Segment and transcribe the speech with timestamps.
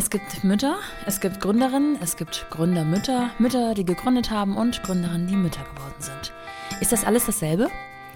[0.00, 5.26] Es gibt Mütter, es gibt Gründerinnen, es gibt Gründermütter, Mütter, die gegründet haben und Gründerinnen,
[5.26, 6.32] die Mütter geworden sind.
[6.80, 7.68] Ist das alles dasselbe?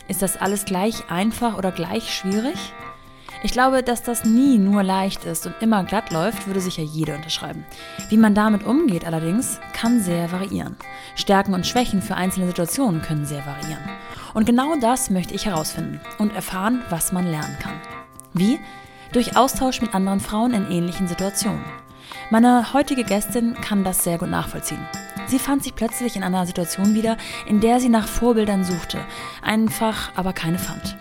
[0.08, 2.54] Ist das alles gleich einfach oder gleich schwierig?
[3.42, 7.16] Ich glaube, dass das nie nur leicht ist und immer glatt läuft, würde sicher jeder
[7.16, 7.66] unterschreiben.
[8.08, 10.78] Wie man damit umgeht allerdings, kann sehr variieren.
[11.16, 13.84] Stärken und Schwächen für einzelne Situationen können sehr variieren.
[14.32, 17.78] Und genau das möchte ich herausfinden und erfahren, was man lernen kann.
[18.32, 18.58] Wie?
[19.14, 21.64] Durch Austausch mit anderen Frauen in ähnlichen Situationen.
[22.30, 24.84] Meine heutige Gästin kann das sehr gut nachvollziehen.
[25.28, 28.98] Sie fand sich plötzlich in einer Situation wieder, in der sie nach Vorbildern suchte,
[29.40, 30.96] einfach aber keine fand.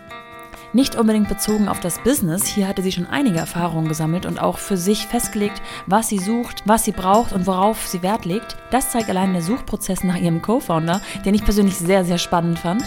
[0.74, 4.60] Nicht unbedingt bezogen auf das Business, hier hatte sie schon einige Erfahrungen gesammelt und auch
[4.60, 8.58] für sich festgelegt, was sie sucht, was sie braucht und worauf sie Wert legt.
[8.70, 12.84] Das zeigt allein der Suchprozess nach ihrem Co-Founder, den ich persönlich sehr, sehr spannend fand.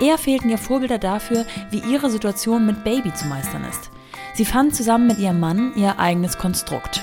[0.00, 3.90] Eher fehlten ihr Vorbilder dafür, wie ihre Situation mit Baby zu meistern ist.
[4.38, 7.02] Sie fand zusammen mit ihrem Mann ihr eigenes Konstrukt.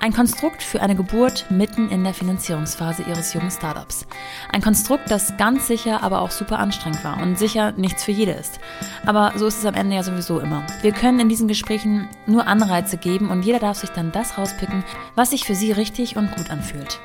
[0.00, 4.06] Ein Konstrukt für eine Geburt mitten in der Finanzierungsphase ihres jungen Startups.
[4.50, 8.32] Ein Konstrukt, das ganz sicher aber auch super anstrengend war und sicher nichts für jede
[8.32, 8.60] ist.
[9.04, 10.66] Aber so ist es am Ende ja sowieso immer.
[10.80, 14.82] Wir können in diesen Gesprächen nur Anreize geben und jeder darf sich dann das rauspicken,
[15.14, 16.98] was sich für sie richtig und gut anfühlt.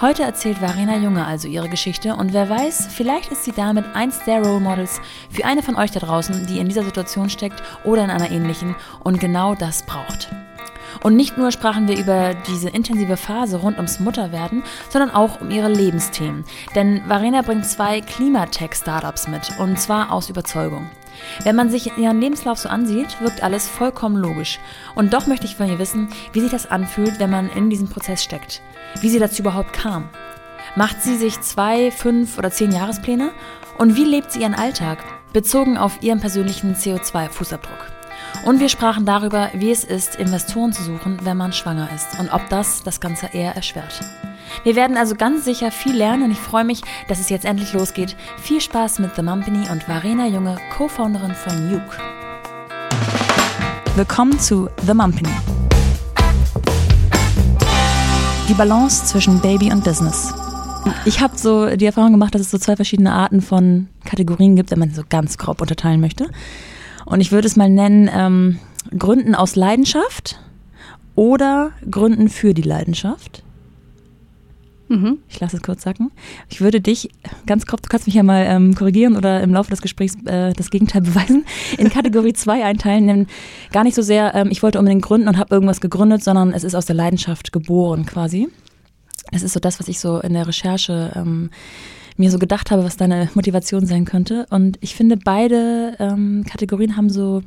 [0.00, 4.24] Heute erzählt Varena Junge also ihre Geschichte und wer weiß, vielleicht ist sie damit eins
[4.24, 8.02] der Role Models für eine von euch da draußen, die in dieser Situation steckt oder
[8.02, 10.30] in einer ähnlichen und genau das braucht.
[11.04, 15.50] Und nicht nur sprachen wir über diese intensive Phase rund ums Mutterwerden, sondern auch um
[15.50, 16.44] ihre Lebensthemen.
[16.74, 20.90] Denn Varena bringt zwei Klimatech-Startups mit, und zwar aus Überzeugung.
[21.42, 24.58] Wenn man sich ihren Lebenslauf so ansieht, wirkt alles vollkommen logisch.
[24.94, 27.88] Und doch möchte ich von ihr wissen, wie sich das anfühlt, wenn man in diesem
[27.88, 28.62] Prozess steckt.
[29.00, 30.08] Wie sie dazu überhaupt kam.
[30.76, 33.30] Macht sie sich zwei, fünf oder zehn Jahrespläne?
[33.78, 34.98] Und wie lebt sie ihren Alltag,
[35.32, 37.94] bezogen auf ihren persönlichen CO2-Fußabdruck?
[38.44, 42.32] Und wir sprachen darüber, wie es ist, Investoren zu suchen, wenn man schwanger ist und
[42.32, 44.00] ob das das Ganze eher erschwert.
[44.62, 47.72] Wir werden also ganz sicher viel lernen und ich freue mich, dass es jetzt endlich
[47.72, 48.16] losgeht.
[48.38, 51.98] Viel Spaß mit The Mumpany und Varena Junge, Co-Founderin von Nuke.
[53.96, 55.28] Willkommen zu The Mumpany.
[58.48, 60.32] Die Balance zwischen Baby und Business.
[61.04, 64.70] Ich habe so die Erfahrung gemacht, dass es so zwei verschiedene Arten von Kategorien gibt,
[64.70, 66.30] wenn man so ganz grob unterteilen möchte.
[67.06, 68.58] Und ich würde es mal nennen, ähm,
[68.96, 70.38] Gründen aus Leidenschaft
[71.14, 73.42] oder Gründen für die Leidenschaft.
[74.88, 75.18] Mhm.
[75.28, 76.10] Ich lasse es kurz sacken.
[76.50, 77.08] Ich würde dich
[77.46, 80.52] ganz grob, du kannst mich ja mal ähm, korrigieren oder im Laufe des Gesprächs äh,
[80.52, 81.44] das Gegenteil beweisen,
[81.78, 83.06] in Kategorie 2 einteilen.
[83.06, 83.26] Denn
[83.72, 86.64] gar nicht so sehr, ähm, ich wollte unbedingt gründen und habe irgendwas gegründet, sondern es
[86.64, 88.48] ist aus der Leidenschaft geboren quasi.
[89.32, 91.50] Es ist so das, was ich so in der Recherche ähm,
[92.16, 94.46] mir so gedacht habe, was deine Motivation sein könnte.
[94.50, 97.42] Und ich finde, beide ähm, Kategorien haben so,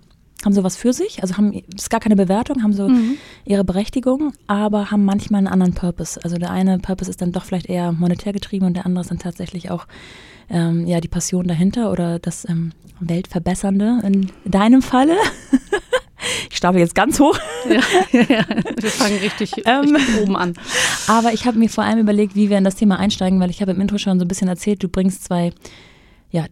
[0.47, 1.21] haben so was für sich.
[1.21, 3.17] Also haben, ist gar keine Bewertung, haben so mhm.
[3.45, 6.19] ihre Berechtigung, aber haben manchmal einen anderen Purpose.
[6.23, 9.11] Also der eine Purpose ist dann doch vielleicht eher monetär getrieben und der andere ist
[9.11, 9.85] dann tatsächlich auch
[10.49, 15.17] ähm, ja, die Passion dahinter oder das ähm, Weltverbessernde in deinem Falle.
[16.49, 17.37] Ich stapel jetzt ganz hoch.
[17.69, 17.79] Ja,
[18.11, 18.45] ja, ja.
[18.75, 20.53] wir fangen richtig, ähm, richtig oben an.
[21.07, 23.61] Aber ich habe mir vor allem überlegt, wie wir in das Thema einsteigen, weil ich
[23.61, 25.51] habe im Intro schon so ein bisschen erzählt, du bringst zwei,
[26.31, 26.45] ja,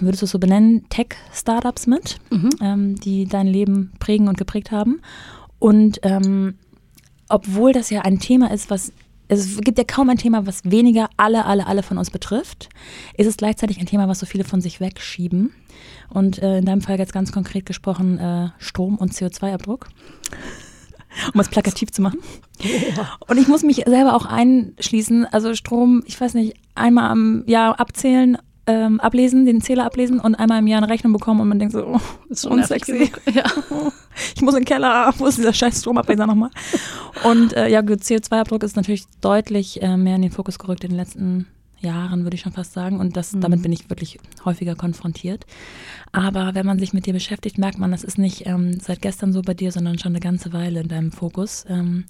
[0.00, 2.50] würdest du es so benennen, Tech-Startups mit, mhm.
[2.60, 5.00] ähm, die dein Leben prägen und geprägt haben.
[5.58, 6.54] Und ähm,
[7.28, 8.92] obwohl das ja ein Thema ist, was
[9.28, 12.68] es gibt ja kaum ein Thema, was weniger alle, alle, alle von uns betrifft,
[13.16, 15.52] ist es gleichzeitig ein Thema, was so viele von sich wegschieben.
[16.08, 19.86] Und äh, in deinem Fall jetzt ganz konkret gesprochen äh, Strom- und CO2-Abdruck.
[21.34, 22.20] um es plakativ zu machen.
[23.28, 25.26] Und ich muss mich selber auch einschließen.
[25.26, 30.34] Also Strom, ich weiß nicht, einmal am Jahr abzählen, ähm, ablesen, den Zähler ablesen und
[30.34, 33.10] einmal im Jahr eine Rechnung bekommen und man denkt so, oh, ist so unsexy.
[33.32, 33.44] Ja.
[34.34, 36.50] ich muss in den Keller, wo ist dieser scheiß Stromableser nochmal?
[37.24, 40.96] Und äh, ja, CO2-Abdruck ist natürlich deutlich äh, mehr in den Fokus gerückt in den
[40.96, 41.46] letzten
[41.80, 43.00] Jahren, würde ich schon fast sagen.
[43.00, 43.40] Und das, mhm.
[43.40, 45.46] damit bin ich wirklich häufiger konfrontiert.
[46.12, 49.32] Aber wenn man sich mit dir beschäftigt, merkt man, das ist nicht ähm, seit gestern
[49.32, 51.64] so bei dir, sondern schon eine ganze Weile in deinem Fokus.
[51.68, 52.04] Ähm,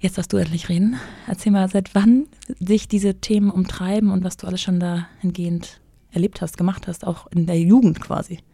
[0.00, 0.96] jetzt darfst du endlich reden.
[1.26, 2.26] Erzähl mal, seit wann
[2.58, 5.80] dich diese Themen umtreiben und was du alles schon dahingehend
[6.10, 8.40] erlebt hast, gemacht hast, auch in der Jugend quasi.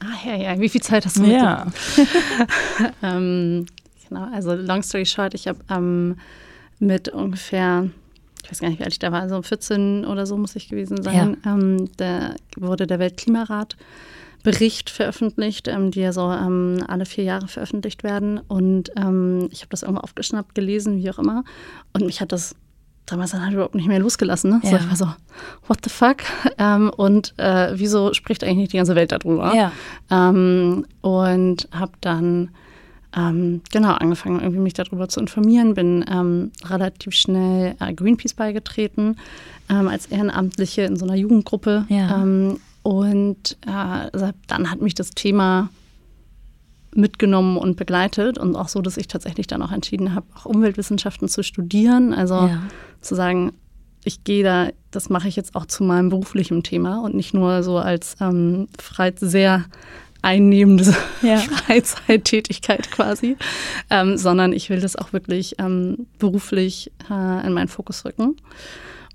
[0.00, 1.66] Ah ja, ja, wie viel Zeit hast du Ja.
[3.02, 3.64] ähm,
[4.06, 6.16] genau, also long story short, ich habe ähm,
[6.78, 7.88] mit ungefähr
[8.46, 10.68] ich weiß gar nicht, wie alt ich da war, also 14 oder so muss ich
[10.68, 11.52] gewesen sein, ja.
[11.52, 13.76] ähm, da wurde der Weltklimarat
[14.46, 18.38] Bericht veröffentlicht, ähm, die ja so ähm, alle vier Jahre veröffentlicht werden.
[18.38, 21.42] Und ähm, ich habe das irgendwo aufgeschnappt, gelesen, wie auch immer.
[21.92, 22.54] Und mich hat das
[23.06, 24.50] damals dann halt überhaupt nicht mehr losgelassen.
[24.50, 24.60] Ne?
[24.62, 24.70] Ja.
[24.70, 25.08] So, ich war so,
[25.66, 26.18] what the fuck?
[26.58, 29.52] Ähm, und äh, wieso spricht eigentlich nicht die ganze Welt darüber?
[29.52, 29.72] Ja.
[30.10, 32.50] Ähm, und habe dann
[33.16, 36.04] ähm, genau angefangen, irgendwie mich darüber zu informieren, bin
[36.64, 39.16] relativ schnell äh, Greenpeace beigetreten
[39.68, 41.86] als Ehrenamtliche in so einer Jugendgruppe.
[41.88, 42.22] Ja.
[42.86, 45.70] Und äh, dann hat mich das Thema
[46.94, 51.26] mitgenommen und begleitet und auch so, dass ich tatsächlich dann auch entschieden habe, auch Umweltwissenschaften
[51.26, 52.14] zu studieren.
[52.14, 52.62] Also ja.
[53.00, 53.50] zu sagen,
[54.04, 57.64] ich gehe da, das mache ich jetzt auch zu meinem beruflichen Thema und nicht nur
[57.64, 58.68] so als ähm,
[59.16, 59.64] sehr
[60.22, 61.38] einnehmende ja.
[61.38, 63.36] Freizeittätigkeit quasi,
[63.90, 68.36] ähm, sondern ich will das auch wirklich ähm, beruflich äh, in meinen Fokus rücken.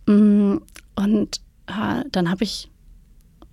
[0.08, 0.58] Mm,
[0.98, 1.38] und
[1.68, 2.71] äh, dann habe ich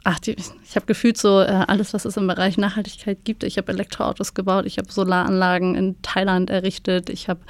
[0.09, 3.45] ach, die, ich habe gefühlt so äh, alles, was es im Bereich Nachhaltigkeit gibt.
[3.45, 7.41] Ich habe Elektroautos gebaut, ich habe Solaranlagen in Thailand errichtet, ich habe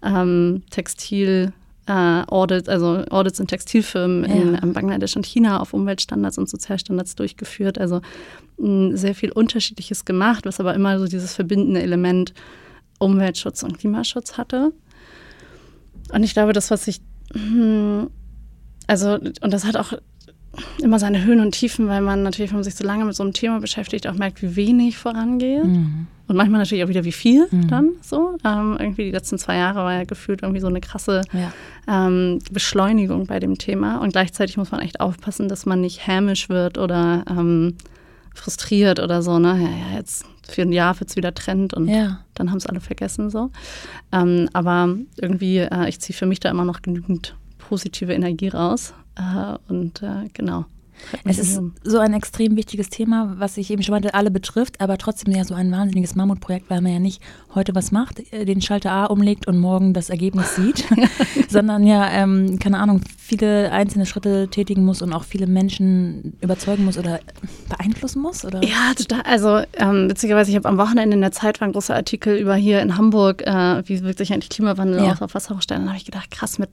[0.00, 1.52] ähm, Textil
[1.86, 4.36] äh, Audits, also Audits in Textilfirmen ja.
[4.36, 7.78] in ähm, Bangladesch und China auf Umweltstandards und Sozialstandards durchgeführt.
[7.78, 8.00] Also
[8.58, 12.32] mh, sehr viel Unterschiedliches gemacht, was aber immer so dieses verbindende Element
[13.00, 14.72] Umweltschutz und Klimaschutz hatte.
[16.12, 17.00] Und ich glaube, das, was ich,
[17.32, 18.08] hm,
[18.86, 19.94] also, und das hat auch
[20.82, 23.22] immer seine Höhen und Tiefen, weil man natürlich, wenn man sich so lange mit so
[23.22, 25.64] einem Thema beschäftigt, auch merkt, wie wenig vorangeht.
[25.64, 26.06] Mhm.
[26.26, 27.68] Und manchmal natürlich auch wieder, wie viel mhm.
[27.68, 28.38] dann so.
[28.44, 31.52] Ähm, irgendwie die letzten zwei Jahre war ja gefühlt irgendwie so eine krasse ja.
[31.86, 33.98] ähm, Beschleunigung bei dem Thema.
[33.98, 37.74] Und gleichzeitig muss man echt aufpassen, dass man nicht hämisch wird oder ähm,
[38.34, 39.38] frustriert oder so.
[39.38, 39.58] Ne?
[39.60, 42.20] Ja, ja, jetzt für ein Jahr wird es wieder Trend und ja.
[42.34, 43.50] dann haben es alle vergessen so.
[44.12, 48.94] Ähm, aber irgendwie, äh, ich ziehe für mich da immer noch genügend positive Energie raus
[49.68, 50.66] und äh, genau.
[51.24, 54.98] Es ist so ein extrem wichtiges Thema, was ich eben schon meinte, alle betrifft, aber
[54.98, 57.22] trotzdem ja so ein wahnsinniges Mammutprojekt, weil man ja nicht
[57.54, 60.84] heute was macht, äh, den Schalter A umlegt und morgen das Ergebnis sieht,
[61.48, 66.84] sondern ja, ähm, keine Ahnung, viele einzelne Schritte tätigen muss und auch viele Menschen überzeugen
[66.84, 67.20] muss oder
[67.68, 68.44] beeinflussen muss?
[68.44, 68.62] Oder?
[68.62, 69.22] Ja, total.
[69.22, 72.54] Also ähm, witzigerweise, ich habe am Wochenende in der Zeit war ein großer Artikel über
[72.54, 75.12] hier in Hamburg, äh, wie wirkt sich eigentlich Klimawandel ja.
[75.12, 75.84] aus auf Wasserhochsteinen.
[75.84, 76.70] Da habe ich gedacht, krass, mit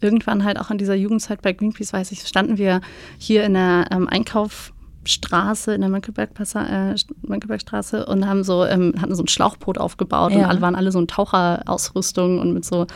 [0.00, 2.80] irgendwann halt auch in dieser Jugendzeit bei Greenpeace, weiß ich, standen wir
[3.18, 9.22] hier in der ähm, Einkaufsstraße, in der Mönckebergstraße äh, und haben so, ähm, hatten so
[9.22, 10.38] ein Schlauchboot aufgebaut ja.
[10.38, 12.86] und alle waren alle so in Taucherausrüstung und mit so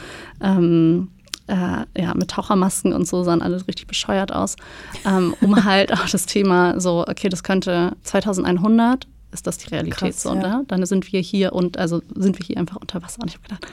[0.40, 1.08] ähm,
[1.48, 4.56] äh, ja, mit Tauchermasken und so sahen alle richtig bescheuert aus,
[5.04, 9.98] ähm, um halt auch das Thema so, okay, das könnte 2100 ist das die Realität
[9.98, 10.58] Krass, so, ja.
[10.58, 10.64] ne?
[10.68, 13.22] Dann sind wir hier und also sind wir hier einfach unter Wasser.
[13.22, 13.66] Und ich habe gedacht,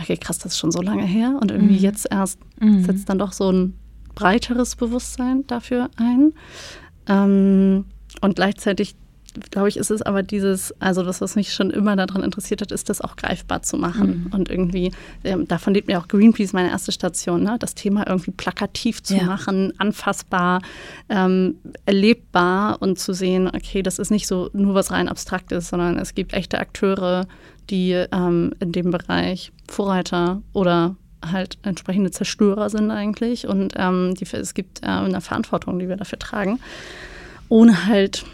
[0.00, 1.38] okay, krass, das ist schon so lange her.
[1.40, 1.82] Und irgendwie mhm.
[1.82, 2.84] jetzt erst mhm.
[2.84, 3.74] setzt dann doch so ein
[4.14, 6.32] breiteres Bewusstsein dafür ein.
[7.06, 7.84] Ähm,
[8.20, 8.96] und gleichzeitig,
[9.50, 12.72] glaube ich, ist es aber dieses, also das, was mich schon immer daran interessiert hat,
[12.72, 14.24] ist das auch greifbar zu machen.
[14.24, 14.34] Mhm.
[14.34, 14.92] Und irgendwie,
[15.24, 17.56] ähm, davon lebt mir auch Greenpeace, meine erste Station, ne?
[17.58, 19.24] das Thema irgendwie plakativ zu ja.
[19.24, 20.60] machen, anfassbar,
[21.08, 21.56] ähm,
[21.86, 26.14] erlebbar und zu sehen, okay, das ist nicht so nur was rein Abstraktes, sondern es
[26.14, 27.26] gibt echte Akteure,
[27.70, 33.46] die ähm, in dem Bereich Vorreiter oder halt entsprechende Zerstörer sind eigentlich.
[33.46, 36.60] Und ähm, die, es gibt äh, eine Verantwortung, die wir dafür tragen.
[37.48, 38.24] Ohne halt,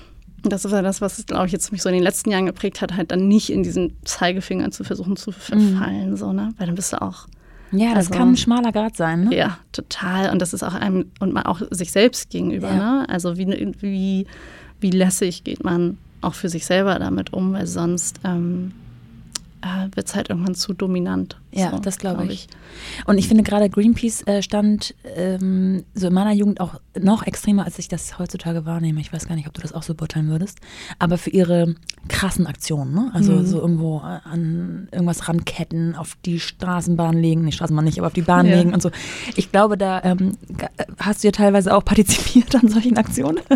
[0.52, 2.80] das ist ja das, was glaube ich, jetzt mich so in den letzten Jahren geprägt
[2.80, 6.16] hat, halt dann nicht in diesen Zeigefinger zu versuchen zu verfallen, mhm.
[6.16, 6.52] so, ne?
[6.58, 7.26] Weil dann bist du auch.
[7.72, 9.36] Ja, das also, kann ein schmaler Grad sein, ne?
[9.36, 10.30] Ja, total.
[10.30, 12.76] Und das ist auch einem, und man auch sich selbst gegenüber, ja.
[12.76, 13.08] ne?
[13.08, 13.46] Also wie,
[13.80, 14.26] wie,
[14.80, 18.72] wie lässig geht man auch für sich selber damit um, weil sonst ähm,
[19.66, 21.38] äh, wird es halt irgendwann zu dominant.
[21.50, 22.48] Ja, so, das glaube glaub ich.
[22.50, 23.06] ich.
[23.06, 27.64] Und ich finde gerade Greenpeace äh, stand ähm, so in meiner Jugend auch noch extremer,
[27.64, 29.00] als ich das heutzutage wahrnehme.
[29.00, 30.58] Ich weiß gar nicht, ob du das auch so beurteilen würdest.
[30.98, 31.74] Aber für ihre
[32.08, 33.10] krassen Aktionen, ne?
[33.14, 33.46] also mhm.
[33.46, 38.22] so irgendwo an irgendwas ranketten, auf die Straßenbahn legen, die Straßenbahn nicht, aber auf die
[38.22, 38.56] Bahn ja.
[38.56, 38.90] legen und so.
[39.34, 40.36] Ich glaube, da ähm,
[40.98, 43.40] hast du ja teilweise auch partizipiert an solchen Aktionen.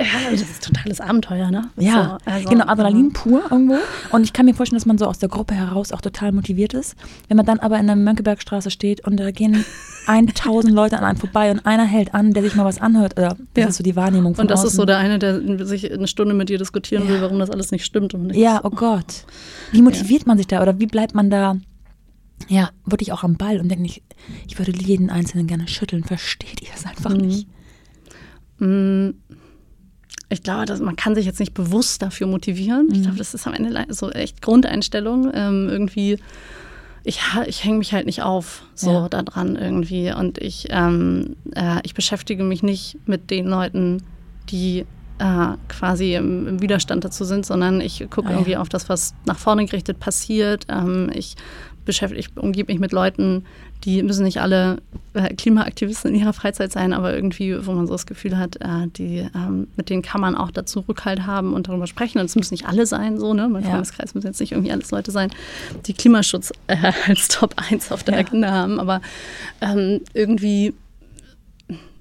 [0.00, 1.68] Ja, das ist totales Abenteuer, ne?
[1.76, 3.76] Ja, so, also, genau, Adrenalin pur irgendwo.
[4.10, 6.74] Und ich kann mir vorstellen, dass man so aus der Gruppe heraus auch total motiviert
[6.74, 6.96] ist.
[7.28, 9.64] Wenn man dann aber in der Mönckebergstraße steht und da gehen
[10.06, 13.18] 1000 Leute an einem vorbei und einer hält an, der sich mal was anhört.
[13.18, 13.68] Oder das ja.
[13.68, 14.68] ist so die Wahrnehmung von Und das außen.
[14.68, 17.10] ist so der eine, der sich eine Stunde mit dir diskutieren ja.
[17.10, 18.14] will, warum das alles nicht stimmt.
[18.14, 19.24] Und ja, oh Gott.
[19.72, 20.28] Wie motiviert ja.
[20.28, 21.56] man sich da oder wie bleibt man da
[22.48, 24.02] ja, wirklich auch am Ball und denke nicht,
[24.48, 26.04] ich würde jeden Einzelnen gerne schütteln.
[26.04, 27.20] Versteht ihr es einfach mhm.
[27.20, 27.48] nicht?
[28.58, 29.14] Mhm
[30.30, 32.86] ich glaube, dass man kann sich jetzt nicht bewusst dafür motivieren.
[32.86, 32.94] Mhm.
[32.94, 35.30] Ich glaube, das ist am Ende so echt Grundeinstellung.
[35.34, 36.18] Ähm, irgendwie,
[37.02, 39.08] ich, ich hänge mich halt nicht auf so ja.
[39.08, 40.12] daran irgendwie.
[40.12, 44.04] Und ich, ähm, äh, ich beschäftige mich nicht mit den Leuten,
[44.50, 44.86] die
[45.18, 48.60] äh, quasi im, im, Widerstand dazu sind, sondern ich gucke ah, irgendwie ja.
[48.60, 50.64] auf das, was nach vorne gerichtet passiert.
[50.68, 51.34] Ähm, ich
[51.84, 53.44] beschäftige, ich umgebe mich mit Leuten,
[53.84, 54.78] die müssen nicht alle
[55.14, 58.88] äh, Klimaaktivisten in ihrer Freizeit sein, aber irgendwie, wo man so das Gefühl hat, äh,
[58.96, 62.18] die, ähm, mit denen kann man auch dazu Rückhalt haben und darüber sprechen.
[62.18, 63.48] Und es müssen nicht alle sein, so, ne?
[63.48, 63.70] Mein ja.
[63.70, 65.30] Freundeskreis müssen jetzt nicht irgendwie alles Leute sein,
[65.86, 68.20] die Klimaschutz äh, als Top 1 auf der ja.
[68.20, 69.00] Agenda haben, aber
[69.60, 70.74] ähm, irgendwie,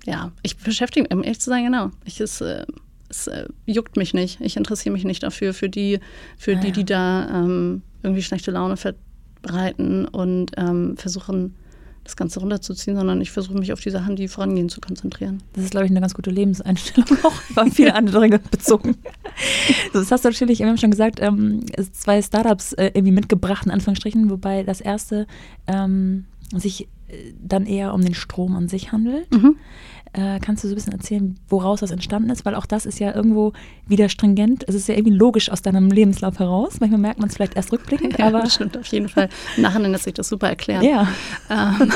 [0.05, 1.91] ja, ich beschäftige mich, um ehrlich zu sein, genau.
[2.05, 2.65] Ich ist, äh,
[3.09, 4.39] es äh, juckt mich nicht.
[4.41, 5.99] Ich interessiere mich nicht dafür, für die,
[6.37, 8.77] für ah, die, die da ähm, irgendwie schlechte Laune
[9.41, 11.55] verbreiten und ähm, versuchen,
[12.03, 15.43] das Ganze runterzuziehen, sondern ich versuche mich auf die Sachen, die vorangehen, zu konzentrieren.
[15.53, 18.97] Das ist, glaube ich, eine ganz gute Lebenseinstellung auch auf viele andere Dinge bezogen.
[19.93, 24.29] das hast du natürlich immer schon gesagt, ähm, zwei Startups äh, irgendwie mitgebracht, in Anführungsstrichen,
[24.29, 25.27] wobei das erste
[25.67, 29.31] ähm, sich äh, dann eher um den Strom an sich handelt.
[29.31, 29.57] Mhm.
[30.13, 32.45] Äh, kannst du so ein bisschen erzählen, woraus das entstanden ist?
[32.45, 33.53] Weil auch das ist ja irgendwo
[33.87, 34.63] wieder stringent.
[34.67, 36.79] Es ist ja irgendwie logisch aus deinem Lebenslauf heraus.
[36.79, 38.41] Manchmal merkt man es vielleicht erst rückblickend, ja, aber.
[38.41, 39.29] Das stimmt auf jeden Fall.
[39.57, 40.83] Nachher lässt sich das super erklären.
[40.83, 41.07] Ja.
[41.49, 41.91] Ähm,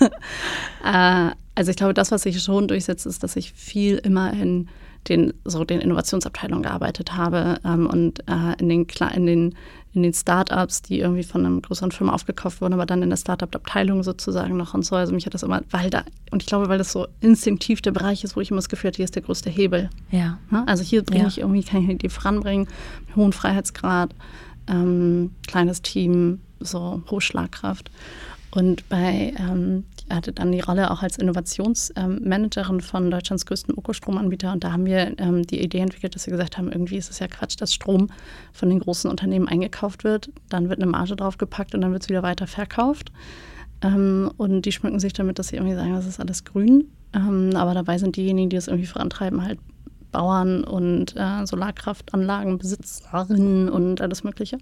[0.84, 4.68] äh, also ich glaube, das, was sich schon durchsetzt, ist, dass ich viel immer in
[5.08, 9.54] den, so den Innovationsabteilungen gearbeitet habe ähm, und äh, in den, in den
[9.94, 13.16] in den Startups, die irgendwie von einem größeren Firma aufgekauft wurden, aber dann in der
[13.16, 14.96] Startup-Abteilung sozusagen noch und so.
[14.96, 17.92] Also mich hat das immer, weil da, und ich glaube, weil das so instinktiv der
[17.92, 19.88] Bereich ist, wo ich immer das Gefühl hatte, hier ist der größte Hebel.
[20.10, 20.38] Ja.
[20.66, 21.28] Also hier bringe ja.
[21.28, 22.68] ich irgendwie, kann ich die voranbringen,
[23.16, 24.14] hohen Freiheitsgrad,
[24.68, 27.90] ähm, kleines Team, so hohe Schlagkraft.
[28.50, 34.52] Und bei, ähm, hatte dann die Rolle auch als Innovationsmanagerin von Deutschlands größten Ökostromanbieter.
[34.52, 37.18] Und da haben wir ähm, die Idee entwickelt, dass wir gesagt haben, irgendwie ist es
[37.18, 38.08] ja Quatsch, dass Strom
[38.52, 40.30] von den großen Unternehmen eingekauft wird.
[40.48, 43.10] Dann wird eine Marge draufgepackt und dann wird es wieder weiter verkauft.
[43.82, 46.86] Ähm, und die schmücken sich damit, dass sie irgendwie sagen, das ist alles grün.
[47.14, 49.58] Ähm, aber dabei sind diejenigen, die es irgendwie vorantreiben, halt
[50.10, 54.56] Bauern und äh, Solarkraftanlagenbesitzerinnen und alles Mögliche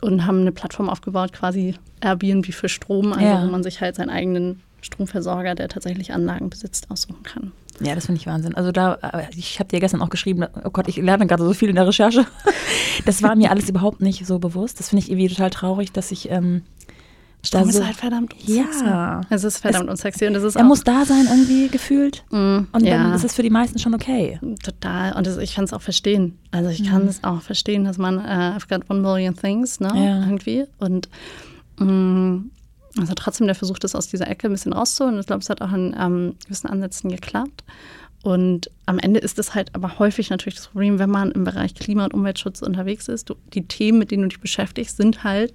[0.00, 3.42] und haben eine Plattform aufgebaut, quasi Airbnb für Strom, also ja.
[3.42, 7.52] wo man sich halt seinen eigenen Stromversorger, der tatsächlich Anlagen besitzt, aussuchen kann.
[7.80, 8.54] Ja, das finde ich Wahnsinn.
[8.54, 11.54] Also da, äh, ich habe dir gestern auch geschrieben, oh Gott, ich lerne gerade so
[11.54, 12.26] viel in der Recherche.
[13.06, 14.78] Das war mir alles überhaupt nicht so bewusst.
[14.78, 16.64] Das finde ich irgendwie total traurig, dass ich ähm,
[17.42, 18.84] Strom ist halt verdammt unsexy.
[18.84, 19.22] Ja.
[19.30, 20.26] Es ist verdammt es, unsexy.
[20.26, 22.22] Und das ist er muss da sein irgendwie gefühlt.
[22.30, 22.98] Mm, und ja.
[22.98, 24.38] dann ist es für die meisten schon okay.
[24.62, 25.14] Total.
[25.14, 26.38] Und das, ich kann es auch verstehen.
[26.50, 29.88] Also ich kann es auch verstehen, dass man, uh, I've got one million things, ne?
[29.94, 30.20] Ja.
[30.20, 30.66] Irgendwie.
[30.78, 31.08] Und
[31.78, 32.50] mm,
[32.98, 35.18] also trotzdem der Versuch, das aus dieser Ecke ein bisschen rauszuholen.
[35.18, 37.64] Ich glaube, es hat auch in ähm, gewissen Ansätzen geklappt.
[38.22, 41.74] Und am Ende ist es halt aber häufig natürlich das Problem, wenn man im Bereich
[41.74, 43.30] Klima- und Umweltschutz unterwegs ist.
[43.30, 45.54] Du, die Themen, mit denen du dich beschäftigst, sind halt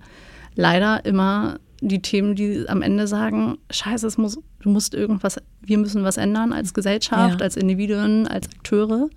[0.56, 5.78] leider immer die Themen, die am Ende sagen, scheiße, es muss, du musst irgendwas, wir
[5.78, 7.44] müssen was ändern als Gesellschaft, ja.
[7.44, 9.10] als Individuen, als Akteure.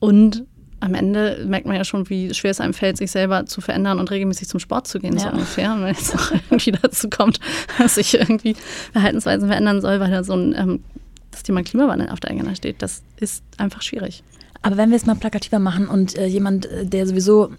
[0.00, 0.44] Und
[0.80, 3.98] am Ende merkt man ja schon, wie schwer es einem fällt, sich selber zu verändern
[3.98, 5.20] und regelmäßig zum Sport zu gehen, ja.
[5.20, 5.72] so ungefähr.
[5.72, 7.40] Und wenn jetzt auch irgendwie dazu kommt,
[7.78, 8.54] dass ich irgendwie
[8.92, 10.82] Verhaltensweisen verändern soll, weil da so ein ähm,
[11.30, 14.22] das Thema Klimawandel auf der Agenda steht, das ist einfach schwierig.
[14.62, 17.50] Aber wenn wir es mal plakativer machen und äh, jemand, äh, der sowieso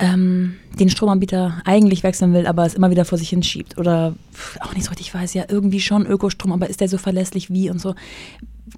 [0.00, 4.14] ähm, den Stromanbieter eigentlich wechseln will, aber es immer wieder vor sich hinschiebt oder
[4.60, 7.70] auch nicht so richtig weiß, ja, irgendwie schon Ökostrom, aber ist der so verlässlich wie
[7.70, 7.94] und so.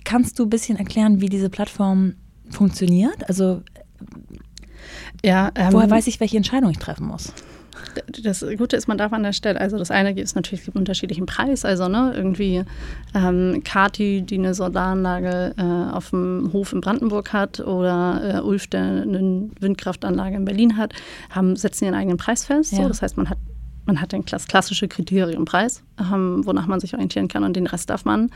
[0.04, 2.14] Kannst du ein bisschen erklären, wie diese Plattform
[2.50, 3.28] funktioniert?
[3.28, 3.62] Also,
[5.24, 7.32] ja, ähm, woher weiß ich, welche Entscheidung ich treffen muss?
[8.22, 11.26] Das Gute ist, man darf an der Stelle, also das eine ist natürlich einen unterschiedlichen
[11.26, 12.64] Preis, also ne, irgendwie
[13.14, 18.66] ähm, Kati, die eine Solaranlage äh, auf dem Hof in Brandenburg hat oder äh, Ulf,
[18.66, 20.92] der eine Windkraftanlage in Berlin hat,
[21.30, 22.72] haben, setzen ihren eigenen Preis fest.
[22.72, 22.82] Ja.
[22.82, 22.88] So.
[22.88, 23.38] Das heißt, man hat
[23.84, 28.04] man hat den klassische Kriteriumpreis, ähm, wonach man sich orientieren kann und den Rest darf
[28.04, 28.30] man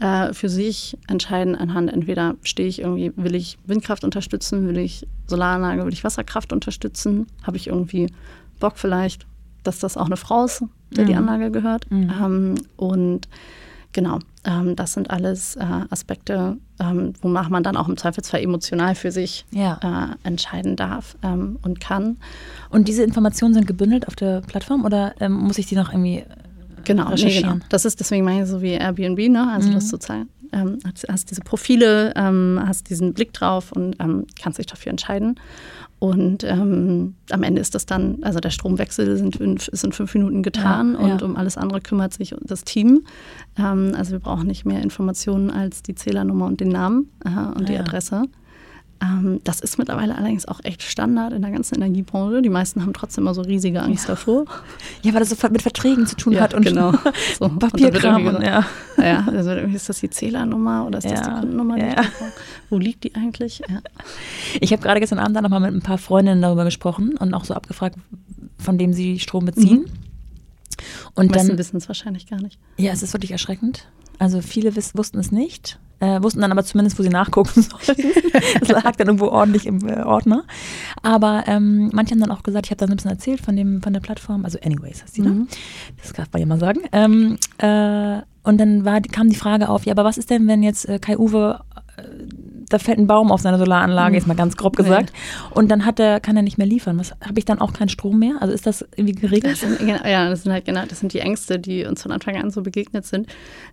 [0.00, 5.06] äh, für sich entscheiden anhand entweder stehe ich irgendwie, will ich Windkraft unterstützen, will ich
[5.26, 8.08] Solaranlage, will ich Wasserkraft unterstützen, habe ich irgendwie
[8.58, 9.26] Bock vielleicht,
[9.64, 11.08] dass das auch eine Frau ist, der mhm.
[11.08, 11.90] die Anlage gehört.
[11.90, 12.12] Mhm.
[12.22, 13.28] Ähm, und
[13.92, 18.94] genau, ähm, das sind alles äh, Aspekte, ähm, wonach man dann auch im Zweifelsfall emotional
[18.94, 19.78] für sich ja.
[19.82, 22.18] äh, entscheiden darf ähm, und kann.
[22.70, 26.24] Und diese Informationen sind gebündelt auf der Plattform oder ähm, muss ich die noch irgendwie
[26.84, 27.56] Genau, nee, genau.
[27.68, 29.52] Das ist deswegen meine ich so wie Airbnb, ne?
[29.52, 29.74] Also mhm.
[29.74, 33.96] das sozusagen ähm, hast, hast, diese Profile, ähm, hast diesen Blick drauf und
[34.40, 35.38] kannst dich dafür entscheiden.
[35.98, 40.14] Und ähm, am Ende ist das dann, also der Stromwechsel sind in, ist in fünf
[40.14, 41.26] Minuten getan ja, und ja.
[41.26, 43.04] um alles andere kümmert sich das Team.
[43.58, 47.68] Ähm, also wir brauchen nicht mehr Informationen als die Zählernummer und den Namen äh, und
[47.68, 48.22] die Adresse.
[49.00, 52.42] Ähm, das ist mittlerweile allerdings auch echt Standard in der ganzen Energiebranche.
[52.42, 54.14] Die meisten haben trotzdem immer so riesige Angst ja.
[54.14, 54.44] davor.
[55.02, 56.92] Ja, weil das so mit Verträgen zu tun ja, hat und genau.
[57.38, 57.48] so.
[57.48, 58.26] Papierkram.
[58.26, 58.66] Und, ja.
[58.96, 61.12] ja, also ist das die Zählernummer oder ist ja.
[61.12, 61.78] das die Kundennummer?
[61.78, 62.02] Ja.
[62.70, 63.62] Wo liegt die eigentlich?
[64.60, 67.44] Ich habe gerade gestern Abend dann nochmal mit ein paar Freundinnen darüber gesprochen und auch
[67.44, 67.96] so abgefragt,
[68.58, 69.80] von dem sie Strom beziehen.
[69.80, 70.08] Mhm.
[71.14, 72.58] Und dann wissen es wahrscheinlich gar nicht.
[72.76, 73.88] Ja, es ist wirklich erschreckend.
[74.18, 75.78] Also viele wussten es nicht.
[76.00, 78.04] Äh, wussten dann aber zumindest, wo sie nachgucken sollten.
[78.60, 80.44] das lag dann irgendwo ordentlich im äh, Ordner.
[81.02, 83.82] Aber ähm, manche haben dann auch gesagt, ich habe dann ein bisschen erzählt von, dem,
[83.82, 85.30] von der Plattform, also Anyways heißt die, ne?
[85.30, 85.48] Mhm.
[86.00, 86.82] Das darf man ja mal sagen.
[86.92, 90.62] Ähm, äh, und dann war, kam die Frage auf, ja, aber was ist denn, wenn
[90.62, 91.60] jetzt äh, Kai Uwe
[92.68, 95.12] da fällt ein Baum auf seine Solaranlage, jetzt mal ganz grob gesagt.
[95.50, 97.00] Und dann hat er, kann er nicht mehr liefern.
[97.20, 98.36] Habe ich dann auch keinen Strom mehr?
[98.40, 99.52] Also ist das irgendwie geregelt?
[99.52, 102.12] Das sind, genau, ja, das sind halt genau, das sind die Ängste, die uns von
[102.12, 103.28] Anfang an so begegnet sind.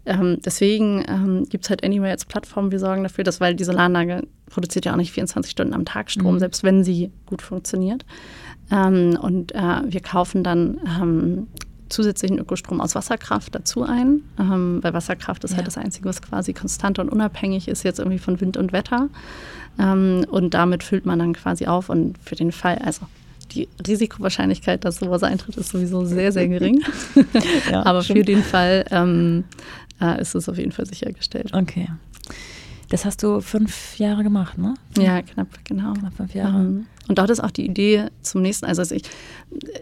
[0.06, 3.64] Ähm, deswegen ähm, gibt es halt Anyway als Plattform, wir sorgen dafür, dass, weil die
[3.64, 6.40] Solaranlage produziert ja auch nicht 24 Stunden am Tag Strom, mhm.
[6.40, 8.06] selbst wenn sie gut funktioniert.
[8.72, 11.48] Ähm, und äh, wir kaufen dann ähm,
[11.90, 15.66] zusätzlichen Ökostrom aus Wasserkraft dazu ein, ähm, weil Wasserkraft ist halt ja.
[15.66, 19.10] halt das Einzige, was quasi konstant und unabhängig ist jetzt irgendwie von Wind und Wetter.
[19.80, 23.06] Ähm, und damit füllt man dann quasi auf und für den Fall, also
[23.52, 26.82] die Risikowahrscheinlichkeit, dass sowas eintritt, ist sowieso sehr, sehr gering.
[27.72, 28.20] ja, Aber stimmt.
[28.20, 29.44] für den Fall ähm,
[30.02, 31.54] äh, ist es auf jeden Fall sichergestellt.
[31.54, 31.90] Okay.
[32.90, 34.76] Das hast du fünf Jahre gemacht, ne?
[34.98, 35.94] Ja, knapp, genau.
[35.94, 36.60] Knapp fünf Jahre.
[36.60, 36.86] Mhm.
[37.08, 39.04] Und dort ist auch die Idee zum nächsten, also ich,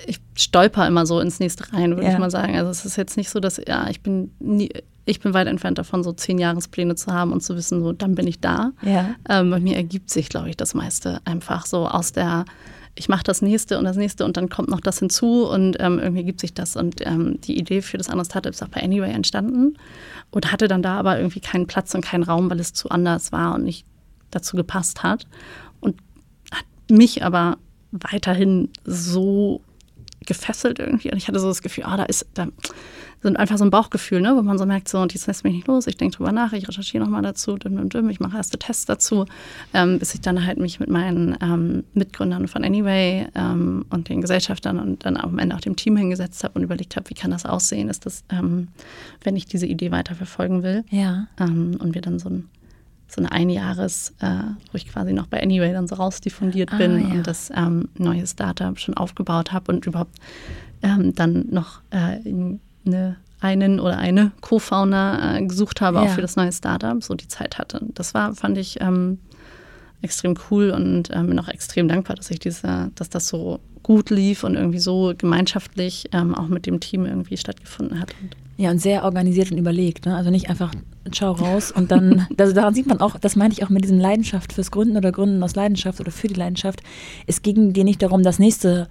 [0.07, 2.13] ich stolper immer so ins nächste rein, würde ja.
[2.13, 2.55] ich mal sagen.
[2.55, 4.69] Also es ist jetzt nicht so, dass, ja, ich bin nie,
[5.05, 8.15] ich bin weit entfernt davon, so zehn Jahrespläne zu haben und zu wissen, so dann
[8.15, 8.71] bin ich da.
[8.81, 9.15] Ja.
[9.29, 12.45] Ähm, bei mir ergibt sich, glaube ich, das meiste einfach so aus der,
[12.95, 15.99] ich mache das nächste und das nächste und dann kommt noch das hinzu und ähm,
[15.99, 16.75] irgendwie ergibt sich das.
[16.75, 19.77] Und ähm, die Idee für das andere Startup ist auch bei Anyway entstanden
[20.31, 23.31] und hatte dann da aber irgendwie keinen Platz und keinen Raum, weil es zu anders
[23.31, 23.85] war und nicht
[24.31, 25.27] dazu gepasst hat
[26.89, 27.57] mich aber
[27.91, 29.61] weiterhin so
[30.25, 31.11] gefesselt irgendwie.
[31.11, 32.47] Und ich hatte so das Gefühl, ah, da ist, da
[33.23, 35.53] sind einfach so ein Bauchgefühl, ne, wo man so merkt, so, und jetzt lässt mich
[35.53, 38.37] nicht los, ich denke drüber nach, ich recherchiere nochmal dazu, düm, düm, düm, ich mache
[38.37, 39.25] erste Tests dazu,
[39.73, 44.21] ähm, bis ich dann halt mich mit meinen ähm, Mitgründern von Anyway ähm, und den
[44.21, 47.31] Gesellschaftern und dann am Ende auch dem Team hingesetzt habe und überlegt habe, wie kann
[47.31, 48.67] das aussehen, ist das, ähm,
[49.23, 50.83] wenn ich diese Idee weiterverfolgen will.
[50.89, 51.27] Ja.
[51.39, 52.49] Ähm, und wir dann so ein
[53.13, 54.27] so ein Einjahres, äh,
[54.71, 57.15] wo ich quasi noch bei Anyway dann so rausdiffundiert ah, bin ja.
[57.15, 60.15] und das ähm, neue Startup schon aufgebaut habe und überhaupt
[60.81, 62.19] ähm, dann noch äh,
[62.85, 66.03] eine, einen oder eine Co-Founder äh, gesucht habe, ja.
[66.03, 67.81] auch für das neue Startup, so die Zeit hatte.
[67.93, 69.19] Das war, fand ich ähm,
[70.01, 74.09] extrem cool und ähm, bin auch extrem dankbar, dass ich diese, dass das so gut
[74.09, 78.13] lief und irgendwie so gemeinschaftlich ähm, auch mit dem Team irgendwie stattgefunden hat.
[78.57, 80.05] Ja, und sehr organisiert und überlegt.
[80.05, 80.15] Ne?
[80.15, 80.73] Also nicht einfach
[81.11, 83.99] schau raus und dann, also daran sieht man auch, das meinte ich auch mit diesem
[83.99, 86.81] Leidenschaft fürs Gründen oder Gründen aus Leidenschaft oder für die Leidenschaft.
[87.27, 88.87] Es ging dir nicht darum, das nächste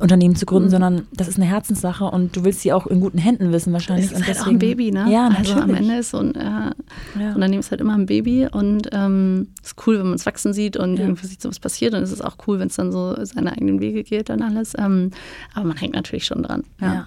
[0.00, 0.70] Unternehmen zu gründen, mhm.
[0.70, 4.06] sondern das ist eine Herzenssache und du willst sie auch in guten Händen wissen wahrscheinlich.
[4.08, 5.06] Das ist und halt deswegen, auch ein Baby, ne?
[5.10, 5.54] Ja, natürlich.
[5.54, 7.34] Also am Ende ist so ein äh, ja.
[7.34, 10.78] Unternehmen ist halt immer ein Baby und ähm, ist cool, wenn man es wachsen sieht
[10.78, 11.04] und ja.
[11.04, 13.52] irgendwie sieht, so was passiert und es ist auch cool, wenn es dann so seine
[13.52, 14.72] eigenen Wege geht dann alles.
[14.78, 15.10] Ähm,
[15.54, 16.64] aber man hängt natürlich schon dran.
[16.80, 16.94] Ja.
[16.94, 17.06] ja.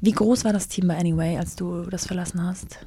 [0.00, 2.78] Wie groß war das Team bei Anyway, als du das verlassen hast?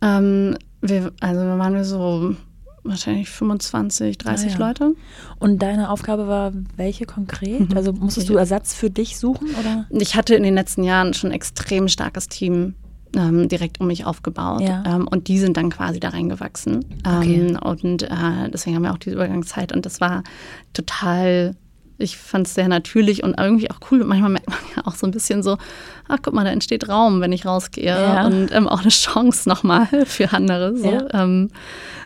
[0.00, 2.36] Ähm, wir, also waren wir so
[2.84, 4.66] wahrscheinlich 25, 30 ah, ja.
[4.66, 4.94] Leute.
[5.38, 7.70] Und deine Aufgabe war welche konkret?
[7.70, 7.76] Mhm.
[7.76, 9.48] Also musstest du Ersatz für dich suchen?
[9.58, 9.86] Oder?
[9.90, 12.74] Ich hatte in den letzten Jahren schon ein extrem starkes Team
[13.14, 14.62] ähm, direkt um mich aufgebaut.
[14.62, 14.82] Ja.
[14.86, 16.84] Ähm, und die sind dann quasi da reingewachsen.
[17.06, 17.48] Okay.
[17.48, 19.72] Ähm, und äh, deswegen haben wir auch diese Übergangszeit.
[19.72, 20.22] Und das war
[20.72, 21.54] total
[22.02, 24.02] ich fand es sehr natürlich und irgendwie auch cool.
[24.02, 25.58] Und manchmal merkt man ja auch so ein bisschen so,
[26.08, 27.86] ach guck mal, da entsteht Raum, wenn ich rausgehe.
[27.86, 28.26] Ja.
[28.26, 30.76] Und ähm, auch eine Chance nochmal für andere.
[30.76, 30.90] So.
[30.90, 31.22] Ja.
[31.22, 31.50] Ähm,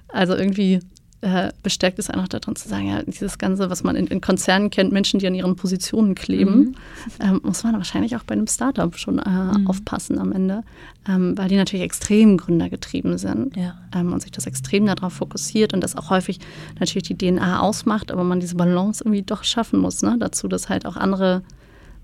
[0.08, 0.80] also irgendwie
[1.26, 4.70] äh, bestärkt es einfach darin zu sagen, ja, dieses Ganze, was man in, in Konzernen
[4.70, 6.74] kennt, Menschen, die an ihren Positionen kleben, mhm.
[7.20, 9.66] ähm, muss man wahrscheinlich auch bei einem Startup schon äh, mhm.
[9.66, 10.62] aufpassen am Ende,
[11.08, 13.74] ähm, weil die natürlich extrem gründergetrieben sind ja.
[13.92, 16.38] ähm, und sich das extrem darauf fokussiert und das auch häufig
[16.78, 20.16] natürlich die DNA ausmacht, aber man diese Balance irgendwie doch schaffen muss, ne?
[20.20, 21.42] dazu, dass halt auch andere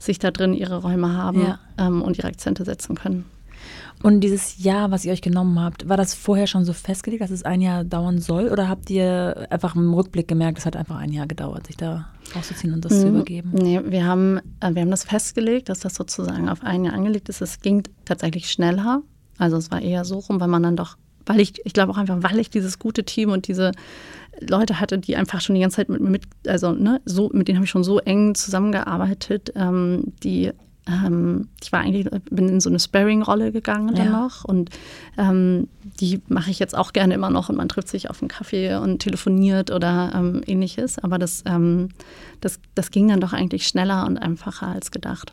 [0.01, 1.61] sich da drin ihre Räume haben ja.
[1.79, 3.25] Ähm, und ihre Akzente setzen können.
[4.03, 7.31] Und dieses Jahr, was ihr euch genommen habt, war das vorher schon so festgelegt, dass
[7.31, 8.49] es ein Jahr dauern soll?
[8.49, 12.09] Oder habt ihr einfach im Rückblick gemerkt, es hat einfach ein Jahr gedauert, sich da
[12.35, 13.01] rauszuziehen und das mhm.
[13.01, 13.51] zu übergeben?
[13.53, 17.29] Nee, wir haben, äh, wir haben das festgelegt, dass das sozusagen auf ein Jahr angelegt
[17.29, 17.41] ist.
[17.41, 19.03] Es ging tatsächlich schneller.
[19.39, 21.99] Also es war eher so rum, weil man dann doch, weil ich, ich glaube auch
[21.99, 23.71] einfach, weil ich dieses gute Team und diese
[24.41, 27.49] Leute hatte, die einfach schon die ganze Zeit mit mir mit, also ne, so, mit
[27.49, 30.53] denen habe ich schon so eng zusammengearbeitet, ähm, die
[30.87, 34.11] ähm, ich war eigentlich, bin in so eine Sparring-Rolle gegangen dann ja.
[34.11, 34.71] noch und
[35.17, 35.69] ähm,
[36.01, 38.75] die mache ich jetzt auch gerne immer noch und man trifft sich auf einen Kaffee
[38.77, 40.99] und telefoniert oder ähm, ähnliches.
[40.99, 41.91] Aber das, ähm,
[42.41, 45.33] das, das ging dann doch eigentlich schneller und einfacher als gedacht.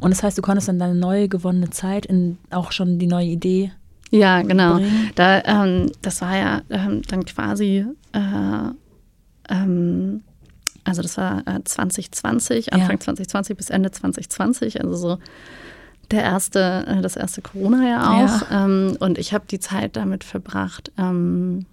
[0.00, 3.26] Und das heißt, du konntest dann deine neu gewonnene Zeit in auch schon die neue
[3.26, 3.72] Idee.
[4.10, 4.80] Ja, genau.
[5.14, 8.70] Da, ähm, das war ja ähm, dann quasi äh,
[10.90, 13.00] also das war äh, 2020, Anfang ja.
[13.00, 15.18] 2020 bis Ende 2020, also so
[16.10, 18.50] der erste, äh, das erste Corona-Jahr auch.
[18.50, 18.64] Ja.
[18.64, 21.66] Ähm, und ich habe die Zeit damit verbracht, ähm,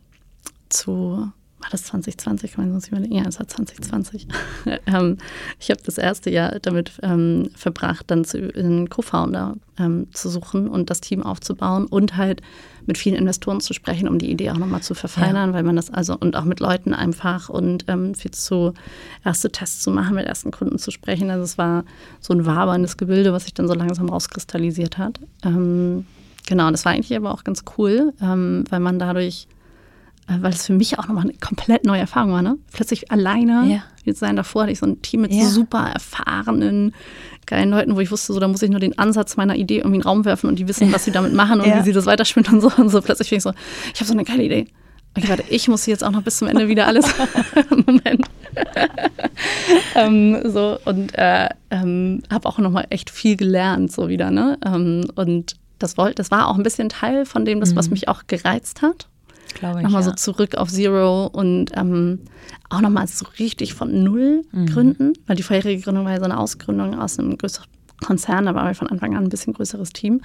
[0.69, 2.51] zu war das 2020?
[2.53, 3.15] Kann man sonst überlegen?
[3.15, 4.27] Ja, es war 2020.
[4.85, 5.17] ähm,
[5.59, 10.67] ich habe das erste Jahr damit ähm, verbracht, dann zu, einen Co-Founder ähm, zu suchen
[10.67, 12.41] und das Team aufzubauen und halt
[12.85, 15.55] mit vielen Investoren zu sprechen, um die Idee auch nochmal zu verfeinern, ja.
[15.55, 18.73] weil man das also und auch mit Leuten einfach und ähm, viel zu
[19.25, 21.29] erste Tests zu machen, mit ersten Kunden zu sprechen.
[21.31, 21.83] Also es war
[22.21, 25.19] so ein waberndes Gebilde, was sich dann so langsam rauskristallisiert hat.
[25.43, 26.05] Ähm,
[26.45, 29.47] genau, das war eigentlich aber auch ganz cool, ähm, weil man dadurch
[30.27, 32.41] weil es für mich auch nochmal eine komplett neue Erfahrung war.
[32.41, 32.57] Ne?
[32.73, 33.83] Plötzlich alleine ja.
[34.03, 34.35] jetzt sein.
[34.35, 35.45] Davor hatte ich so ein Team mit ja.
[35.45, 36.93] super erfahrenen,
[37.45, 39.95] geilen Leuten, wo ich wusste, so da muss ich nur den Ansatz meiner Idee irgendwie
[39.95, 41.79] in den Raum werfen und die wissen, was sie damit machen und ja.
[41.79, 42.71] wie sie das weiterspinnen und so.
[42.77, 43.53] Und so plötzlich bin ich so,
[43.93, 44.67] ich habe so eine geile Idee.
[45.17, 47.05] Okay, warte, ich muss jetzt auch noch bis zum Ende wieder alles.
[47.85, 48.27] Moment.
[49.95, 54.29] ähm, so und äh, ähm, habe auch nochmal echt viel gelernt, so wieder.
[54.29, 54.59] Ne?
[54.65, 57.93] Ähm, und das, wollt, das war auch ein bisschen Teil von dem, das, was mhm.
[57.93, 59.07] mich auch gereizt hat
[59.53, 59.83] glaube ich.
[59.83, 60.09] Nochmal ja.
[60.09, 62.19] so zurück auf Zero und ähm,
[62.69, 64.65] auch nochmal so richtig von Null mhm.
[64.67, 67.67] gründen, weil die vorherige Gründung war ja so eine Ausgründung aus einem größeren
[68.05, 70.21] Konzern, da waren wir von Anfang an ein bisschen größeres Team.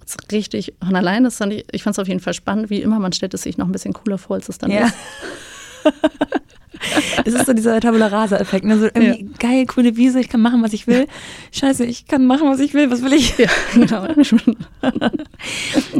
[0.00, 2.80] Das richtig von allein, das fand ich, ich fand es auf jeden Fall spannend, wie
[2.80, 4.86] immer, man stellt es sich noch ein bisschen cooler vor, als es dann ja.
[4.86, 4.94] ist.
[7.24, 8.64] Es ist so dieser Tabula Rasa-Effekt.
[8.64, 8.78] Ne?
[8.78, 9.30] So irgendwie ja.
[9.38, 11.06] geil, coole Wiese, ich kann machen, was ich will.
[11.52, 12.90] Scheiße, ich kann machen, was ich will.
[12.90, 13.36] Was will ich?
[13.38, 14.06] Ja, genau.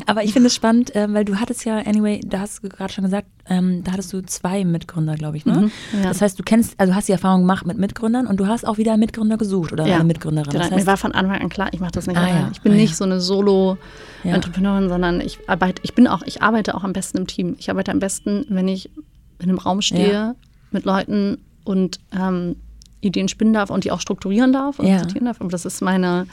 [0.07, 2.93] Aber ich finde es spannend, äh, weil du hattest ja, anyway, da hast du gerade
[2.93, 5.47] schon gesagt, ähm, da hattest du zwei Mitgründer, glaube ich.
[5.47, 5.55] Ne?
[5.55, 5.71] Mhm,
[6.03, 6.09] ja.
[6.09, 8.79] Das heißt, du kennst, also hast die Erfahrung gemacht mit Mitgründern und du hast auch
[8.79, 9.97] wieder einen Mitgründer gesucht oder ja.
[9.97, 10.51] eine Mitgründerin.
[10.51, 10.63] Genau.
[10.63, 12.51] Das heißt, Mir war von Anfang an klar, ich mache das nicht ah, Ja.
[12.53, 16.75] Ich bin ah, nicht so eine Solo-Entrepreneurin, sondern ich arbeite, ich bin auch, ich arbeite
[16.75, 17.57] auch am besten im Team.
[17.59, 18.91] Ich arbeite am besten, wenn ich
[19.39, 20.35] in einem Raum stehe,
[20.77, 22.57] mit Leuten und ähm,
[23.01, 24.99] Ideen spinnen darf und die auch strukturieren darf und ja.
[24.99, 25.41] sortieren darf.
[25.41, 26.27] Aber das ist meine,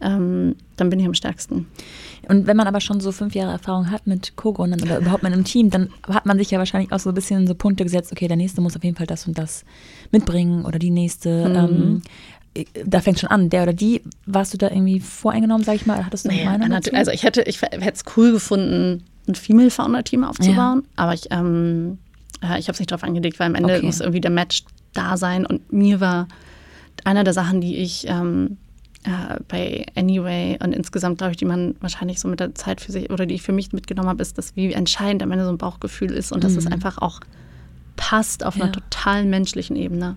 [0.00, 1.66] ähm, dann bin ich am stärksten.
[2.28, 5.32] Und wenn man aber schon so fünf Jahre Erfahrung hat mit Co-Gründern oder überhaupt mit
[5.32, 8.12] einem Team, dann hat man sich ja wahrscheinlich auch so ein bisschen so Punkte gesetzt,
[8.12, 9.64] okay, der nächste muss auf jeden Fall das und das
[10.10, 11.48] mitbringen oder die nächste.
[11.48, 11.56] Mhm.
[11.56, 12.02] Ähm,
[12.86, 16.06] da fängt schon an, der oder die, warst du da irgendwie voreingenommen, sag ich mal?
[16.06, 16.90] Hattest du eine naja, Meinung dazu?
[16.94, 20.90] Also ich hätte, ich hätte es cool gefunden, ein Female-Founder-Team aufzubauen, ja.
[20.96, 21.98] aber ich ähm,
[22.44, 23.86] äh, ich habe es nicht darauf angelegt, weil am Ende okay.
[23.86, 25.46] muss irgendwie der Match da sein.
[25.46, 26.28] Und mir war
[27.04, 28.58] einer der Sachen, die ich ähm,
[29.04, 32.92] äh, bei Anyway und insgesamt, glaube ich, die man wahrscheinlich so mit der Zeit für
[32.92, 35.50] sich oder die ich für mich mitgenommen habe, ist, dass wie entscheidend am Ende so
[35.50, 36.42] ein Bauchgefühl ist und mhm.
[36.42, 36.72] dass es mhm.
[36.72, 37.20] einfach auch
[37.96, 38.64] passt auf ja.
[38.64, 40.16] einer total menschlichen Ebene.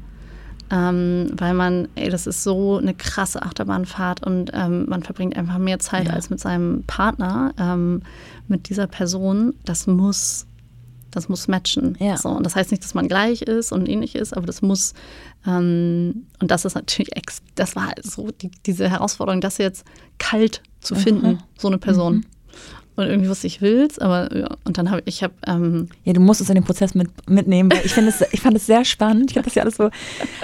[0.70, 5.60] Ähm, weil man, ey, das ist so eine krasse Achterbahnfahrt und ähm, man verbringt einfach
[5.60, 6.14] mehr Zeit ja.
[6.14, 8.02] als mit seinem Partner, ähm,
[8.50, 9.54] mit dieser Person.
[9.64, 10.46] Das muss
[11.18, 11.98] das muss matchen.
[12.00, 12.18] Ja.
[12.18, 14.94] So, und das heißt nicht, dass man gleich ist und ähnlich ist, aber das muss,
[15.46, 19.86] ähm, und das ist natürlich, ex das war so die, diese Herausforderung, das jetzt
[20.18, 21.40] kalt zu finden, mhm.
[21.58, 22.16] so eine Person.
[22.16, 22.26] Mhm.
[22.98, 26.20] Und irgendwie wusste ich will's, aber ja, und dann habe ich, habe ähm ja, du
[26.20, 27.72] musst es in den Prozess mit, mitnehmen.
[27.72, 29.30] Weil ich finde es, ich fand es sehr spannend.
[29.30, 29.92] Ich habe das ja alles so,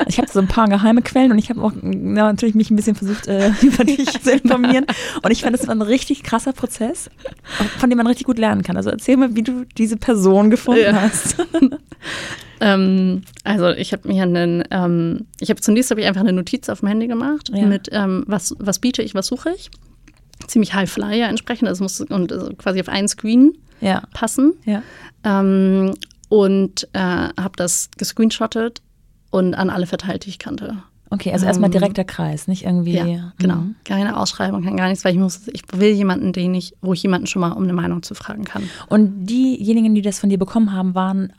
[0.07, 2.75] ich habe so ein paar geheime Quellen und ich habe auch ja, natürlich mich ein
[2.75, 4.85] bisschen versucht äh, über dich zu informieren.
[5.23, 7.09] Und ich fand es ein richtig krasser Prozess,
[7.79, 8.77] von dem man richtig gut lernen kann.
[8.77, 11.01] Also erzähl mal, wie du diese Person gefunden ja.
[11.01, 11.37] hast.
[12.61, 16.69] ähm, also ich habe mir einen, ähm, ich habe zunächst habe ich einfach eine Notiz
[16.69, 17.65] auf dem Handy gemacht ja.
[17.65, 19.71] mit ähm, was was biete ich, was suche ich
[20.47, 21.67] ziemlich High Flyer entsprechend.
[21.67, 24.03] Also muss und also quasi auf einen Screen ja.
[24.13, 24.53] passen.
[24.65, 24.81] Ja.
[25.23, 25.93] Ähm,
[26.29, 28.81] und äh, habe das gescreenshottet
[29.29, 30.77] und an alle verteilt, die ich kannte.
[31.13, 32.95] Okay, also erstmal ähm, direkter Kreis, nicht irgendwie.
[32.95, 33.57] Ja, genau.
[33.57, 33.75] Mhm.
[33.83, 37.27] Keine Ausschreibung, gar nichts, weil ich muss, ich will jemanden, den ich, wo ich jemanden
[37.27, 38.67] schon mal um eine Meinung zu fragen kann.
[38.89, 41.33] Und diejenigen, die das von dir bekommen haben, waren äh,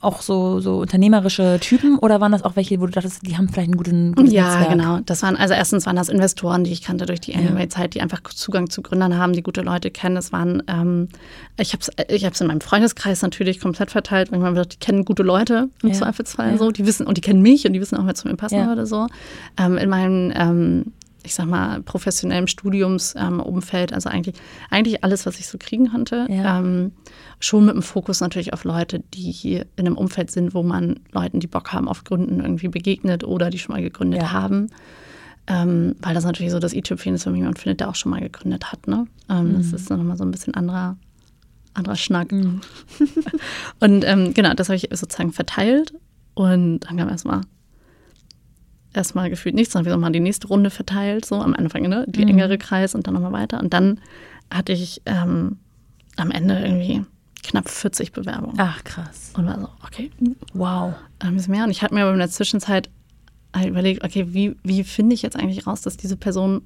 [0.00, 3.48] auch so, so unternehmerische Typen oder waren das auch welche, wo du dachtest, die haben
[3.48, 4.70] vielleicht einen guten, guten Ja, Netzwerk?
[4.70, 5.00] genau.
[5.06, 8.22] Das waren, also erstens waren das Investoren, die ich kannte durch die Anyway-Zeit, die einfach
[8.24, 10.16] Zugang zu Gründern haben, die gute Leute kennen.
[10.16, 11.08] Das waren, ähm,
[11.58, 14.30] ich habe es ich hab's in meinem Freundeskreis natürlich komplett verteilt.
[14.30, 15.94] Manchmal wird, die kennen gute Leute im ja.
[15.94, 16.58] Zweifelsfall ja.
[16.58, 16.70] so.
[16.70, 18.66] Die wissen, und die kennen mich und die wissen auch, wer zu mir passen ja.
[18.66, 19.06] würde so.
[19.58, 24.36] Ähm, in meinem ähm, ich sag mal, professionellem Studiumsumfeld, ähm, also eigentlich,
[24.70, 26.26] eigentlich alles, was ich so kriegen konnte.
[26.28, 26.58] Ja.
[26.58, 26.92] Ähm,
[27.38, 31.00] schon mit dem Fokus natürlich auf Leute, die hier in einem Umfeld sind, wo man
[31.12, 34.32] Leuten, die Bock haben auf Gründen, irgendwie begegnet oder die schon mal gegründet ja.
[34.32, 34.68] haben.
[35.46, 38.20] ähm, weil das natürlich so das i-Tüpfchen ist, wenn jemand findet, der auch schon mal
[38.20, 38.86] gegründet hat.
[38.86, 39.06] Ne?
[39.28, 39.56] Ähm, mhm.
[39.56, 40.96] Das ist nochmal so ein bisschen anderer,
[41.74, 42.30] anderer Schnack.
[42.30, 42.60] Mhm.
[43.80, 45.92] und ähm, genau, das habe ich sozusagen verteilt
[46.34, 47.40] und dann kam erstmal
[48.92, 52.04] erstmal gefühlt nichts, dann habe ich nochmal die nächste Runde verteilt, so am Anfang, ne?
[52.08, 52.30] die mhm.
[52.30, 53.60] engere Kreis und dann nochmal weiter.
[53.60, 54.00] Und dann
[54.50, 55.58] hatte ich ähm,
[56.16, 57.04] am Ende irgendwie
[57.42, 58.56] knapp 40 Bewerbungen.
[58.58, 59.32] Ach, krass.
[59.36, 60.10] Und war so, okay,
[60.52, 60.94] wow.
[61.18, 61.64] Ein bisschen mehr.
[61.64, 62.90] Und ich hatte mir aber in der Zwischenzeit
[63.54, 66.62] halt überlegt, okay, wie, wie finde ich jetzt eigentlich raus, dass diese Person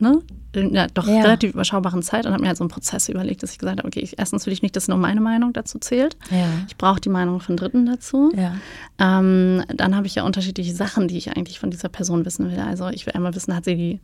[0.00, 0.20] ne,
[0.52, 1.22] in der doch ja.
[1.22, 3.88] relativ überschaubaren Zeit und habe mir halt so einen Prozess überlegt, dass ich gesagt habe,
[3.88, 6.16] okay, ich, erstens will ich nicht, dass nur meine Meinung dazu zählt.
[6.30, 6.46] Ja.
[6.68, 8.32] Ich brauche die Meinung von Dritten dazu.
[8.36, 8.56] Ja.
[8.98, 12.60] Ähm, dann habe ich ja unterschiedliche Sachen, die ich eigentlich von dieser Person wissen will.
[12.60, 14.00] Also ich will einmal wissen, hat sie die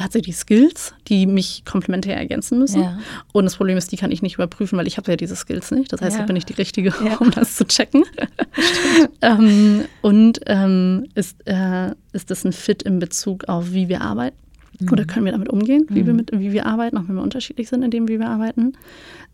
[0.00, 2.82] hat sie die Skills, die mich komplementär ergänzen müssen.
[2.82, 2.98] Ja.
[3.32, 5.70] Und das Problem ist, die kann ich nicht überprüfen, weil ich habe ja diese Skills
[5.70, 5.92] nicht.
[5.92, 6.22] Das heißt, ja.
[6.22, 7.16] da bin ich die Richtige, ja.
[7.16, 8.04] um das zu checken.
[9.22, 14.36] ähm, und ähm, ist, äh, ist das ein Fit in Bezug auf, wie wir arbeiten?
[14.80, 14.92] Mhm.
[14.92, 16.06] Oder können wir damit umgehen, wie, mhm.
[16.06, 18.74] wir mit, wie wir arbeiten, auch wenn wir unterschiedlich sind in dem, wie wir arbeiten?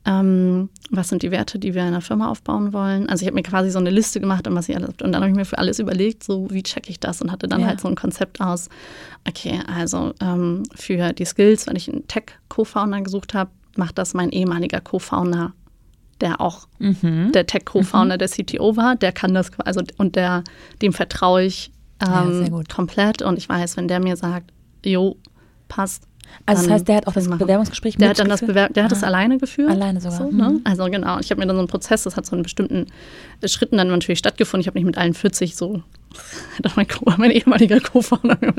[0.06, 3.08] Ähm, was sind die Werte, die wir in einer Firma aufbauen wollen?
[3.08, 5.16] Also ich habe mir quasi so eine Liste gemacht, und was ich alles, und dann
[5.16, 7.68] habe ich mir für alles überlegt, so wie checke ich das und hatte dann ja.
[7.68, 8.68] halt so ein Konzept aus,
[9.26, 14.30] okay, also ähm, für die Skills, wenn ich einen Tech-Co-Founder gesucht habe, macht das mein
[14.30, 15.52] ehemaliger Co-Founder,
[16.20, 17.32] der auch mhm.
[17.32, 18.18] der Tech-Co-Founder, mhm.
[18.18, 20.44] der CTO war, der kann das, also und der,
[20.82, 24.52] dem vertraue ich ähm, ja, komplett und ich weiß, wenn der mir sagt,
[24.84, 25.16] jo,
[25.74, 26.04] passt,
[26.46, 28.92] also das heißt, der hat auch das Bewerbungsgespräch der hat dann das Bewer Der hat
[28.92, 29.06] das ah.
[29.06, 29.70] alleine geführt.
[29.70, 30.18] Alleine sogar.
[30.18, 30.50] So, ne?
[30.50, 30.60] Mhm.
[30.64, 31.18] Also genau.
[31.20, 32.86] Ich habe mir dann so einen Prozess, das hat so in bestimmten
[33.44, 34.62] Schritten dann natürlich stattgefunden.
[34.62, 35.82] Ich habe nicht mit allen 40 so
[36.64, 38.54] hat mein, mein ehemaliger Co-Founder mir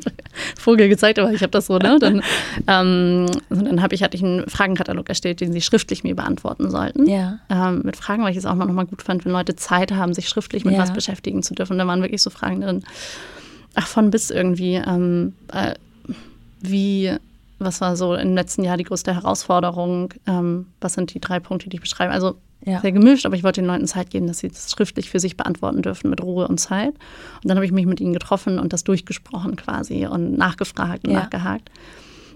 [0.57, 1.97] Vogel gezeigt, aber ich habe das so, ne?
[1.99, 2.21] Dann,
[2.67, 7.07] ähm, dann habe ich, hatte ich einen Fragenkatalog erstellt, den sie schriftlich mir beantworten sollten.
[7.07, 7.39] Ja.
[7.49, 10.13] Ähm, mit Fragen, weil ich es auch mal nochmal gut fand, wenn Leute Zeit haben,
[10.13, 10.81] sich schriftlich mit ja.
[10.81, 11.77] was beschäftigen zu dürfen.
[11.77, 12.83] Da waren wirklich so Fragen drin.
[13.75, 15.75] Ach, von bis irgendwie, ähm, äh,
[16.69, 17.17] wie
[17.57, 20.13] was war so im letzten Jahr die größte Herausforderung?
[20.27, 22.11] Ähm, was sind die drei Punkte, die ich beschreibe?
[22.11, 22.81] Also ja.
[22.81, 25.37] sehr gemischt, aber ich wollte den Leuten Zeit geben, dass sie das schriftlich für sich
[25.37, 26.93] beantworten dürfen mit Ruhe und Zeit.
[26.93, 31.13] Und dann habe ich mich mit ihnen getroffen und das durchgesprochen quasi und nachgefragt und
[31.13, 31.21] ja.
[31.21, 31.69] nachgehakt.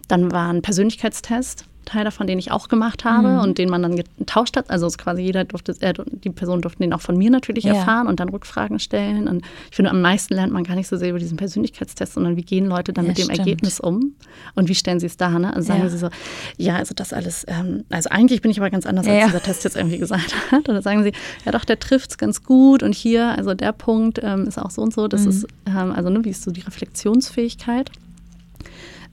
[0.08, 3.40] Dann war ein Persönlichkeitstest, Teil davon, den ich auch gemacht habe mhm.
[3.40, 4.70] und den man dann getauscht hat.
[4.70, 7.74] Also quasi jeder durfte, äh, die Person durfte den auch von mir natürlich ja.
[7.74, 9.28] erfahren und dann Rückfragen stellen.
[9.28, 12.36] Und ich finde, am meisten lernt man gar nicht so sehr über diesen Persönlichkeitstest, sondern
[12.36, 13.40] wie gehen Leute dann ja, mit dem stimmt.
[13.40, 14.14] Ergebnis um
[14.56, 15.30] und wie stellen sie es da.
[15.40, 15.54] Ne?
[15.54, 15.90] Also sagen ja.
[15.90, 16.10] sie so,
[16.58, 19.64] ja, also das alles, ähm, also eigentlich bin ich aber ganz anders, als dieser Test
[19.64, 20.70] jetzt irgendwie gesagt hat.
[20.70, 21.14] Oder sagen sie,
[21.46, 24.72] ja doch, der trifft es ganz gut und hier, also der Punkt ähm, ist auch
[24.72, 25.08] so und so.
[25.08, 25.30] Das mhm.
[25.30, 27.92] ist, ähm, also ne, wie ist so die Reflexionsfähigkeit?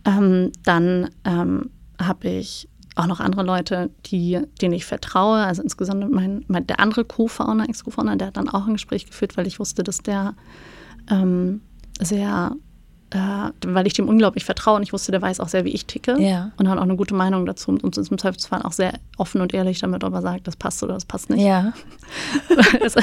[0.05, 5.39] Ähm, dann ähm, habe ich auch noch andere Leute, die, denen ich vertraue.
[5.39, 9.37] Also insgesamt mein, mein der andere Co-Founder, Ex-Co-Founder, der hat dann auch ein Gespräch geführt,
[9.37, 10.35] weil ich wusste, dass der
[11.11, 11.61] ähm,
[12.01, 12.57] sehr
[13.11, 16.21] weil ich dem unglaublich vertraue und ich wusste, der weiß auch sehr, wie ich ticke
[16.21, 16.51] ja.
[16.57, 19.55] und hat auch eine gute Meinung dazu und uns im Zweifelsfall auch sehr offen und
[19.55, 21.45] ehrlich damit, ob er sagt, das passt oder das passt nicht.
[21.45, 21.73] Ja.
[22.85, 22.97] es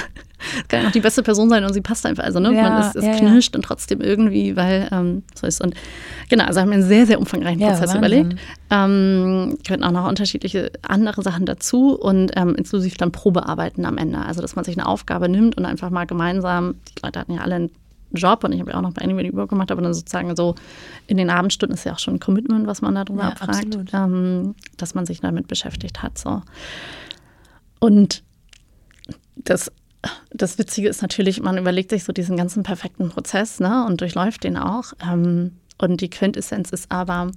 [0.67, 2.23] kann ja noch die beste Person sein und sie passt einfach.
[2.23, 5.61] Also, ne, ja, man ist, es ja, knirscht und trotzdem irgendwie, weil ähm, so ist.
[5.61, 5.73] Und
[6.29, 8.35] genau, also haben wir einen sehr, sehr umfangreichen Prozess überlegt.
[8.69, 14.19] Ähm, könnten auch noch unterschiedliche andere Sachen dazu und ähm, inklusive dann Probearbeiten am Ende.
[14.19, 17.41] Also, dass man sich eine Aufgabe nimmt und einfach mal gemeinsam, die Leute hatten ja
[17.41, 17.71] alle ein
[18.13, 20.55] Job und ich habe ja auch noch bei Anime Über gemacht, aber dann sozusagen so
[21.07, 24.55] in den Abendstunden ist ja auch schon ein Commitment, was man darüber ja, abfragt, ähm,
[24.77, 26.17] dass man sich damit beschäftigt hat.
[26.17, 26.41] So.
[27.79, 28.23] Und
[29.35, 29.71] das,
[30.31, 34.43] das Witzige ist natürlich, man überlegt sich so diesen ganzen perfekten Prozess ne, und durchläuft
[34.43, 34.93] den auch.
[35.03, 37.31] Ähm, und die Quintessenz ist aber,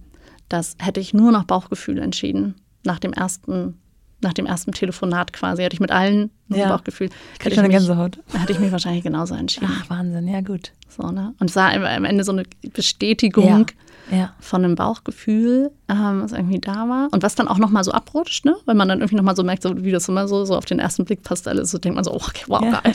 [0.48, 3.78] dass hätte ich nur nach Bauchgefühl entschieden, nach dem ersten
[4.20, 6.68] nach dem ersten Telefonat quasi, hatte ich mit allen ja.
[6.68, 7.10] Bauchgefühl.
[7.38, 8.18] Hätte ich, eine Gänsehaut.
[8.32, 9.68] hatte ich mich wahrscheinlich genauso entschieden.
[9.70, 10.72] Ach, Wahnsinn, ja gut.
[10.88, 11.34] So, ne?
[11.38, 13.64] Und es war am Ende so eine Bestätigung, ja
[14.10, 14.32] ja.
[14.40, 17.08] von einem Bauchgefühl, ähm, was irgendwie da war.
[17.10, 18.56] Und was dann auch nochmal so abrutscht, ne?
[18.64, 20.78] Weil man dann irgendwie nochmal so merkt, so, wie das immer so, so auf den
[20.78, 21.70] ersten Blick passt alles.
[21.70, 22.80] So denkt man so, oh, okay, wow, ja.
[22.80, 22.94] geil.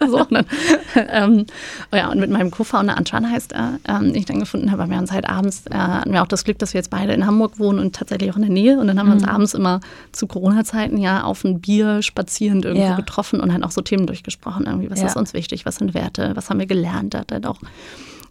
[0.08, 0.46] so, und, dann,
[0.94, 1.46] ähm,
[1.92, 4.96] oh ja, und mit meinem Co-Founder Antran heißt er, ähm, ich dann gefunden habe, wir
[4.96, 7.26] haben uns halt abends, äh, hatten wir auch das Glück, dass wir jetzt beide in
[7.26, 8.78] Hamburg wohnen und tatsächlich auch in der Nähe.
[8.78, 9.10] Und dann haben mhm.
[9.10, 9.30] wir uns mhm.
[9.30, 9.80] abends immer
[10.12, 12.96] zu Corona-Zeiten ja auf ein Bier spazierend irgendwo ja.
[12.96, 14.66] getroffen und halt auch so Themen durchgesprochen.
[14.66, 17.58] Irgendwie, was ist uns wichtig, was sind Werte, was haben wir gelernt, hat halt auch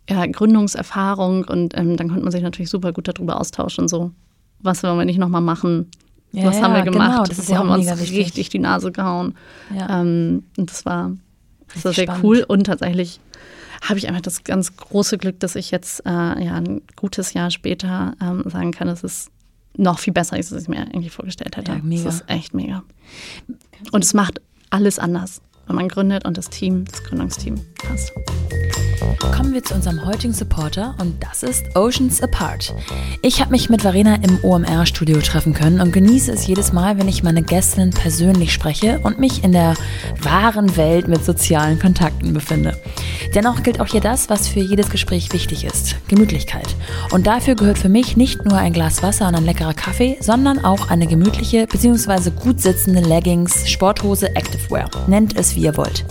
[0.09, 4.11] ja, Gründungserfahrung und ähm, dann konnte man sich natürlich super gut darüber austauschen, so
[4.59, 5.89] was wollen wir nicht nochmal machen,
[6.31, 8.17] ja, was haben wir genau, gemacht, genau, das ist ja haben wir uns wichtig.
[8.17, 9.35] richtig die Nase gehauen.
[9.75, 10.01] Ja.
[10.01, 11.11] Ähm, und das war,
[11.73, 12.23] das war sehr spannend.
[12.23, 13.19] cool und tatsächlich
[13.81, 17.49] habe ich einfach das ganz große Glück, dass ich jetzt äh, ja, ein gutes Jahr
[17.49, 19.31] später ähm, sagen kann, dass es
[19.75, 21.71] noch viel besser ist, als ich mir eigentlich vorgestellt hätte.
[21.71, 22.03] Ja, mega.
[22.03, 22.83] Das ist echt mega.
[23.91, 27.55] Und es macht alles anders, wenn man gründet und das Team, das Gründungsteam
[27.87, 28.11] passt.
[29.35, 32.75] Kommen wir zu unserem heutigen Supporter und das ist Oceans Apart.
[33.23, 37.07] Ich habe mich mit Verena im OMR-Studio treffen können und genieße es jedes Mal, wenn
[37.07, 39.73] ich meine Gästin persönlich spreche und mich in der
[40.21, 42.77] wahren Welt mit sozialen Kontakten befinde.
[43.33, 46.75] Dennoch gilt auch hier das, was für jedes Gespräch wichtig ist: Gemütlichkeit.
[47.09, 50.63] Und dafür gehört für mich nicht nur ein Glas Wasser und ein leckerer Kaffee, sondern
[50.63, 52.29] auch eine gemütliche bzw.
[52.29, 54.91] gut sitzende Leggings, Sporthose, Activewear.
[55.07, 56.05] Nennt es wie ihr wollt.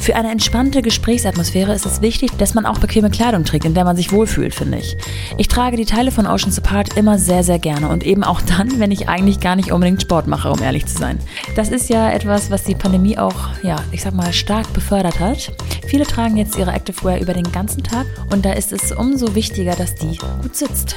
[0.00, 3.84] Für eine entspannte Gesprächsatmosphäre ist es wichtig, dass man auch bequeme Kleidung trägt, in der
[3.84, 4.96] man sich wohlfühlt, finde ich.
[5.36, 8.78] Ich trage die Teile von Oceans Apart immer sehr, sehr gerne und eben auch dann,
[8.78, 11.18] wenn ich eigentlich gar nicht unbedingt Sport mache, um ehrlich zu sein.
[11.56, 15.52] Das ist ja etwas, was die Pandemie auch, ja, ich sag mal, stark befördert hat.
[15.86, 19.74] Viele tragen jetzt ihre Activewear über den ganzen Tag und da ist es umso wichtiger,
[19.74, 20.96] dass die gut sitzt.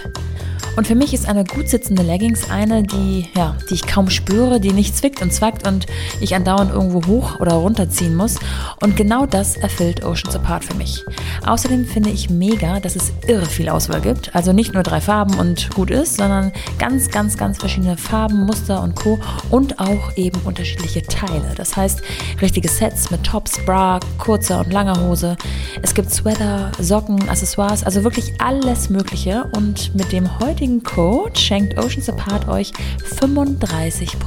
[0.77, 4.59] Und für mich ist eine gut sitzende Leggings eine, die, ja, die ich kaum spüre,
[4.59, 5.87] die nicht zwickt und zwackt und
[6.21, 8.35] ich andauernd irgendwo hoch oder runterziehen muss.
[8.79, 11.03] Und genau das erfüllt Oceans Apart für mich.
[11.47, 14.35] Außerdem finde ich mega, dass es irre viel Auswahl gibt.
[14.35, 18.83] Also nicht nur drei Farben und gut ist, sondern ganz, ganz, ganz verschiedene Farben, Muster
[18.83, 19.19] und Co.
[19.49, 21.53] Und auch eben unterschiedliche Teile.
[21.55, 22.03] Das heißt,
[22.39, 25.37] richtige Sets mit Tops, Bra, kurzer und langer Hose.
[25.81, 29.49] Es gibt Sweater, Socken, Accessoires, also wirklich alles Mögliche.
[29.55, 32.73] Und mit dem heutigen heutigen Code schenkt Oceans Apart euch
[33.21, 34.17] 35%.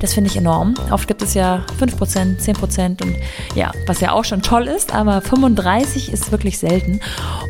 [0.00, 0.74] Das finde ich enorm.
[0.90, 3.14] Oft gibt es ja 5%, 10% und
[3.54, 6.98] ja, was ja auch schon toll ist, aber 35 ist wirklich selten.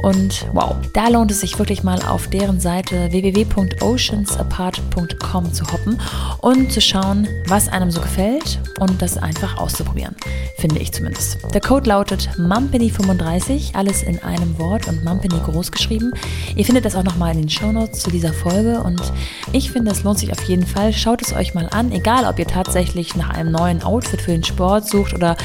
[0.02, 5.98] Und wow, da lohnt es sich wirklich mal auf deren Seite www.oceansapart.com zu hoppen
[6.40, 10.14] und zu schauen, was einem so gefällt und das einfach auszuprobieren.
[10.58, 11.38] Finde ich zumindest.
[11.54, 16.12] Der Code lautet Mumpany35, alles in einem Wort und Mumpany groß geschrieben.
[16.54, 19.00] Ihr findet das auch nochmal in den Show Notes zu dieser Folge und
[19.52, 20.92] ich finde, es lohnt sich auf jeden Fall.
[20.92, 24.42] Schaut es euch mal an, egal ob ihr tatsächlich nach einem neuen Outfit für den
[24.42, 25.36] Sport sucht oder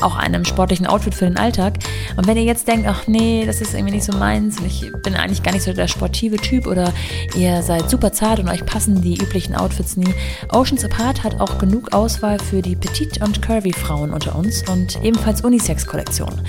[0.00, 1.74] auch einem sportlichen Outfit für den Alltag.
[2.16, 4.92] Und wenn ihr jetzt denkt, ach nee, das ist irgendwie nicht so meins und ich
[5.02, 6.92] bin eigentlich gar nicht so der sportive Typ oder
[7.34, 10.14] ihr seid super zart und euch passen die üblichen Outfits nie,
[10.52, 15.02] Oceans Apart hat auch genug Auswahl für die Petite und Curvy Frauen unter uns und
[15.02, 16.40] ebenfalls Unisex-Kollektionen.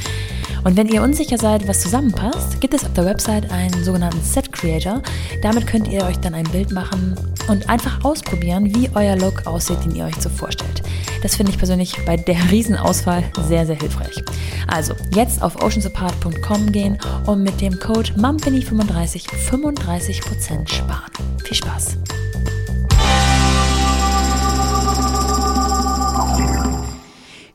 [0.63, 4.51] Und wenn ihr unsicher seid, was zusammenpasst, gibt es auf der Website einen sogenannten Set
[4.51, 5.01] Creator.
[5.41, 7.15] Damit könnt ihr euch dann ein Bild machen
[7.47, 10.81] und einfach ausprobieren, wie euer Look aussieht, den ihr euch so vorstellt.
[11.21, 14.23] Das finde ich persönlich bei der Riesenauswahl sehr, sehr hilfreich.
[14.67, 21.11] Also jetzt auf oceansapart.com gehen und mit dem Code MUMPANY35 35% sparen.
[21.43, 21.97] Viel Spaß!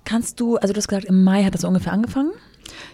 [0.04, 2.32] Kannst du, also du hast gesagt, im Mai hat das ungefähr angefangen?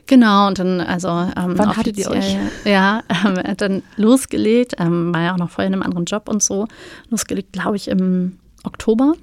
[0.07, 1.09] Genau, und dann, also.
[1.09, 2.37] Ähm, Wann hattet ihr euch?
[2.65, 6.43] Ja, ähm, dann losgelegt, ähm, war ja auch noch vorher in einem anderen Job und
[6.43, 6.67] so.
[7.09, 9.15] Losgelegt, glaube ich, im Oktober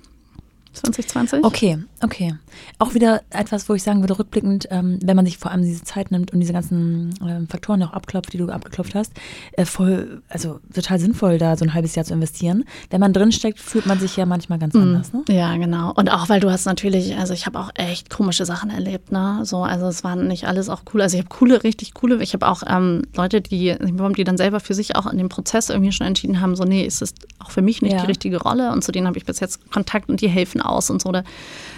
[0.77, 1.43] 2020.
[1.43, 2.35] Okay, okay.
[2.79, 5.83] Auch wieder etwas, wo ich sagen würde, rückblickend, ähm, wenn man sich vor allem diese
[5.83, 9.13] Zeit nimmt und diese ganzen ähm, Faktoren auch abklopft, die du abgeklopft hast,
[9.53, 12.65] äh, voll, also total sinnvoll, da so ein halbes Jahr zu investieren.
[12.89, 14.81] Wenn man drinsteckt, fühlt man sich ja manchmal ganz mhm.
[14.81, 15.23] anders, ne?
[15.29, 15.93] Ja, genau.
[15.93, 19.41] Und auch, weil du hast natürlich, also ich habe auch echt komische Sachen erlebt, ne?
[19.43, 21.01] So, also es waren nicht alles auch cool.
[21.01, 24.59] Also ich habe coole, richtig coole, ich habe auch ähm, Leute, die, die dann selber
[24.59, 27.51] für sich auch in dem Prozess irgendwie schon entschieden haben, so, nee, ist es auch
[27.51, 28.01] für mich nicht ja.
[28.01, 30.89] die richtige Rolle und zu denen habe ich bis jetzt Kontakt und die helfen aus
[30.89, 31.09] und so.
[31.09, 31.23] Oder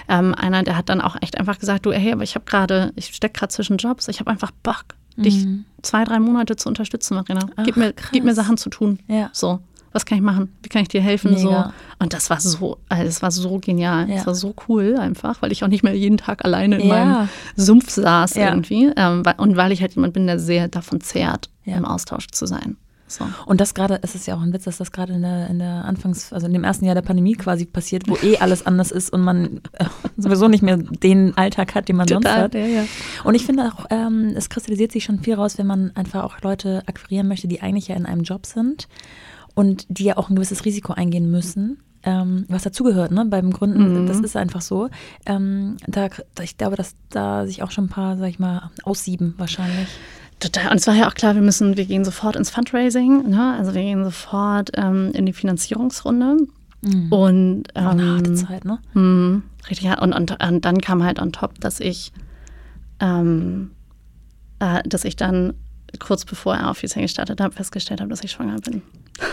[0.08, 2.92] ähm, einer, der hat dann auch echt einfach gesagt, du, hey, aber ich habe gerade,
[2.96, 5.24] ich stecke gerade zwischen Jobs, ich habe einfach Bock, mhm.
[5.24, 5.48] dich
[5.82, 7.48] zwei, drei Monate zu unterstützen, Marina.
[7.56, 9.00] Ach, gib, mir, gib mir Sachen zu tun.
[9.08, 9.30] Ja.
[9.34, 9.60] So.
[9.92, 10.56] Was kann ich machen?
[10.62, 11.34] Wie kann ich dir helfen?
[11.34, 11.42] Mega.
[11.42, 11.74] So.
[11.98, 14.08] Und das war so, also das war so genial.
[14.08, 14.18] Ja.
[14.18, 17.06] Das war so cool einfach, weil ich auch nicht mehr jeden Tag alleine in ja.
[17.06, 18.92] meinem Sumpf saß irgendwie.
[18.96, 22.78] Ähm, und weil ich halt jemand bin, der sehr davon zehrt, im Austausch zu sein.
[23.10, 23.26] So.
[23.46, 25.60] Und das gerade, es ist ja auch ein Witz, dass das gerade in der, in
[25.60, 28.92] der Anfangs-, also in dem ersten Jahr der Pandemie quasi passiert, wo eh alles anders
[28.92, 29.86] ist und man äh,
[30.18, 32.54] sowieso nicht mehr den Alltag hat, den man Total, sonst hat.
[32.54, 32.84] Ja, ja.
[33.24, 36.42] Und ich finde auch, ähm, es kristallisiert sich schon viel raus, wenn man einfach auch
[36.42, 38.88] Leute akquirieren möchte, die eigentlich ja in einem Job sind
[39.56, 41.80] und die ja auch ein gewisses Risiko eingehen müssen.
[42.02, 44.08] Ähm, was dazugehört, ne, beim Gründen, mhm.
[44.08, 44.88] das ist einfach so.
[45.26, 46.08] Ähm, da,
[46.42, 49.90] ich glaube, dass da sich auch schon ein paar, sag ich mal, aussieben wahrscheinlich.
[50.40, 50.72] Total.
[50.72, 53.56] Und es war ja auch klar, wir müssen, wir gehen sofort ins Fundraising, ne?
[53.58, 56.38] also wir gehen sofort ähm, in die Finanzierungsrunde.
[56.82, 57.12] Mhm.
[57.12, 58.80] Und ähm, eine harte Zeit, ne?
[58.94, 59.90] Mh, richtig.
[60.00, 62.14] Und, und, und dann kam halt on top, dass ich,
[63.02, 63.72] ähm,
[64.60, 65.56] äh, dass ich dann
[66.00, 68.82] kurz bevor er offiziell gestartet habe, festgestellt habe, dass ich schwanger bin.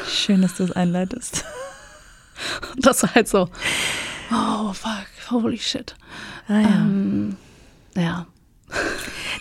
[0.09, 1.45] Schön, dass du es einleitest.
[2.79, 3.49] das war halt so,
[4.33, 5.95] oh fuck, holy shit.
[6.49, 6.69] Ah, ja.
[6.69, 7.37] Ähm,
[7.95, 8.27] ja.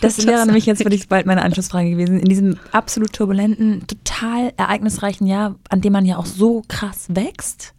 [0.06, 2.20] Das wäre nämlich jetzt wirklich bald meine Anschlussfrage gewesen.
[2.20, 7.74] In diesem absolut turbulenten, total ereignisreichen Jahr, an dem man ja auch so krass wächst,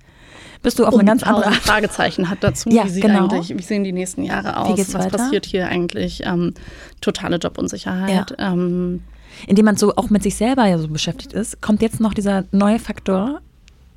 [0.63, 1.55] bist du auf eine ganz andere Art.
[1.57, 3.31] Fragezeichen hat dazu, Ja, wie, genau.
[3.31, 5.19] wie sehen die nächsten Jahre aus, geht's was weiter?
[5.19, 6.55] passiert hier eigentlich, ähm,
[7.01, 8.35] totale Jobunsicherheit.
[8.39, 9.03] Ähm,
[9.47, 12.45] indem man so auch mit sich selber ja so beschäftigt ist, kommt jetzt noch dieser
[12.53, 13.41] neue Faktor,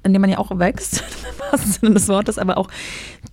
[0.04, 2.70] in dem man ja auch wächst, im wahrsten Sinne des Wortes, aber auch,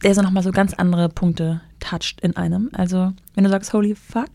[0.02, 2.70] der so nochmal so ganz andere Punkte toucht in einem.
[2.72, 4.30] Also, wenn du sagst, holy fuck,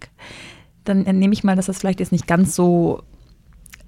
[0.83, 3.03] dann nehme ich mal, dass das vielleicht jetzt nicht ganz so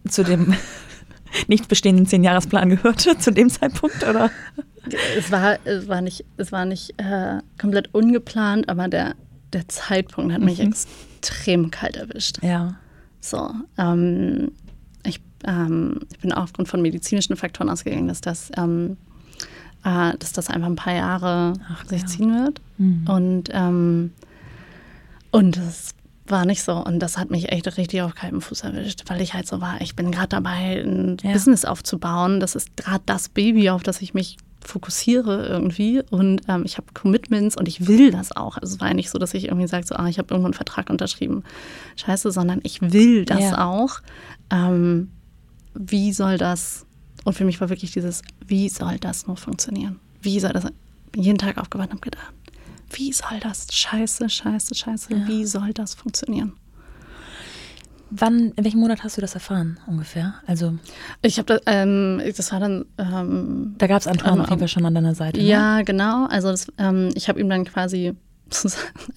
[0.08, 0.54] zu dem
[1.48, 4.30] nicht bestehenden Zehnjahresplan gehörte, zu dem Zeitpunkt, oder?
[5.18, 9.16] es war, es war nicht, es war nicht äh, komplett ungeplant, aber der,
[9.54, 12.44] der Zeitpunkt hat mich extrem kalt erwischt.
[12.44, 12.76] Ja.
[13.22, 14.52] So, ähm,
[15.06, 18.98] ich, ähm, ich bin auch aufgrund von medizinischen Faktoren ausgegangen, dass das, ähm,
[19.84, 22.08] äh, dass das einfach ein paar Jahre Ach, sich ja.
[22.08, 22.62] ziehen wird.
[22.78, 23.08] Mhm.
[23.08, 24.12] Und, ähm,
[25.32, 25.92] und das
[26.28, 26.74] war nicht so.
[26.84, 29.82] Und das hat mich echt richtig auf kaltem Fuß erwischt, weil ich halt so war,
[29.82, 31.34] ich bin gerade dabei, ein Ja.
[31.34, 32.40] Business aufzubauen.
[32.40, 36.88] Das ist gerade das Baby, auf das ich mich fokussiere irgendwie und ähm, ich habe
[36.94, 38.56] Commitments und ich will das auch.
[38.58, 40.46] Also es war ja nicht so, dass ich irgendwie sage, so, ah, ich habe irgendwo
[40.48, 41.44] einen Vertrag unterschrieben.
[41.98, 43.66] Scheiße, sondern ich will das Ja.
[43.68, 44.00] auch.
[44.50, 45.12] Ähm,
[45.74, 46.86] wie soll das,
[47.24, 50.00] und für mich war wirklich dieses, wie soll das nur funktionieren?
[50.22, 50.66] Wie soll das,
[51.16, 52.34] jeden Tag aufgewacht und habe gedacht,
[52.92, 55.28] wie soll das, scheiße, scheiße, scheiße, Ja.
[55.28, 56.54] wie soll das funktionieren?
[58.16, 60.36] Wann, in welchem Monat hast du das erfahren, ungefähr?
[60.46, 60.76] Also,
[61.24, 64.60] Ich habe das, ähm, das war dann, ähm, da gab es Antoine Ähm, auf jeden
[64.60, 65.40] Fall schon an deiner Seite.
[65.40, 65.46] Ne?
[65.48, 68.14] ja, genau, also das, ähm, ich habe ihm dann quasi,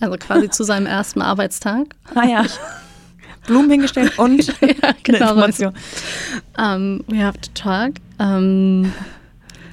[0.01, 2.47] also quasi zu seinem ersten Arbeitstag, Ah ja.
[3.47, 5.73] Blumen hingestellt und ja, genau, Information.
[6.59, 7.93] ähm, we have to talk.
[8.19, 8.93] Ähm,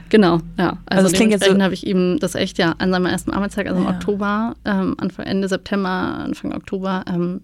[0.10, 0.78] genau, ja.
[0.86, 3.68] Also Also, jetzt so- dementsprechend habe ich ihm das echt ja an seinem ersten Arbeitstag,
[3.68, 3.92] also im Ja.
[3.92, 7.42] Oktober, ähm, Anfang Ende September, Anfang Oktober, ähm,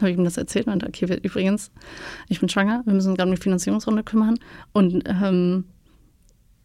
[0.00, 1.70] habe ich ihm das erzählt und meinte, okay, wir, übrigens,
[2.28, 4.38] ich bin schwanger, wir müssen uns gerade um die Finanzierungsrunde kümmern
[4.72, 5.64] und ähm,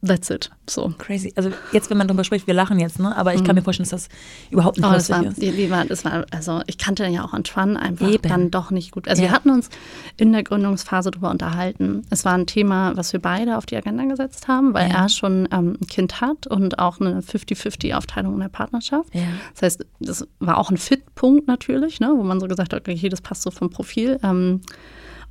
[0.05, 0.49] that's it.
[0.69, 0.93] So.
[0.97, 1.33] Crazy.
[1.35, 3.15] Also jetzt, wenn man drüber spricht, wir lachen jetzt, ne?
[3.15, 4.17] Aber ich kann mir vorstellen, dass das
[4.51, 5.41] überhaupt nicht Oh, das war, ist.
[5.41, 8.27] die, die war, das war, also ich kannte ja auch Antoine einfach Eben.
[8.27, 9.07] dann doch nicht gut.
[9.07, 9.29] Also Ja.
[9.29, 9.69] wir hatten uns
[10.17, 12.03] in der Gründungsphase darüber unterhalten.
[12.09, 15.03] Es war ein Thema, was wir beide auf die Agenda gesetzt haben, weil Ja.
[15.03, 19.13] er schon ähm, ein Kind hat und auch eine 50-50-Aufteilung in der Partnerschaft.
[19.15, 19.21] Ja.
[19.53, 23.09] Das heißt, das war auch ein Fit-Punkt natürlich, ne, wo man so gesagt hat, okay,
[23.09, 24.19] das passt so vom Profil.
[24.23, 24.61] Ähm,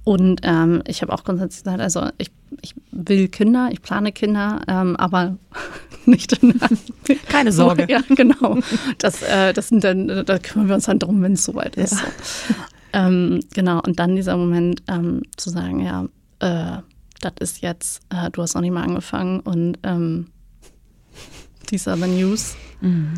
[0.07, 2.31] und ähm, ich habe auch grundsätzlich gesagt, also ich,
[2.63, 5.37] ich will Kinder, ich plane Kinder, ähm, aber
[6.07, 6.55] nicht in
[7.29, 7.87] Keine Sorge.
[7.91, 8.61] Ja, genau.
[8.99, 11.95] Das, äh, das sind dann, da kümmern wir uns dann drum, wenn es soweit ist.
[11.95, 11.99] Ja.
[11.99, 12.55] So.
[12.93, 16.05] Ähm, genau, und dann dieser Moment ähm, zu sagen, ja,
[16.39, 16.83] äh,
[17.21, 20.29] das ist jetzt, äh, du hast noch nicht mal angefangen und ähm,
[21.67, 22.55] these are the news.
[22.81, 23.15] Mhm.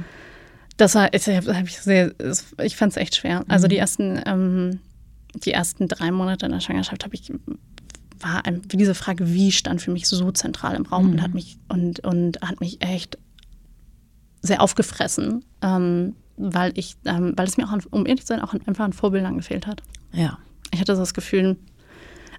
[0.79, 2.15] Das war, ich, ich, sehr,
[2.63, 3.45] ich fand es echt schwer.
[3.47, 3.71] Also Mhm.
[3.71, 4.81] die ersten, ähm,
[5.35, 7.33] die ersten drei Monate in der Schwangerschaft habe ich
[8.21, 11.23] war diese Frage, wie stand für mich so zentral im Raum und Mhm.
[11.23, 13.17] hat mich und, und hat mich echt
[14.43, 18.41] sehr aufgefressen, ähm, weil ich, ähm, weil es mir auch, an, um ehrlich zu sein,
[18.41, 19.83] auch einfach an Vorbildern gefehlt hat.
[20.13, 20.39] Ja.
[20.73, 21.57] Ich hatte so das Gefühl,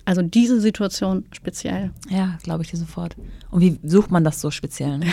[0.09, 1.91] also diese Situation speziell.
[2.09, 3.15] Ja, glaube ich dir sofort.
[3.51, 4.97] Und wie sucht man das so speziell?
[4.97, 5.05] Ne?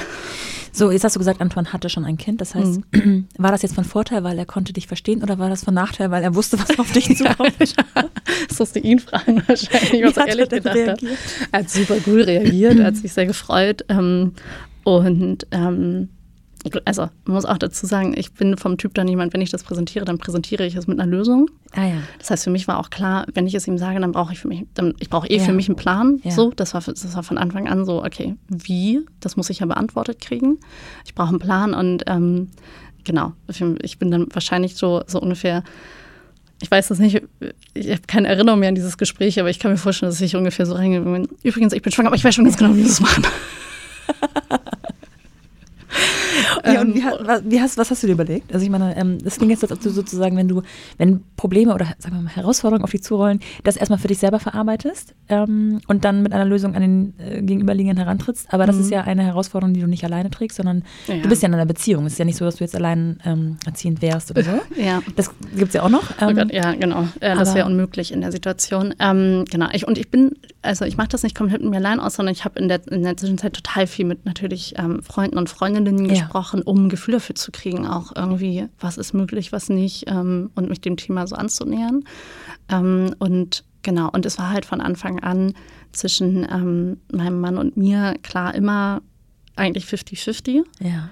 [0.73, 2.41] So, jetzt hast du gesagt, Antoine hatte schon ein Kind.
[2.41, 3.27] Das heißt, Mhm.
[3.39, 6.11] war das jetzt von Vorteil, weil er konnte dich verstehen oder war das von Nachteil,
[6.11, 7.53] weil er wusste, was auf dich zukommt?
[8.49, 10.77] Das musst du ihn fragen wahrscheinlich, was er hat ehrlich gedacht hat.
[10.77, 11.19] reagiert?
[11.53, 13.85] Er hat super cool reagiert, er hat sich sehr gefreut.
[13.89, 14.33] Ähm,
[14.85, 16.09] und ähm,
[16.85, 19.63] also man muss auch dazu sagen, ich bin vom Typ dann jemand, wenn ich das
[19.63, 21.49] präsentiere, dann präsentiere ich es mit einer Lösung.
[21.73, 21.95] Ah ja.
[22.19, 24.39] Das heißt, für mich war auch klar, wenn ich es ihm sage, dann brauche ich
[24.39, 25.43] für mich, dann, ich brauche eh Ja.
[25.45, 26.21] für mich einen Plan.
[26.25, 26.31] Ja.
[26.33, 29.01] So, das war, das war von Anfang an so, okay, wie?
[29.21, 30.59] Das muss ich ja beantwortet kriegen.
[31.05, 32.49] Ich brauche einen Plan und ähm,
[33.05, 33.33] genau,
[33.83, 35.63] ich bin dann wahrscheinlich so, so ungefähr,
[36.63, 37.23] ich weiß das nicht,
[37.75, 40.35] ich habe keine Erinnerung mehr an dieses Gespräch, aber ich kann mir vorstellen, dass ich
[40.37, 41.37] ungefähr so reingegangen bin.
[41.43, 43.25] Übrigens, ich bin schwanger, aber ich weiß schon ganz genau, wie wir das machen.
[46.65, 47.03] Ja, und Ähm,
[47.45, 48.53] wie, wie hast, was hast du dir überlegt?
[48.53, 50.63] Also ich meine, ähm, das klingt jetzt, als ob du sozusagen, wenn du,
[50.99, 54.39] wenn Probleme oder sagen wir mal Herausforderungen auf dich zurollen, das erstmal für dich selber
[54.41, 58.53] verarbeitest ähm, und dann mit einer Lösung an den äh, Gegenüberliegenden herantrittst.
[58.53, 60.77] Aber das ist ja eine Herausforderung, die du nicht alleine trägst, sondern
[61.09, 61.15] Mhm.
[61.17, 61.23] Ja.
[61.23, 62.07] du bist ja in einer Beziehung.
[62.07, 64.51] Es ist ja nicht so, dass du jetzt allein ähm, erziehend wärst oder so.
[64.77, 65.01] Ja.
[65.17, 66.11] Das gibt es ja auch noch.
[66.21, 67.09] Oh Ähm, Gott, ja, genau.
[67.21, 68.95] Äh, das wäre unmöglich in der Situation.
[68.99, 69.69] Ähm, genau.
[69.73, 70.33] Ich, und ich bin,
[70.63, 72.81] also ich mache das nicht komplett mit mir allein aus, sondern ich habe in der,
[72.91, 76.26] in der Zwischenzeit total viel mit natürlich ähm, Freunden und Freundinnen Ja.
[76.27, 80.51] Gesprochen, um ein Gefühl dafür zu kriegen, auch irgendwie, was ist möglich, was nicht, ähm,
[80.55, 82.05] und mich dem Thema so anzunähern.
[82.69, 85.55] Ähm, und genau, und es war halt von Anfang an
[85.93, 89.03] zwischen ähm, meinem Mann und mir klar immer
[89.57, 90.65] eigentlich 50-50.
[90.81, 91.09] Ja.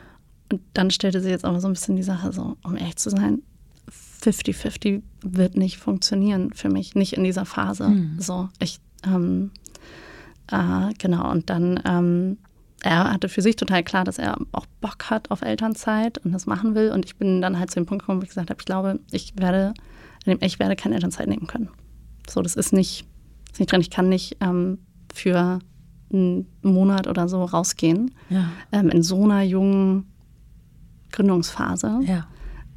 [0.52, 3.10] Und dann stellte sich jetzt aber so ein bisschen die Sache so, um ehrlich zu
[3.10, 3.42] sein,
[4.22, 7.88] 50-50 wird nicht funktionieren für mich, nicht in dieser Phase.
[7.88, 8.16] Mhm.
[8.18, 9.50] So, ich, ähm,
[10.50, 12.38] äh, genau, und dann, ähm,
[12.84, 16.44] er hatte für sich total klar, dass er auch Bock hat auf Elternzeit und das
[16.44, 16.90] machen will.
[16.90, 19.00] Und ich bin dann halt zu dem Punkt gekommen, wo ich gesagt habe, ich glaube,
[19.10, 19.72] ich werde,
[20.26, 21.70] ich werde keine Elternzeit nehmen können.
[22.28, 23.06] So, das ist nicht,
[23.50, 23.80] ist nicht drin.
[23.80, 24.80] Ich kann nicht ähm,
[25.14, 25.60] für
[26.12, 28.10] einen Monat oder so rausgehen.
[28.28, 28.50] Ja.
[28.70, 30.04] Ähm, in so einer jungen
[31.10, 32.00] Gründungsphase.
[32.04, 32.26] Ja.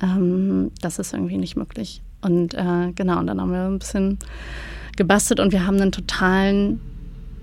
[0.01, 2.01] Ähm, das ist irgendwie nicht möglich.
[2.21, 4.19] Und äh, genau, und dann haben wir ein bisschen
[4.95, 6.79] gebastelt und wir haben einen totalen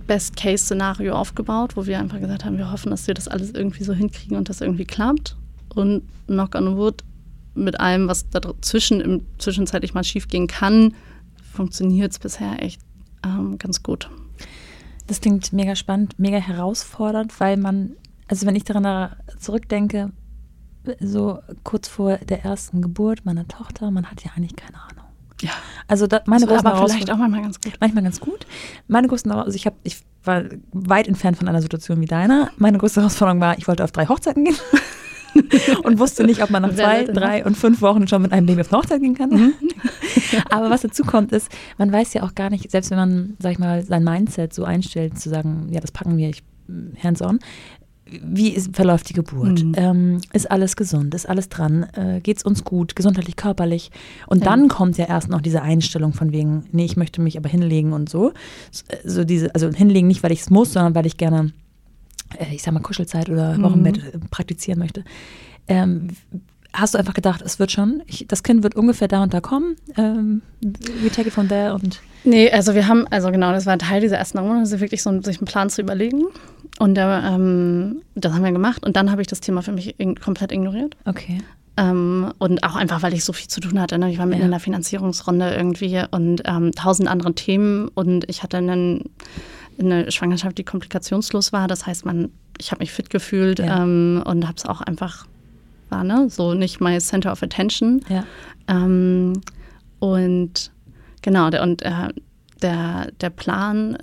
[0.06, 3.92] Best-Case-Szenario aufgebaut, wo wir einfach gesagt haben, wir hoffen, dass wir das alles irgendwie so
[3.92, 5.36] hinkriegen und das irgendwie klappt.
[5.74, 7.02] Und knock on wood,
[7.54, 10.94] mit allem, was dazwischen im zwischenzeitlich mal schief gehen kann,
[11.52, 12.80] funktioniert es bisher echt
[13.24, 14.10] ähm, ganz gut.
[15.06, 17.92] Das klingt mega spannend, mega herausfordernd, weil man,
[18.28, 20.12] also wenn ich daran zurückdenke,
[21.00, 25.03] so kurz vor der ersten Geburt meiner Tochter, man hat ja eigentlich keine Ahnung.
[25.44, 25.50] Ja.
[25.86, 27.74] Also da, meine großen aber vielleicht auch manchmal ganz gut.
[27.78, 28.46] Manchmal ganz gut.
[28.88, 32.50] Meine größten also ich habe, ich war weit entfernt von einer Situation wie deiner.
[32.56, 34.56] Meine größte Herausforderung war, ich wollte auf drei Hochzeiten gehen.
[35.82, 38.62] und wusste nicht, ob man nach zwei, drei und fünf Wochen schon mit einem Baby
[38.62, 39.30] auf eine Hochzeit gehen kann.
[39.30, 39.54] Mhm.
[40.50, 43.52] Aber was dazu kommt, ist, man weiß ja auch gar nicht, selbst wenn man, sag
[43.52, 46.42] ich mal, sein Mindset so einstellt, zu sagen, ja, das packen wir, ich
[47.02, 47.40] hands on,
[48.06, 49.64] wie ist, verläuft die Geburt?
[49.64, 49.74] Mhm.
[49.76, 51.14] Ähm, ist alles gesund?
[51.14, 51.86] Ist alles dran?
[51.94, 53.90] Äh, Geht es uns gut, gesundheitlich, körperlich?
[54.26, 54.50] Und ja.
[54.50, 57.92] dann kommt ja erst noch diese Einstellung von wegen, nee, ich möchte mich aber hinlegen
[57.92, 58.32] und so.
[59.04, 61.52] So diese, also hinlegen nicht, weil ich es muss, sondern weil ich gerne,
[62.38, 64.22] äh, ich sag mal, Kuschelzeit oder Wochenbett mhm.
[64.22, 65.04] Äh, praktizieren möchte.
[65.66, 66.08] Ähm,
[66.74, 69.40] hast du einfach gedacht, es wird schon, ich, das Kind wird ungefähr da und da
[69.40, 69.76] kommen?
[69.96, 72.00] Ähm, we take it from there und.
[72.24, 75.22] Nee, also wir haben, also genau, das war Teil dieser ersten Runde, also wirklich so
[75.22, 76.24] sich einen Plan zu überlegen.
[76.78, 78.84] Und ähm, das haben wir gemacht.
[78.84, 80.96] Und dann habe ich das Thema für mich komplett ignoriert.
[81.04, 81.38] Okay.
[81.76, 83.98] Ähm, und auch einfach, weil ich so viel zu tun hatte.
[83.98, 84.10] Ne?
[84.10, 84.46] Ich war mitten ja.
[84.46, 87.88] in der Finanzierungsrunde irgendwie und ähm, tausend andere Themen.
[87.88, 89.10] Und ich hatte einen,
[89.78, 91.68] eine Schwangerschaft, die komplikationslos war.
[91.68, 93.82] Das heißt, man, ich habe mich fit gefühlt ja.
[93.82, 95.26] ähm, und habe es auch einfach,
[95.90, 96.28] war ne?
[96.28, 98.02] so nicht my center of attention.
[98.08, 98.24] Ja.
[98.68, 99.34] Ähm,
[99.98, 100.72] und
[101.22, 102.08] genau, der, und äh,
[102.62, 103.96] der, der Plan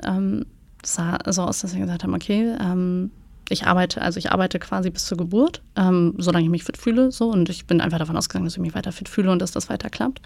[0.84, 3.12] ähm, sah so aus, dass wir gesagt haben, okay, ähm,
[3.50, 7.12] ich arbeite, also ich arbeite quasi bis zur Geburt, ähm, solange ich mich fit fühle,
[7.12, 9.52] so und ich bin einfach davon ausgegangen, dass ich mich weiter fit fühle und dass
[9.52, 10.22] das weiter klappt.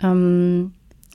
[0.00, 0.72] Ähm,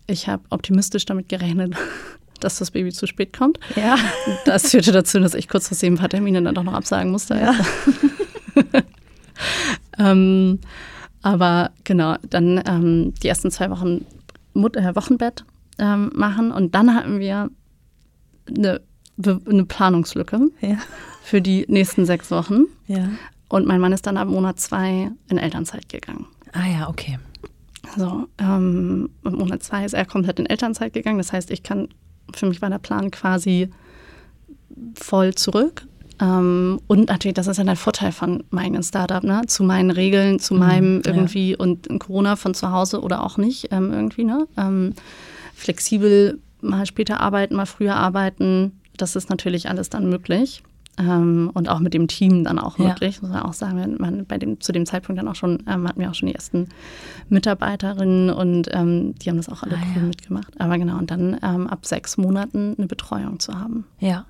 [0.08, 1.76] ich habe optimistisch damit gerechnet,
[2.40, 3.60] dass das Baby zu spät kommt.
[3.76, 3.98] Ja.
[4.46, 7.36] Das führte dazu, dass ich kurz vor ein paar Termine dann doch noch absagen musste.
[7.36, 7.56] Ja.
[10.00, 10.60] ähm,
[11.22, 14.06] aber genau, dann ähm, die ersten zwei Wochen
[14.54, 15.46] Mut äh, Wochenbett
[15.80, 17.50] ähm, machen und dann hatten wir
[18.48, 18.82] eine,
[19.26, 20.78] eine Planungslücke ja.
[21.24, 22.64] für die nächsten sechs Wochen.
[22.88, 23.10] Ja.
[23.50, 26.26] Und mein Mann ist dann ab Monat zwei in Elternzeit gegangen.
[26.54, 27.20] Ah ja, okay.
[27.96, 31.18] So, ähm, im Monat zwei ist er komplett in Elternzeit gegangen.
[31.18, 31.90] Das heißt, ich kann,
[32.34, 33.70] für mich war der Plan quasi
[34.96, 35.86] voll zurück.
[36.20, 39.42] Ähm, und natürlich, das ist ja der Vorteil von meinem Startup, ne?
[39.48, 41.58] Zu meinen Regeln, zu mhm, meinem irgendwie ja.
[41.58, 44.48] und Corona von zu Hause oder auch nicht ähm, irgendwie, ne?
[44.58, 44.94] Ähm,
[45.54, 48.80] flexibel mal später arbeiten, mal früher arbeiten.
[48.98, 50.64] Das ist natürlich alles dann möglich.
[51.00, 53.22] Ähm, und auch mit dem Team dann auch möglich, ja.
[53.22, 53.96] muss man auch sagen.
[54.00, 56.36] Man bei dem, zu dem Zeitpunkt dann auch schon, ähm, hatten wir auch schon die
[56.36, 56.70] ersten
[57.30, 60.08] Mitarbeiterinnen und ähm, die haben das auch alle ah, cool ja.
[60.08, 60.60] mitgemacht.
[60.62, 63.86] Aber genau, und dann ähm, ab sechs Monaten eine Betreuung zu haben.
[64.00, 64.26] Ja.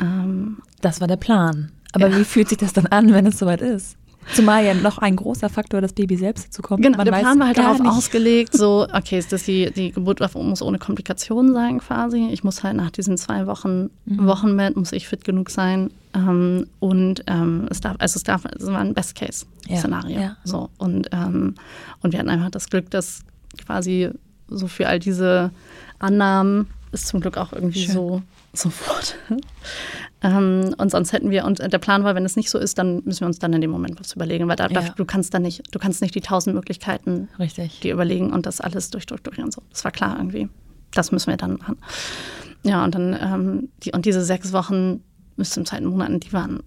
[0.00, 1.70] Ähm, das war der Plan.
[1.92, 2.18] Aber ja.
[2.18, 3.96] wie fühlt sich das dann an, wenn es soweit ist?
[4.34, 6.82] Zumal ja noch ein großer Faktor das Baby selbst dazu kommt.
[6.82, 7.90] Genau, Man der Plan war halt darauf nicht.
[7.90, 12.28] ausgelegt, so, okay, ist das die, die Geburt muss ohne Komplikationen sein quasi.
[12.30, 14.26] Ich muss halt nach diesen zwei Wochen mhm.
[14.26, 15.90] Wochenbett, muss ich fit genug sein.
[16.14, 20.16] Ähm, und ähm, es darf, also es darf, es war ein Best-Case-Szenario.
[20.16, 20.36] Ja, ja.
[20.44, 21.54] So, und, ähm,
[22.02, 23.20] und wir hatten einfach das Glück, dass
[23.64, 24.10] quasi
[24.48, 25.50] so für all diese
[25.98, 27.94] Annahmen ist zum Glück auch irgendwie Schön.
[27.94, 28.22] so
[28.52, 29.16] sofort.
[30.22, 33.02] ähm, und sonst hätten wir, und der Plan war, wenn es nicht so ist, dann
[33.04, 34.88] müssen wir uns dann in dem Moment was überlegen, weil da, ja.
[34.96, 37.80] du kannst dann nicht, du kannst nicht die tausend Möglichkeiten Richtig.
[37.80, 39.62] dir überlegen und das alles durch, durch, durch und so.
[39.70, 40.48] Das war klar irgendwie.
[40.92, 41.78] Das müssen wir dann machen.
[42.62, 45.02] Ja, und dann, ähm, die, und diese sechs Wochen
[45.36, 46.62] bis zum zweiten Monaten, die waren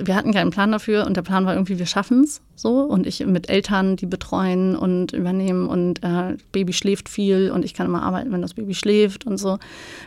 [0.00, 3.06] wir hatten keinen Plan dafür und der Plan war irgendwie, wir schaffen es so und
[3.06, 7.86] ich mit Eltern, die betreuen und übernehmen und äh, Baby schläft viel und ich kann
[7.86, 9.58] immer arbeiten, wenn das Baby schläft und so.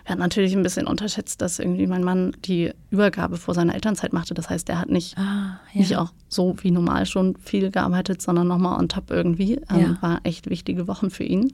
[0.03, 4.13] Wir hatten natürlich ein bisschen unterschätzt, dass irgendwie mein Mann die Übergabe vor seiner Elternzeit
[4.13, 4.34] machte.
[4.34, 5.80] Das heißt, er hat nicht, ah, ja.
[5.80, 9.61] nicht auch so wie normal schon viel gearbeitet, sondern nochmal on top irgendwie.
[9.69, 9.97] Ähm, ja.
[10.01, 11.53] War echt wichtige Wochen für ihn.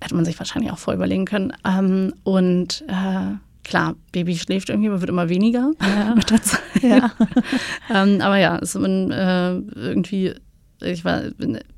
[0.00, 1.52] Hätte man sich wahrscheinlich auch voll überlegen können.
[1.64, 6.14] Ähm, und äh, klar, Baby schläft irgendwie, aber wird immer weniger ja.
[6.14, 6.60] mit der Zeit.
[6.82, 7.10] Ja.
[7.90, 10.34] ähm, aber ja, es ist äh, irgendwie,
[10.80, 11.22] ich war,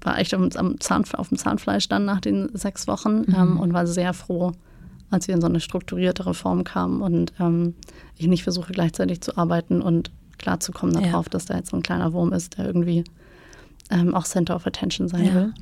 [0.03, 3.35] war echt am, am Zahn, auf dem Zahnfleisch dann nach den sechs Wochen mhm.
[3.37, 4.53] ähm, und war sehr froh,
[5.11, 7.75] als wir in so eine strukturierte Reform kamen und ähm,
[8.19, 11.31] ich nicht versuche gleichzeitig zu arbeiten und klarzukommen darauf, ja.
[11.31, 13.05] dass da jetzt so ein kleiner Wurm ist, der irgendwie
[13.91, 15.55] ähm, auch Center of Attention sein will.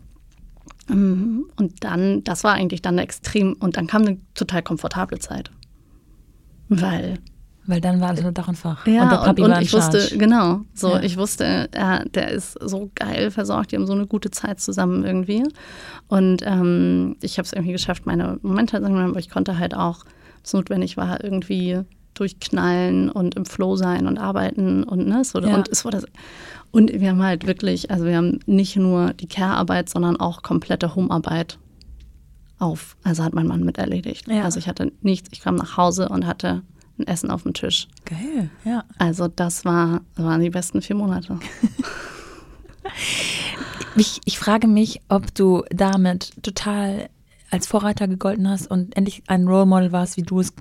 [0.91, 5.19] Ähm, und dann, das war eigentlich dann eine extrem, und dann kam eine total komfortable
[5.19, 5.51] Zeit.
[6.69, 7.19] Weil
[7.67, 8.87] weil dann war alles nur Dach und Fach.
[8.87, 11.03] Ja, und der Papi und, und war ich wusste, genau, so, ja.
[11.03, 15.05] ich wusste, ja, der ist so geil versorgt, die haben so eine gute Zeit zusammen
[15.05, 15.45] irgendwie.
[16.09, 20.05] Und ähm, ich habe es irgendwie geschafft, meine Momente zu aber ich konnte halt auch,
[20.43, 21.81] was notwendig war, irgendwie
[22.13, 25.57] durchknallen und im Flow sein und arbeiten und ne, es wurde, ja.
[25.57, 26.05] und es wurde
[26.71, 30.95] und wir haben halt wirklich, also wir haben nicht nur die Care-Arbeit, sondern auch komplette
[30.95, 31.59] Home-Arbeit
[32.59, 32.97] auf.
[33.03, 34.29] Also hat mein Mann mit erledigt.
[34.29, 34.45] Ja.
[34.45, 36.63] Also ich hatte nichts, ich kam nach Hause und hatte
[36.99, 37.89] ein Essen auf dem Tisch.
[38.05, 38.85] Geil, ja.
[38.99, 41.39] Also das, war, waren die besten vier Monate.
[43.97, 47.09] ich, ich frage mich, ob du damit total
[47.51, 50.53] als Vorreiter gegolten hast und endlich ein Role Model warst, wie du es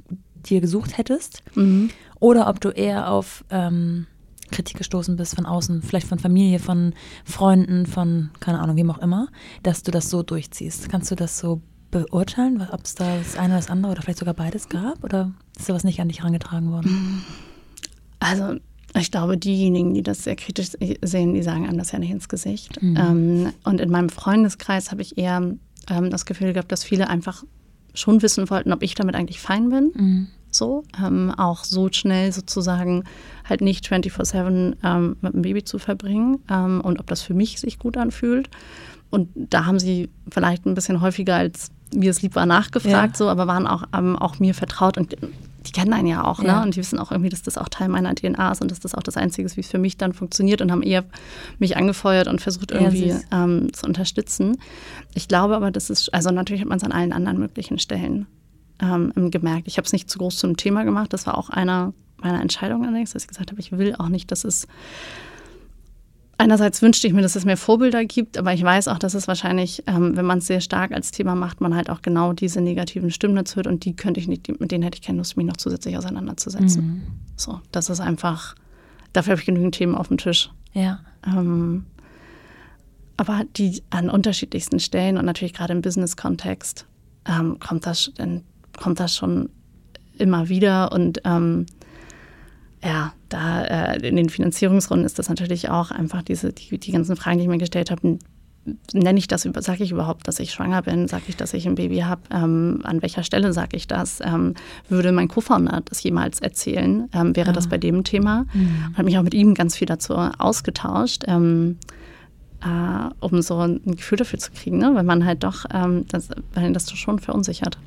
[0.46, 1.44] dir gesucht hättest.
[1.56, 1.90] Mhm.
[2.20, 4.08] Oder ob du eher auf ähm,
[4.52, 6.94] Kritik gestoßen bist von außen, vielleicht von Familie, von
[7.26, 9.28] Freunden, von keine Ahnung, wem auch immer,
[9.64, 10.90] dass du das so durchziehst.
[10.90, 11.62] Kannst du das so
[11.94, 15.04] beurteilen, ob es da das eine oder das andere oder vielleicht sogar beides gab?
[15.04, 17.24] Oder ist sowas nicht an dich herangetragen worden?
[18.20, 18.56] Also
[19.00, 20.72] ich glaube, diejenigen, die das sehr kritisch
[21.02, 22.82] sehen, die sagen einem das ja nicht ins Gesicht.
[22.82, 22.98] Mhm.
[22.98, 25.56] Ähm, und in meinem Freundeskreis habe ich eher
[25.90, 27.44] ähm, das Gefühl gehabt, dass viele einfach
[27.94, 29.92] schon wissen wollten, ob ich damit eigentlich fein bin.
[29.96, 30.28] Mhm.
[30.50, 33.04] So, ähm, auch so schnell sozusagen
[33.44, 37.60] halt nicht 24-7 ähm, mit dem Baby zu verbringen ähm, und ob das für mich
[37.60, 38.50] sich gut anfühlt.
[39.10, 43.18] Und da haben sie vielleicht ein bisschen häufiger als mir es lieb war, nachgefragt, ja.
[43.18, 45.16] so, aber waren auch, ähm, auch mir vertraut und
[45.66, 46.48] die kennen einen ja auch, ne?
[46.48, 46.60] ja.
[46.60, 46.66] ne?
[46.66, 48.96] Und die wissen auch irgendwie, dass das auch Teil meiner DNA ist und dass das
[48.96, 51.06] auch das Einzige ist, wie es für mich dann funktioniert und haben eher
[51.60, 54.58] mich angefeuert und versucht irgendwie ja, ähm, zu unterstützen.
[55.14, 58.28] Ich glaube aber, das ist, also natürlich hat man es an allen anderen möglichen Stellen
[58.80, 59.68] ähm, gemerkt.
[59.68, 61.14] Ich habe es nicht zu groß zum Thema gemacht.
[61.14, 64.32] Das war auch einer meiner Entscheidungen allerdings, dass ich gesagt habe, ich will auch nicht,
[64.32, 64.68] dass es
[66.38, 69.28] Einerseits wünschte ich mir, dass es mehr Vorbilder gibt, aber ich weiß auch, dass es
[69.28, 72.60] wahrscheinlich, ähm, wenn man es sehr stark als Thema macht, man halt auch genau diese
[72.60, 75.38] negativen Stimmen dazu hört und die könnte ich nicht, mit denen hätte ich keine Lust,
[75.38, 76.86] mich noch zusätzlich auseinanderzusetzen.
[76.86, 77.02] Mhm.
[77.36, 78.56] So, das ist einfach,
[79.14, 80.50] dafür habe ich genügend Themen auf dem Tisch.
[80.74, 81.00] Ja.
[81.26, 81.86] Ähm,
[83.16, 86.88] aber die an unterschiedlichsten Stellen und natürlich gerade im Business-Kontext
[87.26, 88.12] ähm, kommt, das,
[88.78, 89.50] kommt das schon
[90.18, 91.68] immer wieder und ähm,
[92.84, 97.16] ja, da äh, in den Finanzierungsrunden ist das natürlich auch einfach diese, die, die ganzen
[97.16, 98.20] Fragen, die ich mir gestellt habe,
[98.94, 101.76] nenne ich das, sage ich überhaupt, dass ich schwanger bin, sage ich, dass ich ein
[101.76, 104.54] Baby habe, ähm, an welcher Stelle sage ich das, ähm,
[104.90, 107.54] würde mein Co-Founder das jemals erzählen, ähm, wäre ja.
[107.54, 107.70] das ah.
[107.72, 108.46] bei dem Thema.
[108.54, 108.94] Mhm.
[108.94, 111.78] habe mich auch mit ihm ganz viel dazu ausgetauscht, ähm,
[112.62, 114.92] äh, um so ein Gefühl dafür zu kriegen, ne?
[114.94, 117.78] weil man halt doch, ähm, das, weil das schon verunsichert.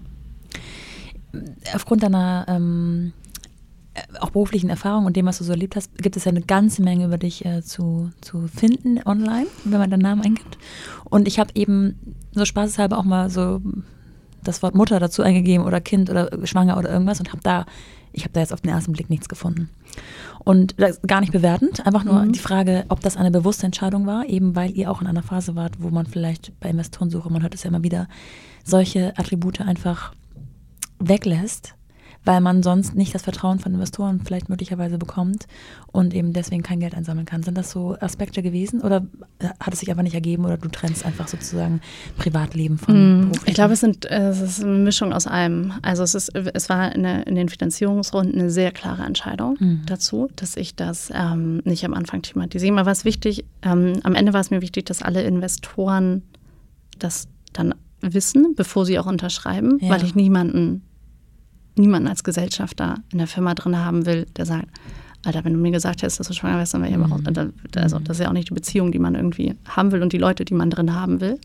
[1.75, 3.26] Aufgrund deiner ähm, äh,
[4.21, 6.83] auch beruflichen Erfahrungen und dem, was du so erlebt hast, gibt es ja eine ganze
[6.83, 10.59] Menge über dich äh, zu, zu finden online, wenn man deinen Namen eingibt.
[11.05, 13.61] Und ich habe eben so spaßeshalber auch mal so
[14.45, 17.67] das Wort Mutter dazu eingegeben oder Kind oder Schwanger oder irgendwas und habe da,
[18.13, 19.71] ich habe da jetzt auf den ersten Blick nichts gefunden.
[20.45, 20.77] Und
[21.07, 22.33] gar nicht bewertend, einfach nur mhm.
[22.33, 25.57] die Frage, ob das eine bewusste Entscheidung war, eben weil ihr auch in einer Phase
[25.57, 28.09] wart, wo man vielleicht bei Investorensuche, man hört es ja immer wieder,
[28.65, 30.13] solche Attribute einfach
[30.99, 31.76] weglässt
[32.27, 35.47] weil man sonst nicht das Vertrauen von Investoren vielleicht möglicherweise bekommt
[35.93, 37.45] und eben deswegen kein Geld einsammeln kann.
[37.45, 39.07] Sind das so Aspekte gewesen oder
[39.61, 41.81] hat es sich aber nicht ergeben oder du trennst einfach sozusagen
[42.19, 45.73] Privatleben von mm, Ich glaube, es, sind, es ist eine Mischung aus allem.
[45.83, 49.83] Also es, ist, es war eine, in den Finanzierungsrunden eine sehr klare Entscheidung mhm.
[49.87, 52.75] dazu, dass ich das ähm, nicht am Anfang thematisiere.
[52.75, 56.23] Mir war es wichtig, ähm, am Ende war es mir wichtig, dass alle Investoren
[56.99, 59.91] das dann wissen, bevor sie auch unterschreiben, ja.
[59.91, 60.83] weil ich niemanden
[61.77, 64.69] niemanden als Gesellschafter in der Firma drin haben will, der sagt,
[65.25, 67.19] Alter, wenn du mir gesagt hättest, dass du schwanger wärst, dann wäre ich aber auch,
[67.19, 67.53] mhm.
[67.77, 70.19] also das ist ja auch nicht die Beziehung, die man irgendwie haben will und die
[70.19, 71.41] Leute, die man drin haben will.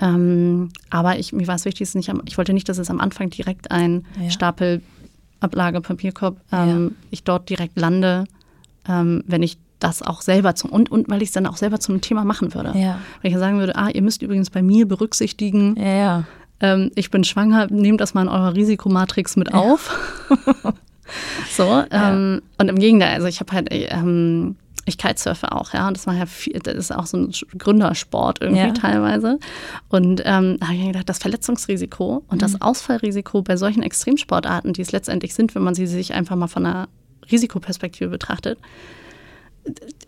[0.00, 3.00] Ähm, aber ich, mir war es wichtig, nicht am, ich wollte nicht, dass es am
[3.00, 4.30] Anfang direkt ein ja.
[4.30, 4.82] Stapel
[5.38, 7.06] Ablage, Papierkorb, ähm, ja.
[7.10, 8.24] ich dort direkt lande,
[8.88, 11.78] ähm, wenn ich das auch selber zum und, und weil ich es dann auch selber
[11.78, 12.76] zum Thema machen würde.
[12.76, 12.98] Ja.
[13.22, 16.24] Weil ich sagen würde, ah, ihr müsst übrigens bei mir berücksichtigen, ja, ja
[16.60, 19.58] ähm, ich bin schwanger, nehmt das mal in eurer Risikomatrix mit ja.
[19.58, 19.98] auf.
[21.50, 25.96] so, ähm, und im Gegenteil, also ich habe halt, ähm, ich kitesurfe auch, ja, und
[25.96, 28.72] das war ja viel, das ist auch so ein Gründersport irgendwie ja.
[28.72, 29.38] teilweise.
[29.88, 32.38] Und ähm, da habe ich mir gedacht, das Verletzungsrisiko und mhm.
[32.38, 36.48] das Ausfallrisiko bei solchen Extremsportarten, die es letztendlich sind, wenn man sie sich einfach mal
[36.48, 36.88] von einer
[37.30, 38.58] Risikoperspektive betrachtet,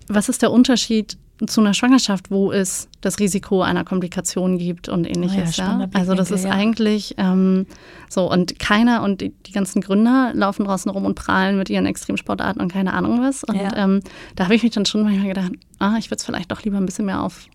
[0.09, 5.05] was ist der Unterschied zu einer Schwangerschaft, wo es das Risiko einer Komplikation gibt und
[5.05, 5.59] ähnliches.
[5.59, 5.89] Oh ja, ja.
[5.93, 6.51] Also das ist ja.
[6.51, 7.66] eigentlich ähm,
[8.09, 11.84] so und keiner und die, die, ganzen Gründer laufen draußen rum und prahlen mit ihren
[11.84, 13.45] Extremsportarten und keine Ahnung was.
[13.45, 14.01] Und ähm,
[14.34, 16.78] da habe ich mich dann schon manchmal gedacht, ah, ich würde es vielleicht doch lieber
[16.78, 17.47] ein bisschen mehr auf,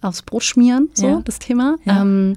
[0.00, 1.76] aufs Brot schmieren, so das Thema.
[1.86, 2.36] Ähm,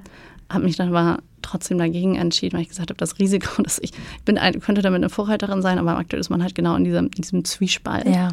[0.50, 3.92] habe mich dann aber trotzdem dagegen entschieden, weil ich gesagt habe, das Risiko, dass ich,
[3.92, 7.06] ich bin könnte damit eine Vorreiterin sein, aber aktuell ist man halt genau in diesem,
[7.06, 8.06] in diesem Zwiespalt.
[8.06, 8.30] Ja.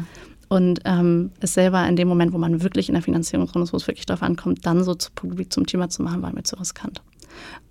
[0.48, 3.72] Und ähm, es selber in dem Moment, wo man wirklich in der Finanzierung drin ist,
[3.72, 6.44] wo es wirklich darauf ankommt, dann so zu Publik zum Thema zu machen, war mir
[6.44, 7.02] zu riskant.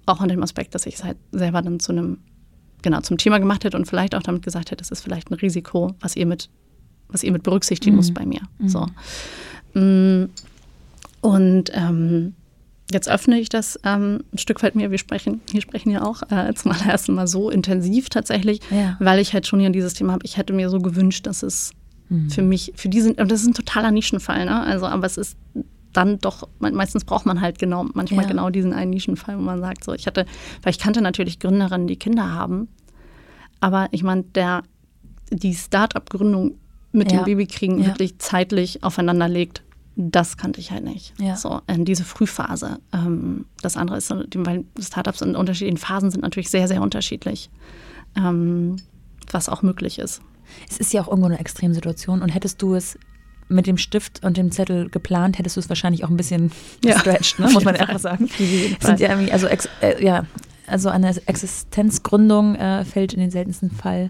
[0.05, 2.17] Auch an dem Aspekt, dass ich es halt selber dann zu einem,
[2.81, 5.35] genau, zum Thema gemacht hätte und vielleicht auch damit gesagt hätte, das ist vielleicht ein
[5.35, 6.49] Risiko, was ihr mit,
[7.07, 7.97] was ihr mit berücksichtigen mhm.
[7.97, 8.41] müsst bei mir.
[8.59, 8.69] Mhm.
[8.69, 8.85] So.
[9.73, 10.29] Mm,
[11.21, 12.33] und ähm,
[12.91, 14.91] jetzt öffne ich das ähm, ein Stück weit mir.
[14.91, 18.97] Wir sprechen, wir sprechen ja auch äh, zum allerersten Mal so intensiv tatsächlich, ja.
[18.99, 20.25] weil ich halt schon hier dieses Thema habe.
[20.25, 21.71] Ich hätte mir so gewünscht, dass es
[22.09, 22.29] Mhm.
[22.29, 24.61] Für mich, für die sind, das ist ein totaler Nischenfall, ne?
[24.61, 25.37] Also, aber es ist
[25.93, 28.29] dann doch, meistens braucht man halt genau, manchmal ja.
[28.31, 30.25] genau diesen einen Nischenfall, wo man sagt, so, ich hatte,
[30.61, 32.67] weil ich kannte natürlich Gründerinnen, die Kinder haben,
[33.61, 34.63] aber ich meine, der,
[35.31, 36.55] die Start-up-Gründung
[36.91, 37.19] mit ja.
[37.19, 37.87] dem Babykriegen ja.
[37.87, 39.63] wirklich zeitlich aufeinander legt,
[39.95, 41.13] das kannte ich halt nicht.
[41.19, 41.37] Ja.
[41.37, 42.79] So, in diese Frühphase.
[42.93, 47.49] Ähm, das andere ist, weil Startups in unterschiedlichen Phasen sind natürlich sehr, sehr unterschiedlich,
[48.17, 48.75] ähm,
[49.31, 50.21] was auch möglich ist.
[50.69, 52.97] Es ist ja auch irgendwo eine Extremsituation und hättest du es
[53.47, 56.51] mit dem Stift und dem Zettel geplant, hättest du es wahrscheinlich auch ein bisschen
[56.83, 56.93] ja.
[56.93, 57.49] gestretched, ne?
[57.51, 58.27] muss man einfach sagen.
[58.37, 59.47] sind ja irgendwie, also,
[59.81, 60.25] äh, ja,
[60.67, 64.09] also eine Existenzgründung äh, fällt in den seltensten Fall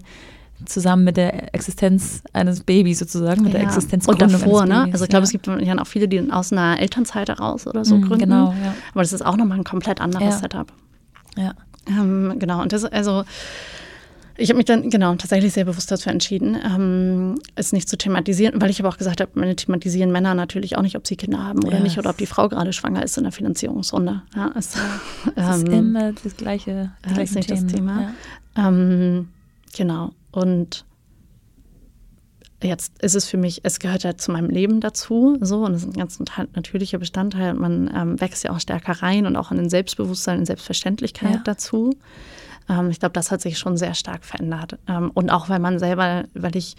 [0.63, 3.59] zusammen mit der Existenz eines Babys sozusagen, mit ja.
[3.59, 4.87] der Existenzgründung und davor, ne?
[4.91, 5.25] Also ich glaube, ja.
[5.25, 8.29] es gibt ja auch viele, die aus einer Elternzeit heraus oder so mhm, gründen.
[8.29, 8.73] Genau, ja.
[8.93, 10.71] Aber das ist auch nochmal ein komplett anderes Setup.
[11.35, 11.53] Ja.
[11.87, 13.25] Ähm, genau, und das, also
[14.37, 18.61] ich habe mich dann genau tatsächlich sehr bewusst dazu entschieden, ähm, es nicht zu thematisieren,
[18.61, 21.43] weil ich aber auch gesagt habe, meine thematisieren Männer natürlich auch nicht, ob sie Kinder
[21.43, 21.83] haben oder yes.
[21.83, 24.23] nicht oder ob die Frau gerade schwanger ist in der Finanzierungsrunde.
[24.35, 24.77] Ja, es,
[25.35, 27.63] das ähm, ist immer das gleiche, das gleiche nicht Themen.
[27.67, 28.13] das Thema.
[28.57, 28.67] Ja.
[28.67, 29.29] Ähm,
[29.75, 30.11] genau.
[30.31, 30.85] Und
[32.61, 35.83] jetzt ist es für mich, es gehört ja zu meinem Leben dazu, so und es
[35.83, 36.19] ist ein ganz
[36.55, 37.53] natürlicher Bestandteil.
[37.53, 41.41] Man ähm, wächst ja auch stärker rein und auch in den Selbstbewusstsein, in Selbstverständlichkeit ja.
[41.43, 41.95] dazu.
[42.69, 44.77] Ähm, ich glaube, das hat sich schon sehr stark verändert.
[44.87, 46.75] Ähm, und auch weil man selber, weil ich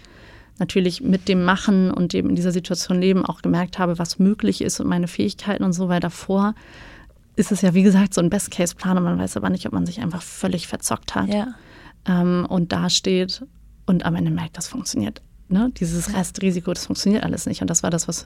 [0.59, 4.61] natürlich mit dem Machen und dem in dieser Situation leben auch gemerkt habe, was möglich
[4.61, 6.55] ist und meine Fähigkeiten und so, weil davor
[7.35, 9.85] ist es ja, wie gesagt, so ein Best-Case-Plan und man weiß aber nicht, ob man
[9.85, 11.53] sich einfach völlig verzockt hat ja.
[12.07, 13.45] ähm, und da steht
[13.85, 15.21] und am Ende merkt, das funktioniert.
[15.49, 15.71] Ne?
[15.77, 17.61] Dieses Restrisiko, das funktioniert alles nicht.
[17.61, 18.25] Und das war das, was,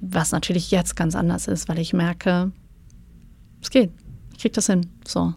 [0.00, 2.50] was natürlich jetzt ganz anders ist, weil ich merke,
[3.60, 3.90] es geht.
[4.32, 4.86] Ich krieg das hin.
[5.06, 5.34] So.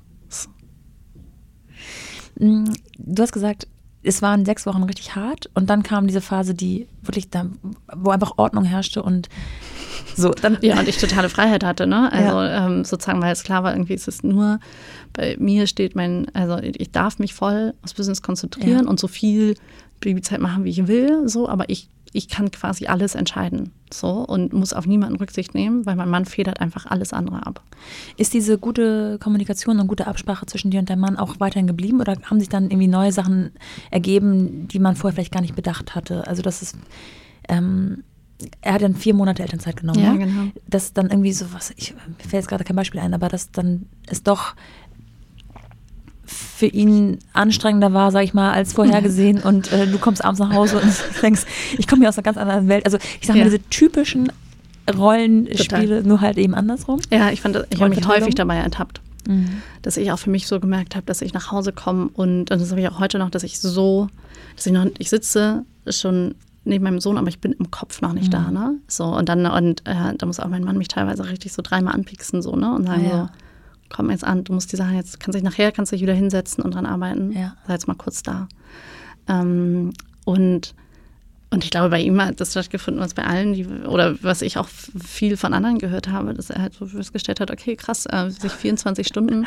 [2.39, 2.65] Mm,
[2.97, 3.67] du hast gesagt,
[4.03, 7.45] es waren sechs Wochen richtig hart und dann kam diese Phase, die wirklich da,
[7.95, 9.29] wo einfach Ordnung herrschte und
[10.15, 10.31] so.
[10.31, 12.11] Dann ja, und ich totale Freiheit hatte, ne?
[12.11, 12.67] Also ja.
[12.67, 14.59] ähm, sozusagen, weil es klar war, irgendwie ist es nur,
[15.13, 18.89] bei mir steht mein, also ich darf mich voll aufs Business konzentrieren ja.
[18.89, 19.55] und so viel
[20.01, 24.53] Babyzeit machen, wie ich will, so, aber ich ich kann quasi alles entscheiden so und
[24.53, 27.61] muss auf niemanden Rücksicht nehmen, weil mein Mann federt einfach alles andere ab.
[28.17, 31.99] Ist diese gute Kommunikation und gute Absprache zwischen dir und deinem Mann auch weiterhin geblieben
[31.99, 33.51] oder haben sich dann irgendwie neue Sachen
[33.91, 36.27] ergeben, die man vorher vielleicht gar nicht bedacht hatte?
[36.27, 36.77] Also das ist
[37.49, 38.03] ähm,
[38.61, 39.99] er hat dann vier Monate Elternzeit genommen.
[39.99, 40.19] Ja, ne?
[40.19, 40.51] genau.
[40.67, 43.51] Das dann irgendwie so was, ich, mir fällt jetzt gerade kein Beispiel ein, aber dass
[43.51, 44.55] dann es doch
[46.25, 50.53] für ihn anstrengender war, sag ich mal, als vorhergesehen und äh, du kommst abends nach
[50.53, 51.43] Hause und denkst,
[51.77, 52.85] ich komme hier aus einer ganz anderen Welt.
[52.85, 53.51] Also ich sage mal, ja.
[53.51, 54.31] diese typischen
[54.93, 56.03] Rollenspiele, Total.
[56.03, 56.99] nur halt eben andersrum.
[57.09, 59.01] Ja, ich fand, ich habe mich häufig dabei ertappt.
[59.27, 59.61] Mhm.
[59.81, 62.61] Dass ich auch für mich so gemerkt habe, dass ich nach Hause komme und, und
[62.61, 64.09] das habe ich auch heute noch, dass ich so,
[64.55, 68.13] dass ich noch, ich sitze schon neben meinem Sohn, aber ich bin im Kopf noch
[68.13, 68.31] nicht mhm.
[68.31, 68.75] da, ne?
[68.87, 71.93] So, und dann, und äh, da muss auch mein Mann mich teilweise richtig so dreimal
[71.93, 72.73] anpieksen, so, ne?
[72.73, 73.09] Und sagen ja.
[73.09, 73.42] so,
[73.93, 76.63] komm jetzt an, du musst die Sachen jetzt, kannst dich nachher, kannst dich wieder hinsetzen
[76.63, 77.31] und dran arbeiten.
[77.31, 77.55] Ja.
[77.65, 78.49] Sei jetzt mal kurz da.
[79.29, 79.93] Ähm,
[80.25, 80.75] und
[81.53, 84.57] und ich glaube, bei ihm hat das stattgefunden, was bei allen, die, oder was ich
[84.57, 88.31] auch viel von anderen gehört habe, dass er halt so festgestellt hat, okay, krass, äh,
[88.31, 89.45] sich 24 Stunden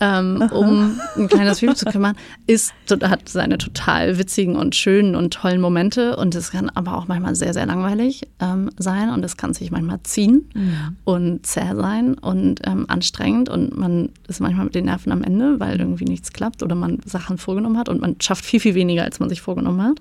[0.00, 2.16] ähm, um ein kleines Baby zu kümmern,
[2.46, 2.72] ist,
[3.02, 6.16] hat seine total witzigen und schönen und tollen Momente.
[6.16, 9.10] Und es kann aber auch manchmal sehr, sehr langweilig ähm, sein.
[9.10, 10.96] Und es kann sich manchmal ziehen mhm.
[11.04, 13.50] und zäh sein und ähm, anstrengend.
[13.50, 17.00] Und man ist manchmal mit den Nerven am Ende, weil irgendwie nichts klappt oder man
[17.04, 17.90] Sachen vorgenommen hat.
[17.90, 20.00] Und man schafft viel, viel weniger, als man sich vorgenommen hat.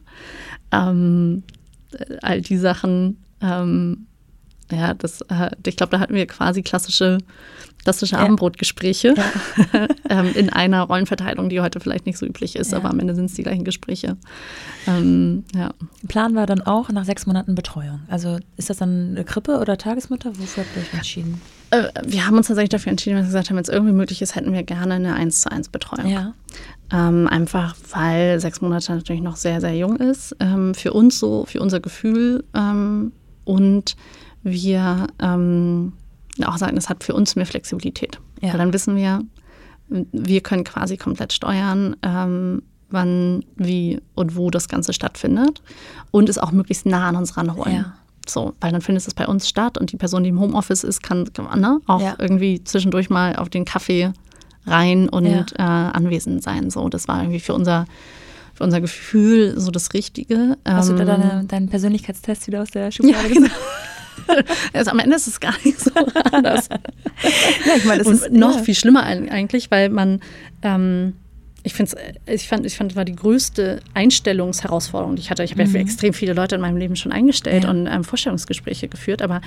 [0.72, 1.29] Ähm,
[2.22, 4.08] all die Sachen ähm,
[4.72, 7.18] ja, das, äh, ich glaube, da hatten wir quasi klassische,
[7.84, 8.22] klassische ja.
[8.22, 9.88] Abendbrotgespräche ja.
[10.10, 12.78] ähm, in einer Rollenverteilung, die heute vielleicht nicht so üblich ist, ja.
[12.78, 14.18] aber am Ende sind es die gleichen Gespräche.
[14.88, 15.72] Ähm, ja.
[16.08, 18.02] Plan war dann auch nach sechs Monaten Betreuung.
[18.10, 20.38] Also ist das dann eine Krippe oder Tagesmutter?
[20.38, 21.42] Wofür habt ihr euch entschieden?
[21.72, 24.22] Äh, wir haben uns tatsächlich dafür entschieden, dass wir gesagt haben, wenn es irgendwie möglich
[24.22, 26.08] ist, hätten wir gerne eine 1 zu 1 Betreuung.
[26.08, 26.34] Ja.
[26.92, 30.36] Ähm, einfach weil sechs Monate natürlich noch sehr, sehr jung ist.
[30.40, 33.12] Ähm, für uns so, für unser Gefühl ähm,
[33.46, 33.96] und
[34.44, 35.94] wir ähm,
[36.46, 38.20] auch sagen, es hat für uns mehr Flexibilität.
[38.42, 38.52] Ja.
[38.52, 39.22] Weil dann wissen wir,
[39.90, 45.62] wir können quasi komplett steuern, ähm, wann, wie und wo das Ganze stattfindet
[46.12, 47.76] und es auch möglichst nah an uns ranholen.
[47.76, 47.94] Ja.
[48.30, 51.04] So, weil dann findet es bei uns statt und die Person, die im Homeoffice ist,
[51.04, 52.16] kann ne, auch ja.
[52.18, 54.12] irgendwie zwischendurch mal auf den Kaffee
[54.66, 55.46] rein und ja.
[55.58, 56.70] äh, anwesend sein.
[56.70, 57.86] So, das war irgendwie für unser
[58.54, 60.58] für unser Gefühl so das Richtige.
[60.66, 63.54] Hast ähm, du da ähm, deine, deinen Persönlichkeitstest wieder aus der Schublade ja, genau.
[64.74, 65.92] also am Ende ist es gar nicht so
[66.32, 66.68] anders.
[67.66, 68.64] ja, ich meine, es ist noch ja.
[68.64, 70.20] viel schlimmer eigentlich, weil man
[70.62, 71.14] ähm,
[71.64, 71.96] ich, find's,
[72.26, 75.44] ich, fand, ich fand, war die größte Einstellungsherausforderung, die ich hatte.
[75.44, 75.76] Ich habe mhm.
[75.76, 77.70] ja extrem viele Leute in meinem Leben schon eingestellt ja.
[77.70, 79.42] und ähm, Vorstellungsgespräche geführt, aber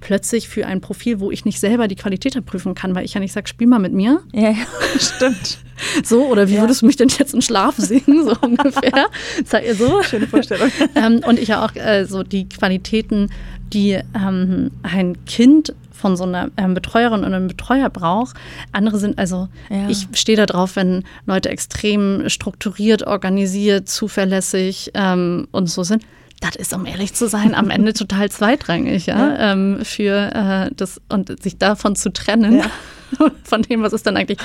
[0.00, 3.20] plötzlich für ein Profil, wo ich nicht selber die Qualität prüfen kann, weil ich ja
[3.20, 4.22] nicht sage, spiel mal mit mir.
[4.32, 4.66] Ja, ja
[4.98, 5.58] stimmt.
[6.04, 6.60] So, oder wie ja.
[6.62, 9.06] würdest du mich denn jetzt im Schlaf singen, so ungefähr?
[9.44, 10.02] Seid ihr so?
[10.02, 10.70] Schöne Vorstellung.
[10.94, 13.30] ähm, und ich ja auch äh, so die Qualitäten,
[13.72, 18.36] die ähm, ein Kind von so einer ähm, Betreuerin und einem Betreuer braucht.
[18.72, 19.88] Andere sind also, ja.
[19.88, 26.04] ich stehe da drauf, wenn Leute extrem strukturiert, organisiert, zuverlässig ähm, und so sind.
[26.40, 29.52] Das ist, um ehrlich zu sein, am Ende total zweitrangig, ja, ja.
[29.52, 32.58] Ähm, für äh, das und sich davon zu trennen.
[32.58, 32.70] Ja.
[33.44, 34.40] Von dem, was ist dann eigentlich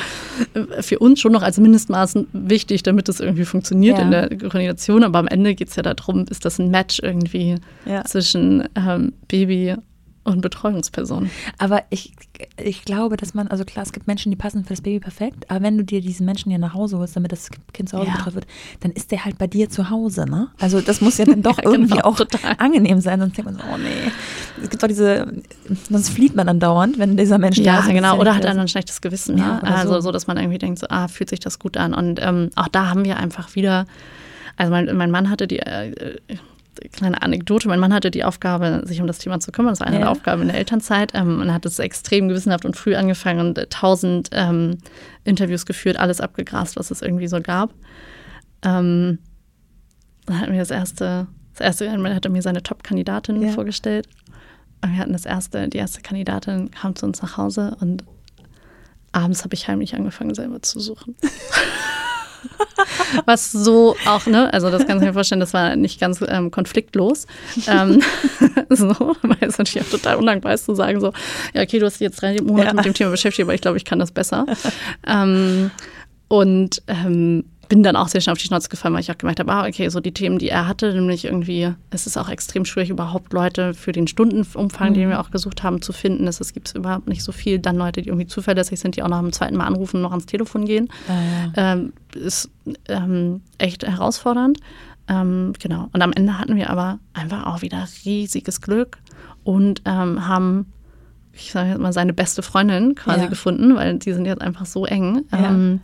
[0.54, 5.04] äh, für uns schon noch als Mindestmaßen wichtig, damit es irgendwie funktioniert in der Koordination.
[5.04, 7.56] Aber am Ende geht es ja darum, ist das ein Match irgendwie
[8.06, 9.78] zwischen ähm, Baby
[10.24, 11.32] und Betreuungsperson.
[11.58, 12.14] Aber ich,
[12.58, 15.50] ich glaube, dass man, also klar, es gibt Menschen, die passen für das Baby perfekt,
[15.50, 18.10] aber wenn du dir diesen Menschen hier nach Hause holst, damit das Kind zu Hause
[18.10, 18.18] ja.
[18.18, 18.48] betreut wird,
[18.82, 20.50] dann ist der halt bei dir zu Hause, ne?
[20.60, 22.56] Also das muss ja dann doch ja, irgendwie genau, auch total.
[22.60, 24.12] angenehm sein, sonst denkt man so, oh nee.
[24.62, 25.34] Es gibt doch diese,
[25.90, 27.88] sonst flieht man dann dauernd, wenn dieser Mensch ja, da ist.
[27.88, 29.56] Ja, genau, oder hat dann ein schlechtes Gewissen, ja.
[29.56, 29.64] Ne?
[29.64, 30.02] Also so.
[30.02, 30.12] so.
[30.12, 31.96] dass man irgendwie denkt, so, ah, fühlt sich das gut an.
[31.96, 33.88] Und ähm, auch da haben wir einfach wieder,
[34.56, 36.18] also mein, mein Mann hatte die, äh,
[36.92, 37.68] kleine Anekdote.
[37.68, 39.72] Mein Mann hatte die Aufgabe, sich um das Thema zu kümmern.
[39.72, 40.04] Das war eine ja.
[40.04, 41.12] der Aufgaben in der Elternzeit.
[41.14, 44.78] Ähm, und hat es extrem gewissenhaft und früh angefangen und äh, tausend ähm,
[45.24, 47.74] Interviews geführt, alles abgegrast, was es irgendwie so gab.
[48.64, 49.20] Ähm,
[50.26, 53.52] dann hatten wir das erste, das erste, er hatte mir seine Top-Kandidatin ja.
[53.52, 54.08] vorgestellt.
[54.84, 58.04] Und wir hatten das erste, die erste Kandidatin kam zu uns nach Hause und
[59.12, 61.16] abends habe ich heimlich angefangen, selber zu suchen.
[63.26, 66.52] Was so auch, ne, also das kannst du mir vorstellen, das war nicht ganz ähm,
[66.52, 67.28] konfliktlos.
[67.68, 68.02] ähm,
[68.70, 71.14] so, weil es natürlich auch total undankbar ist zu sagen, so,
[71.54, 72.74] ja, okay, du hast dich jetzt drei Monate ja.
[72.74, 74.46] mit dem Thema beschäftigt, aber ich glaube, ich kann das besser.
[75.08, 75.72] ähm,
[76.28, 79.40] und ähm, bin dann auch sehr schnell auf die Schnauze gefallen, weil ich auch gemerkt
[79.40, 82.66] habe, ah, okay, so die Themen, die er hatte, nämlich irgendwie, es ist auch extrem
[82.66, 84.94] schwierig, überhaupt Leute für den Stundenumfang, mhm.
[84.94, 86.28] den wir auch gesucht haben, zu finden.
[86.28, 87.60] Es gibt überhaupt nicht so viel.
[87.60, 90.26] Dann Leute, die irgendwie zuverlässig sind, die auch noch am zweiten Mal anrufen, noch ans
[90.26, 90.90] Telefon gehen.
[91.08, 91.14] Ah,
[91.56, 91.74] ja.
[91.74, 92.50] ähm, ist
[92.90, 94.58] ähm, echt herausfordernd.
[95.08, 95.88] Ähm, genau.
[95.94, 98.98] Und am Ende hatten wir aber einfach auch wieder riesiges Glück
[99.46, 100.66] und ähm, haben
[101.34, 103.28] ich sage jetzt mal, seine beste Freundin quasi ja.
[103.28, 105.22] gefunden, weil die sind jetzt einfach so eng.
[105.32, 105.50] Ja.
[105.50, 105.80] Ähm,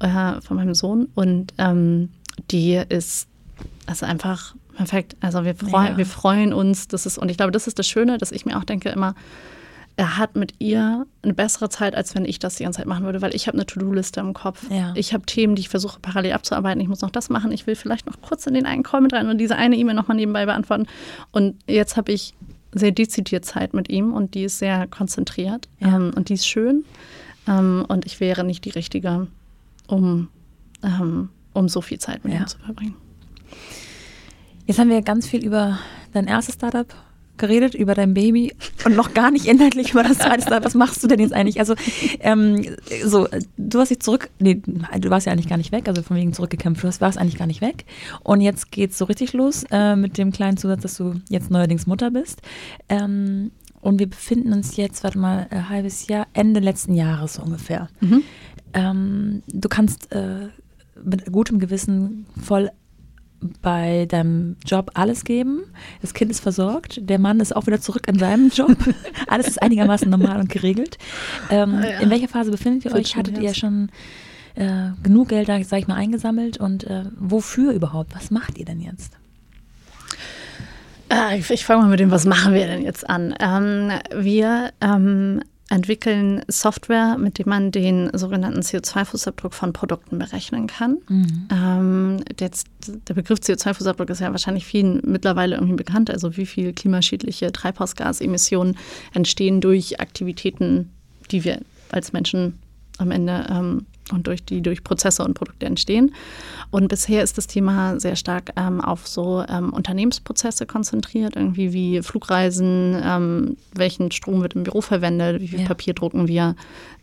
[0.00, 2.10] äh, von meinem Sohn und ähm,
[2.50, 3.28] die ist
[3.86, 5.16] also einfach perfekt.
[5.20, 5.96] Also wir, freu ja.
[5.96, 8.56] wir freuen uns, das ist, und ich glaube, das ist das Schöne, dass ich mir
[8.58, 9.14] auch denke immer,
[9.96, 13.04] er hat mit ihr eine bessere Zeit, als wenn ich das die ganze Zeit machen
[13.04, 14.64] würde, weil ich habe eine To-Do-Liste im Kopf.
[14.70, 14.94] Ja.
[14.96, 16.80] Ich habe Themen, die ich versuche parallel abzuarbeiten.
[16.80, 17.52] Ich muss noch das machen.
[17.52, 19.94] Ich will vielleicht noch kurz in den einen Call mit rein und diese eine E-Mail
[19.94, 20.86] nochmal nebenbei beantworten.
[21.32, 22.34] Und jetzt habe ich
[22.72, 25.96] sehr dezidiert Zeit mit ihm und die ist sehr konzentriert ja.
[25.96, 26.84] ähm, und die ist schön.
[27.46, 29.26] Ähm, und ich wäre nicht die richtige
[29.90, 30.28] um,
[30.82, 32.40] ähm, um so viel Zeit mit ja.
[32.40, 32.96] ihm zu verbringen.
[34.66, 35.78] Jetzt haben wir ganz viel über
[36.12, 36.86] dein erstes Startup
[37.38, 40.64] geredet, über dein Baby und noch gar nicht inhaltlich über das zweite Startup.
[40.64, 41.58] Was machst du denn jetzt eigentlich?
[41.58, 41.74] Also,
[42.20, 43.26] ähm, so,
[43.56, 46.32] du hast dich zurück, nee, du warst ja eigentlich gar nicht weg, also von wegen
[46.32, 47.84] zurückgekämpft, du warst eigentlich gar nicht weg.
[48.22, 51.50] Und jetzt geht es so richtig los äh, mit dem kleinen Zusatz, dass du jetzt
[51.50, 52.42] neuerdings Mutter bist.
[52.88, 57.88] Ähm, und wir befinden uns jetzt, warte mal, ein halbes Jahr, Ende letzten Jahres ungefähr.
[58.00, 58.22] Mhm.
[58.74, 60.48] Ähm, du kannst äh,
[61.02, 62.70] mit gutem Gewissen voll
[63.62, 65.62] bei deinem Job alles geben.
[66.02, 67.00] Das Kind ist versorgt.
[67.08, 68.76] Der Mann ist auch wieder zurück in seinem Job.
[69.26, 70.98] alles ist einigermaßen normal und geregelt.
[71.50, 71.98] Ähm, ah, ja.
[72.00, 73.16] In welcher Phase befindet ihr euch?
[73.16, 73.90] Hattet ihr schon
[74.56, 76.58] äh, genug Geld, sag ich mal, eingesammelt?
[76.58, 78.14] Und äh, wofür überhaupt?
[78.14, 79.16] Was macht ihr denn jetzt?
[81.10, 83.34] Äh, ich, ich fange mal mit dem, was machen wir denn jetzt an?
[83.40, 90.98] Ähm, wir ähm, entwickeln Software, mit dem man den sogenannten CO2-Fußabdruck von Produkten berechnen kann.
[91.08, 91.48] Mhm.
[91.50, 92.66] Ähm, jetzt,
[93.08, 96.10] der Begriff CO2-Fußabdruck ist ja wahrscheinlich vielen mittlerweile irgendwie bekannt.
[96.10, 98.76] Also wie viel klimaschädliche Treibhausgasemissionen
[99.14, 100.90] entstehen durch Aktivitäten,
[101.30, 101.60] die wir
[101.90, 102.58] als Menschen
[102.98, 106.14] am Ende ähm, und durch die durch Prozesse und Produkte entstehen.
[106.70, 112.02] Und bisher ist das Thema sehr stark ähm, auf so ähm, Unternehmensprozesse konzentriert, irgendwie wie
[112.02, 115.66] Flugreisen, ähm, welchen Strom wird im Büro verwendet, wie viel ja.
[115.66, 116.56] Papier drucken wir,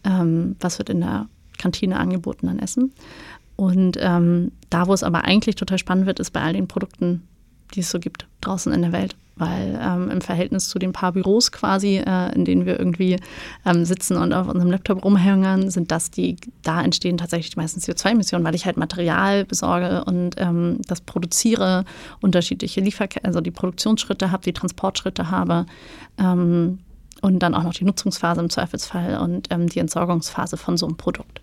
[0.04, 1.28] ähm, was wird in der
[1.58, 2.94] Kantine angeboten an Essen.
[3.56, 7.24] Und ähm, da, wo es aber eigentlich total spannend wird, ist bei all den Produkten,
[7.74, 11.12] die es so gibt draußen in der Welt weil ähm, im Verhältnis zu den paar
[11.12, 13.18] Büros quasi, äh, in denen wir irgendwie
[13.66, 17.80] ähm, sitzen und auf unserem Laptop rumhängen, sind das die, da entstehen tatsächlich die meisten
[17.80, 21.86] CO2-Emissionen, weil ich halt Material besorge und ähm, das produziere,
[22.22, 25.66] unterschiedliche Lieferketten, also die Produktionsschritte habe, die Transportschritte habe
[26.18, 26.80] ähm,
[27.22, 30.98] und dann auch noch die Nutzungsphase im Zweifelsfall und ähm, die Entsorgungsphase von so einem
[30.98, 31.42] Produkt.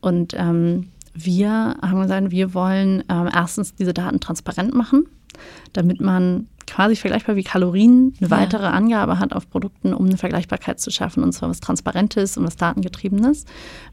[0.00, 5.06] Und ähm, wir haben gesagt, wir wollen erstens diese Daten transparent machen,
[5.72, 8.70] damit man quasi vergleichbar wie Kalorien eine weitere ja.
[8.70, 12.56] Angabe hat auf Produkten, um eine Vergleichbarkeit zu schaffen, und zwar was Transparentes und was
[12.56, 13.44] Datengetriebenes,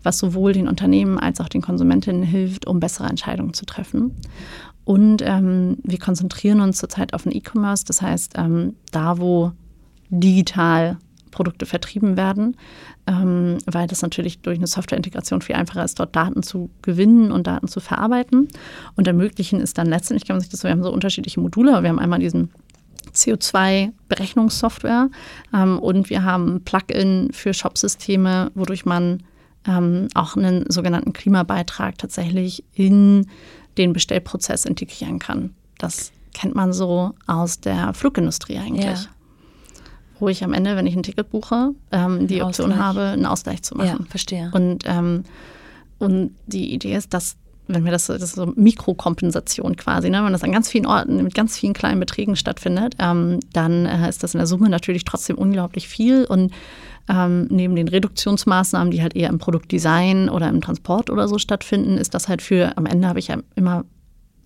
[0.03, 4.15] was sowohl den Unternehmen als auch den Konsumentinnen hilft, um bessere Entscheidungen zu treffen.
[4.83, 9.51] Und ähm, wir konzentrieren uns zurzeit auf den E-Commerce, das heißt, ähm, da, wo
[10.09, 10.97] digital
[11.37, 12.57] Produkte vertrieben werden,
[13.05, 17.45] ähm, weil das natürlich durch eine Softwareintegration viel einfacher ist, dort Daten zu gewinnen und
[17.45, 18.47] Daten zu verarbeiten.
[18.95, 21.83] Und ermöglichen ist dann letztendlich, kann man sich das so, wir haben so unterschiedliche Module,
[21.83, 22.49] wir haben einmal diesen
[23.13, 25.11] CO2-Berechnungssoftware
[25.53, 29.21] ähm, und wir haben Plugin für Shopsysteme, wodurch man
[29.67, 33.27] ähm, auch einen sogenannten Klimabeitrag tatsächlich in
[33.77, 35.53] den Bestellprozess integrieren kann.
[35.77, 38.85] Das kennt man so aus der Flugindustrie eigentlich.
[38.85, 39.16] Ja.
[40.19, 42.85] Wo ich am Ende, wenn ich ein Ticket buche, ähm, die Option Ausgleich.
[42.85, 43.99] habe, einen Ausgleich zu machen.
[43.99, 44.51] Ja, verstehe.
[44.53, 45.23] Und, ähm,
[45.99, 47.37] und die Idee ist, dass
[47.67, 50.23] wenn wir das, das ist so Mikrokompensation quasi, ne?
[50.23, 54.07] wenn das an ganz vielen Orten mit ganz vielen kleinen Beträgen stattfindet, ähm, dann äh,
[54.07, 56.53] ist das in der Summe natürlich trotzdem unglaublich viel und
[57.09, 61.97] ähm, neben den Reduktionsmaßnahmen, die halt eher im Produktdesign oder im Transport oder so stattfinden,
[61.97, 63.85] ist das halt für, am Ende habe ich ja immer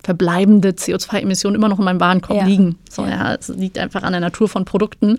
[0.02, 2.44] verbleibende CO2-Emissionen immer noch in meinem Warenkorb ja.
[2.44, 2.78] liegen.
[2.90, 3.34] So, ja.
[3.34, 5.18] es liegt einfach an der Natur von Produkten,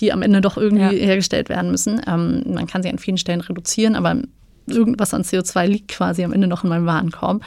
[0.00, 1.06] die am Ende doch irgendwie ja.
[1.06, 2.00] hergestellt werden müssen.
[2.06, 4.16] Ähm, man kann sie an vielen Stellen reduzieren, aber
[4.66, 7.42] irgendwas an CO2 liegt quasi am Ende noch in meinem Warenkorb.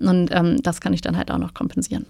[0.00, 2.06] Und ähm, das kann ich dann halt auch noch kompensieren.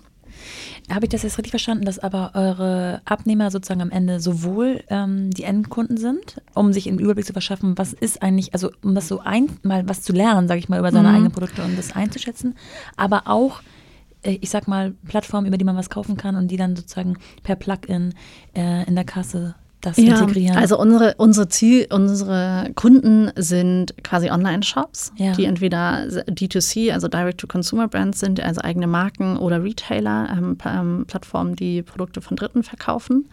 [0.90, 5.30] Habe ich das jetzt richtig verstanden, dass aber eure Abnehmer sozusagen am Ende sowohl ähm,
[5.30, 9.08] die Endkunden sind, um sich einen Überblick zu verschaffen, was ist eigentlich, also um das
[9.08, 11.14] so ein, mal was zu lernen, sage ich mal, über seine mhm.
[11.14, 12.56] eigenen Produkte und das einzuschätzen,
[12.96, 13.62] aber auch
[14.24, 17.56] ich sag mal, Plattformen, über die man was kaufen kann und die dann sozusagen per
[17.56, 18.14] Plugin
[18.54, 20.56] äh, in der Kasse das ja, integrieren?
[20.56, 25.32] Also unsere, unsere Ziel, unsere Kunden sind quasi Online-Shops, ja.
[25.32, 31.82] die entweder D2C, also Direct-to-Consumer-Brands sind, also eigene Marken oder Retailer, ähm, ähm, Plattformen, die
[31.82, 33.28] Produkte von Dritten verkaufen.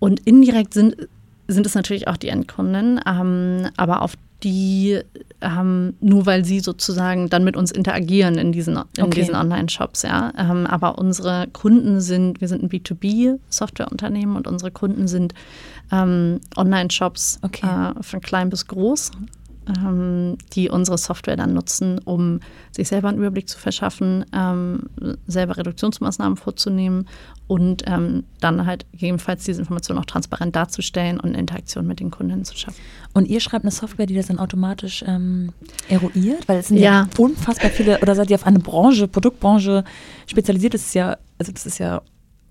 [0.00, 1.08] Und indirekt sind,
[1.48, 5.00] sind es natürlich auch die Endkunden, ähm, aber auf die
[5.40, 9.20] ähm, nur weil sie sozusagen dann mit uns interagieren in diesen, in okay.
[9.20, 10.32] diesen Online-Shops, ja.
[10.36, 15.34] Ähm, aber unsere Kunden sind, wir sind ein B2B-Softwareunternehmen und unsere Kunden sind
[15.92, 17.66] ähm, Online-Shops okay.
[17.66, 19.12] äh, von klein bis groß
[20.54, 22.40] die unsere Software dann nutzen, um
[22.72, 24.84] sich selber einen Überblick zu verschaffen, ähm,
[25.26, 27.06] selber Reduktionsmaßnahmen vorzunehmen
[27.46, 32.44] und ähm, dann halt gegebenenfalls diese Information auch transparent darzustellen und Interaktion mit den Kunden
[32.44, 32.80] zu schaffen.
[33.12, 35.52] Und ihr schreibt eine Software, die das dann automatisch ähm,
[35.88, 36.48] eruiert?
[36.48, 37.02] Weil es sind ja.
[37.02, 39.84] ja unfassbar viele, oder seid ihr auf eine Branche, Produktbranche
[40.26, 40.74] spezialisiert?
[40.74, 42.02] Das ist ja, also das ist ja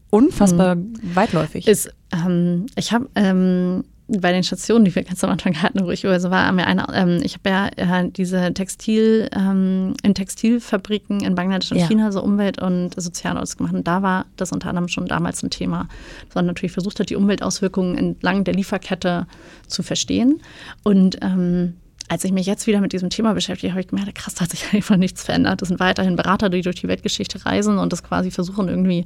[0.09, 0.93] unfassbar mhm.
[1.13, 1.67] weitläufig.
[1.67, 5.91] Ist, ähm, ich habe ähm, bei den Stationen, die wir ganz am Anfang hatten, wo
[5.91, 10.13] ich über so war, wir eine, ähm, ich habe ja äh, diese Textil, ähm, in
[10.13, 11.87] Textilfabriken in Bangladesch und ja.
[11.87, 13.73] China so Umwelt- und Sozialaudits gemacht.
[13.73, 15.89] Und da war das unter anderem schon damals ein Thema,
[16.25, 19.27] dass man natürlich versucht hat, die Umweltauswirkungen entlang der Lieferkette
[19.67, 20.41] zu verstehen.
[20.83, 21.75] Und ähm,
[22.09, 24.51] als ich mich jetzt wieder mit diesem Thema beschäftige, habe ich gemerkt, krass, da hat
[24.51, 25.61] sich einfach nichts verändert.
[25.61, 29.03] Das sind weiterhin Berater, die durch die Weltgeschichte reisen und das quasi versuchen, irgendwie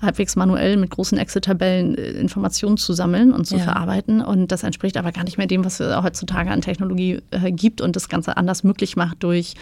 [0.00, 3.64] halbwegs manuell mit großen Excel-Tabellen äh, Informationen zu sammeln und zu ja.
[3.64, 4.20] verarbeiten.
[4.20, 7.80] Und das entspricht aber gar nicht mehr dem, was es heutzutage an Technologie äh, gibt
[7.80, 9.54] und das Ganze anders möglich macht durch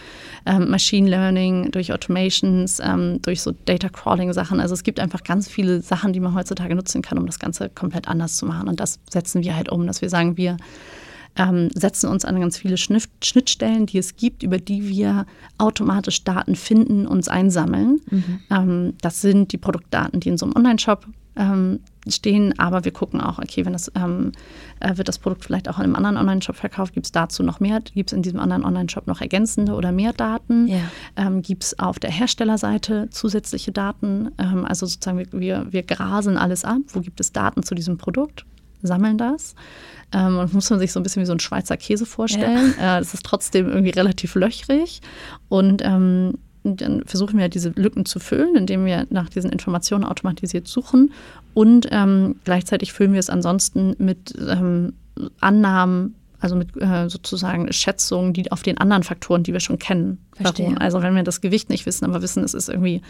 [0.45, 4.61] ähm, Machine Learning, durch Automations, ähm, durch so Data Crawling-Sachen.
[4.61, 7.71] Also es gibt einfach ganz viele Sachen, die man heutzutage nutzen kann, um das Ganze
[7.71, 8.69] komplett anders zu machen.
[8.69, 10.59] Und das setzen wir halt um, dass wir sagen, wir
[11.37, 15.27] ähm, setzen uns an ganz viele Schnittstellen, die es gibt, über die wir
[15.59, 18.01] automatisch Daten finden, uns einsammeln.
[18.11, 18.41] Mhm.
[18.51, 21.07] Ähm, das sind die Produktdaten, die in so einem Online-Shop
[21.37, 24.33] ähm, stehen, aber wir gucken auch, okay, wenn das ähm,
[24.81, 27.61] äh, wird das Produkt vielleicht auch in einem anderen Online-Shop verkauft, gibt es dazu noch
[27.61, 30.79] mehr, gibt es in diesem anderen Online-Shop noch ergänzende oder mehr Daten, ja.
[31.17, 36.65] ähm, gibt es auf der Herstellerseite zusätzliche Daten, ähm, also sozusagen wir, wir grasen alles
[36.65, 38.45] ab, wo gibt es Daten zu diesem Produkt,
[38.87, 39.55] sammeln das.
[40.13, 42.75] Ähm, und muss man sich so ein bisschen wie so ein Schweizer Käse vorstellen.
[42.79, 42.97] Ja.
[42.97, 45.01] Äh, das ist trotzdem irgendwie relativ löchrig.
[45.49, 50.67] Und ähm, dann versuchen wir diese Lücken zu füllen, indem wir nach diesen Informationen automatisiert
[50.67, 51.13] suchen.
[51.53, 54.95] Und ähm, gleichzeitig füllen wir es ansonsten mit ähm,
[55.41, 56.15] Annahmen,
[56.45, 60.77] also mit äh, sozusagen Schätzungen, die auf den anderen Faktoren, die wir schon kennen, beruhen.
[60.77, 63.01] Also wenn wir das Gewicht nicht wissen, aber wissen, es ist irgendwie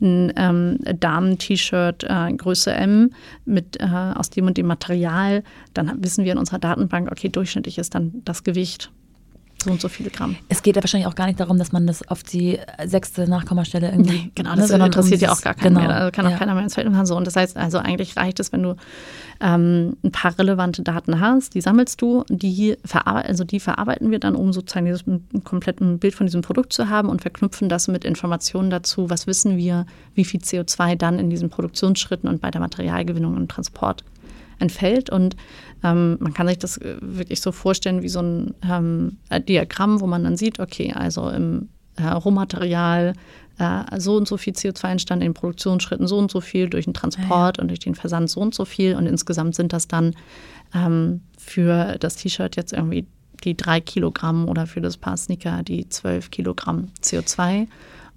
[0.00, 3.10] ein ähm, Damen-T-Shirt äh, Größe M
[3.44, 5.42] mit äh, aus dem und dem Material,
[5.74, 8.92] dann wissen wir in unserer Datenbank, okay, durchschnittlich ist dann das Gewicht
[9.62, 10.36] so und so viele Gramm.
[10.48, 13.90] Es geht ja wahrscheinlich auch gar nicht darum, dass man das auf die sechste Nachkommastelle
[13.90, 14.18] irgendwie.
[14.18, 15.96] Nee, genau, das ne, interessiert ja auch gar keinen genau, mehr.
[15.96, 16.36] Also kann auch ja.
[16.36, 17.06] keiner mehr ins Feld machen.
[17.06, 17.16] So.
[17.16, 18.76] Und das heißt, also eigentlich reicht es, wenn du
[19.40, 24.36] ähm, ein paar relevante Daten hast, die sammelst du, die, also die verarbeiten wir dann,
[24.36, 25.04] um sozusagen dieses
[25.44, 29.56] kompletten Bild von diesem Produkt zu haben und verknüpfen das mit Informationen dazu, was wissen
[29.56, 34.04] wir, wie viel CO2 dann in diesen Produktionsschritten und bei der Materialgewinnung und Transport
[34.58, 35.10] entfällt.
[35.10, 35.36] Und
[35.82, 40.06] ähm, man kann sich das äh, wirklich so vorstellen wie so ein ähm, Diagramm, wo
[40.06, 43.14] man dann sieht, okay, also im äh, Rohmaterial
[43.58, 46.94] äh, so und so viel CO2 entstanden, in Produktionsschritten so und so viel, durch den
[46.94, 47.62] Transport ja.
[47.62, 48.94] und durch den Versand so und so viel.
[48.94, 50.14] Und insgesamt sind das dann
[50.74, 53.06] ähm, für das T-Shirt jetzt irgendwie
[53.44, 57.68] die drei Kilogramm oder für das Paar Sneaker die zwölf Kilogramm CO2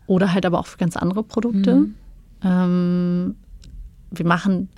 [0.08, 1.76] oder halt aber auch für ganz andere Produkte.
[1.76, 1.96] Mhm.
[2.44, 3.36] Ähm,
[4.10, 4.70] wir machen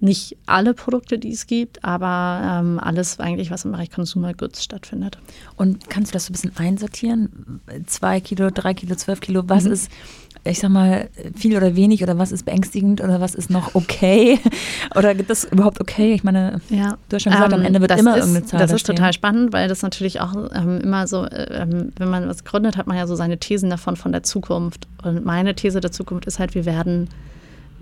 [0.00, 4.62] nicht alle Produkte, die es gibt, aber ähm, alles eigentlich, was im Bereich Consumer Goods
[4.62, 5.18] stattfindet.
[5.56, 7.60] Und kannst du das so ein bisschen einsortieren?
[7.86, 9.72] Zwei Kilo, drei Kilo, zwölf Kilo, was mhm.
[9.72, 9.90] ist,
[10.44, 14.38] ich sag mal, viel oder wenig oder was ist beängstigend oder was ist noch okay?
[14.94, 16.12] oder gibt das überhaupt okay?
[16.12, 16.98] Ich meine, ja.
[17.08, 18.60] du hast schon gesagt, ähm, am Ende wird immer ist, irgendeine Zahl.
[18.60, 18.96] Das ist stehen.
[18.96, 22.86] total spannend, weil das natürlich auch ähm, immer so, ähm, wenn man was gründet, hat
[22.86, 24.86] man ja so seine Thesen davon von der Zukunft.
[25.02, 27.08] Und meine These der Zukunft ist halt, wir werden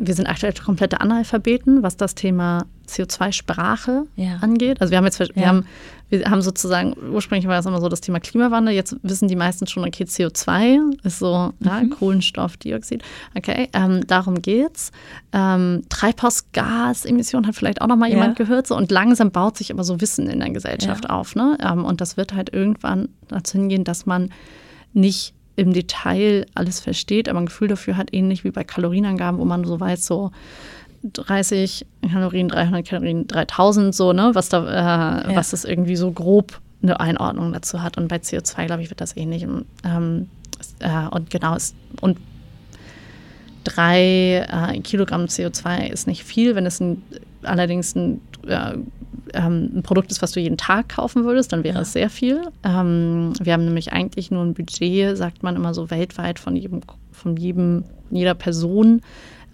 [0.07, 4.37] wir sind aktuell komplette Analphabeten, was das Thema CO2-Sprache ja.
[4.41, 4.81] angeht.
[4.81, 5.47] Also wir haben jetzt, wir ja.
[5.47, 5.65] haben,
[6.09, 9.69] wir haben sozusagen, ursprünglich war das immer so das Thema Klimawandel, jetzt wissen die meisten
[9.69, 11.67] schon, okay, CO2 ist so mhm.
[11.67, 13.03] ja, Kohlenstoffdioxid.
[13.37, 14.91] Okay, ähm, darum geht's.
[15.33, 18.67] Ähm, Treibhausgasemissionen hat vielleicht auch noch mal jemand gehört.
[18.67, 21.37] So, und langsam baut sich aber so Wissen in der Gesellschaft auf.
[21.37, 21.57] Ne?
[21.63, 24.31] Ähm, und das wird halt irgendwann dazu hingehen, dass man
[24.93, 29.45] nicht im Detail alles versteht, aber ein Gefühl dafür hat, ähnlich wie bei Kalorienangaben, wo
[29.45, 30.31] man so weiß, so
[31.05, 35.37] 30 Kalorien, 300 Kalorien, 3000, so, ne, was da, äh, ja.
[35.37, 37.99] was das irgendwie so grob eine Einordnung dazu hat.
[37.99, 39.43] Und bei CO2, glaube ich, wird das ähnlich.
[39.85, 40.29] Ähm,
[40.79, 42.19] äh, und genau, ist, und
[43.65, 47.03] drei äh, Kilogramm CO2 ist nicht viel, wenn es ein,
[47.43, 48.77] allerdings ein äh,
[49.35, 51.83] ein Produkt ist, was du jeden Tag kaufen würdest, dann wäre ja.
[51.83, 52.43] es sehr viel.
[52.65, 56.81] Ähm, wir haben nämlich eigentlich nur ein Budget, sagt man immer so weltweit von jedem,
[57.13, 59.01] von jedem, jeder Person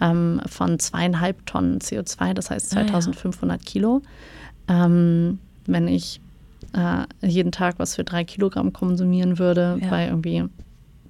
[0.00, 3.70] ähm, von zweieinhalb Tonnen CO2, das heißt 2500 ah, ja.
[3.70, 4.02] Kilo.
[4.68, 6.20] Ähm, wenn ich
[6.74, 9.88] äh, jeden Tag was für drei Kilogramm konsumieren würde, ja.
[9.88, 10.44] bei irgendwie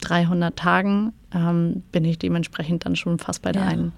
[0.00, 3.92] 300 Tagen, ähm, bin ich dementsprechend dann schon fast bei der einen,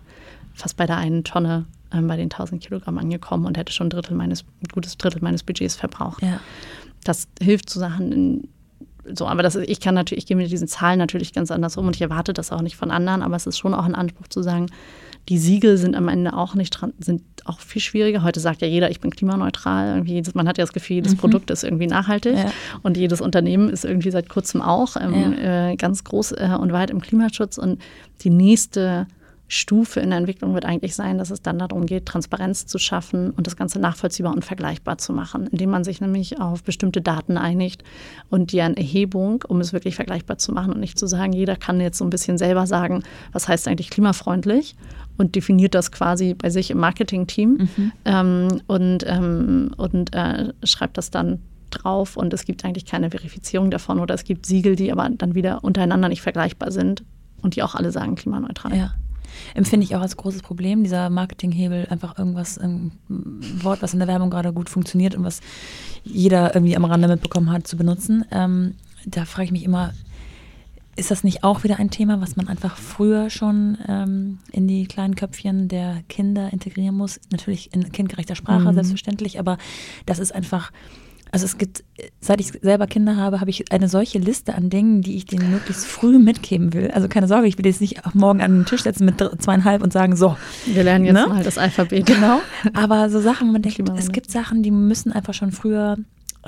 [0.54, 3.90] fast bei der einen Tonne ähm, bei den 1000 Kilogramm angekommen und hätte schon ein
[3.90, 6.22] Drittel meines, ein gutes Drittel meines Budgets verbraucht.
[6.22, 6.40] Ja.
[7.04, 8.48] Das hilft zu Sachen in,
[9.16, 11.86] so, aber das, ich kann natürlich, ich gehe mit diesen Zahlen natürlich ganz anders um
[11.86, 14.28] und ich erwarte das auch nicht von anderen, aber es ist schon auch ein Anspruch
[14.28, 14.66] zu sagen,
[15.28, 18.22] die Siegel sind am Ende auch nicht sind auch viel schwieriger.
[18.22, 19.96] Heute sagt ja jeder, ich bin klimaneutral.
[19.96, 21.18] Irgendwie, man hat ja das Gefühl, jedes mhm.
[21.18, 22.52] Produkt ist irgendwie nachhaltig ja.
[22.82, 25.70] und jedes Unternehmen ist irgendwie seit kurzem auch ähm, ja.
[25.70, 27.58] äh, ganz groß äh, und weit im Klimaschutz.
[27.58, 27.80] Und
[28.22, 29.06] die nächste
[29.52, 33.30] Stufe in der Entwicklung wird eigentlich sein, dass es dann darum geht, Transparenz zu schaffen
[33.30, 37.36] und das Ganze nachvollziehbar und vergleichbar zu machen, indem man sich nämlich auf bestimmte Daten
[37.36, 37.82] einigt
[38.28, 41.80] und deren Erhebung, um es wirklich vergleichbar zu machen und nicht zu sagen, jeder kann
[41.80, 44.76] jetzt so ein bisschen selber sagen, was heißt eigentlich klimafreundlich
[45.18, 47.92] und definiert das quasi bei sich im Marketing-Team mhm.
[48.04, 51.40] ähm, und, ähm, und äh, schreibt das dann
[51.70, 55.34] drauf und es gibt eigentlich keine Verifizierung davon oder es gibt Siegel, die aber dann
[55.34, 57.02] wieder untereinander nicht vergleichbar sind
[57.42, 58.76] und die auch alle sagen klimaneutral.
[58.76, 58.92] Ja
[59.54, 64.08] empfinde ich auch als großes Problem, dieser Marketinghebel, einfach irgendwas, ein Wort, was in der
[64.08, 65.40] Werbung gerade gut funktioniert und was
[66.04, 68.24] jeder irgendwie am Rande mitbekommen hat, zu benutzen.
[68.30, 68.74] Ähm,
[69.06, 69.92] da frage ich mich immer,
[70.96, 74.86] ist das nicht auch wieder ein Thema, was man einfach früher schon ähm, in die
[74.86, 77.20] kleinen Köpfchen der Kinder integrieren muss?
[77.30, 78.74] Natürlich in kindgerechter Sprache, mhm.
[78.74, 79.56] selbstverständlich, aber
[80.04, 80.72] das ist einfach
[81.32, 81.84] Also es gibt,
[82.20, 85.50] seit ich selber Kinder habe, habe ich eine solche Liste an Dingen, die ich denen
[85.50, 86.90] möglichst früh mitgeben will.
[86.90, 89.92] Also keine Sorge, ich will jetzt nicht morgen an den Tisch setzen mit zweieinhalb und
[89.92, 90.36] sagen, so.
[90.66, 91.26] Wir lernen jetzt ne?
[91.28, 92.06] mal das Alphabet.
[92.06, 92.40] Genau.
[92.74, 95.96] Aber so Sachen, wo man denkt, es gibt Sachen, die müssen einfach schon früher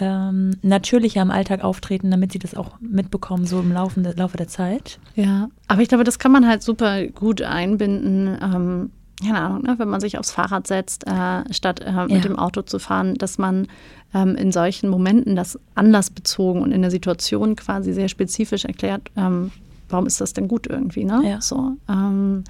[0.01, 4.49] ähm, natürlicher im Alltag auftreten, damit sie das auch mitbekommen, so im Laufe, Laufe der
[4.49, 4.99] Zeit.
[5.15, 8.39] Ja, aber ich glaube, das kann man halt super gut einbinden.
[8.43, 8.91] Ähm,
[9.23, 12.21] keine Ahnung, ne, wenn man sich aufs Fahrrad setzt, äh, statt äh, mit ja.
[12.21, 13.69] dem Auto zu fahren, dass man
[14.15, 19.51] ähm, in solchen Momenten das anlassbezogen und in der Situation quasi sehr spezifisch erklärt, ähm,
[19.89, 21.23] warum ist das denn gut irgendwie, ne?
[21.25, 21.41] Ja.
[21.41, 21.73] So.
[21.89, 22.45] Ähm,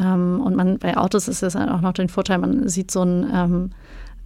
[0.00, 3.02] ähm und man bei Autos ist es halt auch noch den Vorteil, man sieht so
[3.02, 3.70] ein ähm,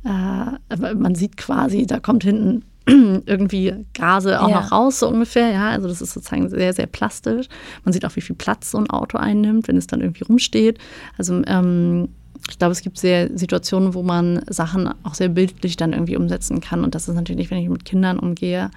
[0.04, 2.62] äh, man sieht quasi, da kommt hinten
[3.26, 4.60] irgendwie Gase auch ja.
[4.60, 5.50] noch raus, so ungefähr.
[5.50, 7.48] Ja, also das ist sozusagen sehr, sehr plastisch.
[7.84, 10.78] Man sieht auch, wie viel Platz so ein Auto einnimmt, wenn es dann irgendwie rumsteht.
[11.18, 12.08] Also ähm,
[12.48, 16.60] ich glaube, es gibt sehr Situationen, wo man Sachen auch sehr bildlich dann irgendwie umsetzen
[16.60, 16.84] kann.
[16.84, 18.70] Und das ist natürlich, wenn ich mit Kindern umgehe,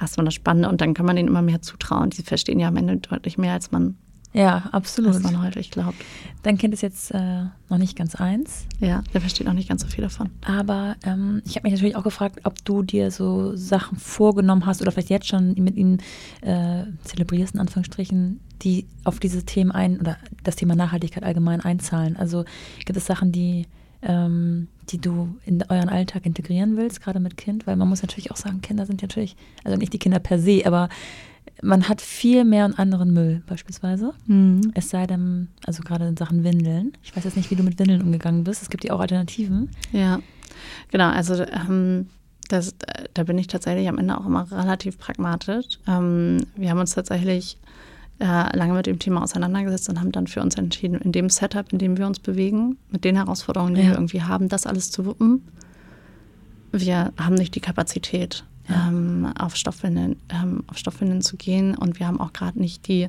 [0.00, 0.68] erstmal das Spannende.
[0.68, 2.10] Und dann kann man denen immer mehr zutrauen.
[2.10, 3.96] Die verstehen ja am Ende deutlich mehr, als man
[4.32, 5.14] ja, absolut.
[5.14, 5.96] Was man häufig glaubt.
[6.42, 8.64] Dein Kind ist jetzt äh, noch nicht ganz eins.
[8.80, 10.30] Ja, der versteht noch nicht ganz so viel davon.
[10.44, 14.80] Aber ähm, ich habe mich natürlich auch gefragt, ob du dir so Sachen vorgenommen hast
[14.80, 15.98] oder vielleicht jetzt schon mit ihm
[16.40, 22.16] äh, zelebrierst, in Anführungsstrichen, die auf diese Themen ein oder das Thema Nachhaltigkeit allgemein einzahlen.
[22.16, 22.44] Also
[22.84, 23.66] gibt es Sachen, die,
[24.00, 27.66] ähm, die du in euren Alltag integrieren willst, gerade mit Kind?
[27.66, 30.62] Weil man muss natürlich auch sagen, Kinder sind natürlich, also nicht die Kinder per se,
[30.64, 30.88] aber
[31.62, 34.12] man hat viel mehr und anderen Müll beispielsweise.
[34.26, 34.72] Mhm.
[34.74, 36.92] Es sei denn, also gerade in Sachen Windeln.
[37.02, 38.62] Ich weiß jetzt nicht, wie du mit Windeln umgegangen bist.
[38.62, 39.70] Es gibt ja auch Alternativen.
[39.92, 40.18] Ja,
[40.90, 41.08] genau.
[41.10, 42.08] Also ähm,
[42.48, 42.74] das,
[43.14, 45.78] da bin ich tatsächlich am Ende auch immer relativ pragmatisch.
[45.86, 47.58] Ähm, wir haben uns tatsächlich
[48.18, 51.72] äh, lange mit dem Thema auseinandergesetzt und haben dann für uns entschieden, in dem Setup,
[51.72, 53.88] in dem wir uns bewegen, mit den Herausforderungen, die ja.
[53.88, 55.42] wir irgendwie haben, das alles zu wuppen.
[56.72, 61.76] Wir haben nicht die Kapazität ähm, auf, Stoffwindeln, ähm, auf Stoffwindeln zu gehen.
[61.76, 63.08] Und wir haben auch gerade nicht die,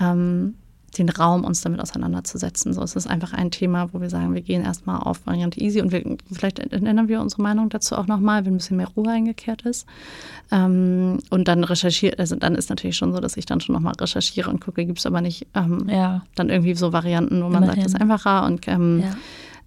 [0.00, 0.54] ähm,
[0.98, 2.74] den Raum, uns damit auseinanderzusetzen.
[2.74, 5.80] So, es ist einfach ein Thema, wo wir sagen, wir gehen erstmal auf Variante Easy
[5.80, 9.10] und wir, vielleicht ändern wir unsere Meinung dazu auch nochmal, wenn ein bisschen mehr Ruhe
[9.10, 9.86] eingekehrt ist.
[10.50, 13.94] Ähm, und dann recherchiert, also dann ist natürlich schon so, dass ich dann schon nochmal
[13.98, 16.22] recherchiere und gucke, gibt es aber nicht ähm, ja.
[16.34, 17.68] dann irgendwie so Varianten, wo man Immerhin.
[17.68, 19.16] sagt, das ist einfacher und ähm, ja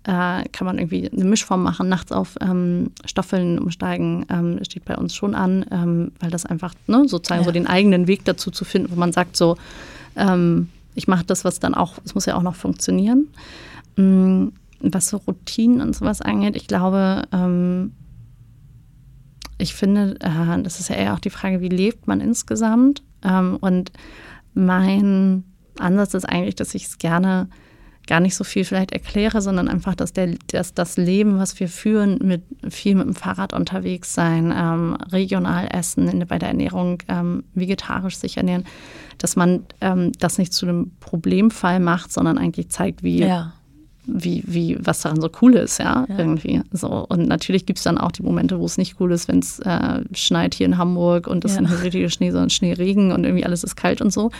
[0.05, 4.95] äh, kann man irgendwie eine Mischform machen, nachts auf ähm, Stoffeln umsteigen, ähm, steht bei
[4.95, 7.45] uns schon an, ähm, weil das einfach ne, sozusagen ja.
[7.45, 9.57] so den eigenen Weg dazu zu finden, wo man sagt so,
[10.15, 13.27] ähm, ich mache das, was dann auch, es muss ja auch noch funktionieren.
[13.97, 17.93] Mhm, was so Routinen und sowas angeht, ich glaube, ähm,
[19.57, 23.01] ich finde, äh, das ist ja eher auch die Frage, wie lebt man insgesamt?
[23.23, 23.91] Ähm, und
[24.53, 25.43] mein
[25.79, 27.47] Ansatz ist eigentlich, dass ich es gerne
[28.07, 31.67] gar nicht so viel vielleicht erkläre, sondern einfach, dass, der, dass das Leben, was wir
[31.67, 37.01] führen, mit viel mit dem Fahrrad unterwegs sein, ähm, regional essen, in, bei der Ernährung
[37.07, 38.65] ähm, vegetarisch sich ernähren,
[39.17, 43.53] dass man ähm, das nicht zu einem Problemfall macht, sondern eigentlich zeigt, wie, ja.
[44.05, 46.17] wie, wie, was daran so cool ist, ja, ja.
[46.17, 46.61] irgendwie.
[46.71, 47.05] So.
[47.07, 49.59] Und natürlich gibt es dann auch die Momente, wo es nicht cool ist, wenn es
[49.59, 51.57] äh, schneit hier in Hamburg und es ja.
[51.57, 54.31] sind richtige Schnee, sondern Schneeregen und irgendwie alles ist kalt und so.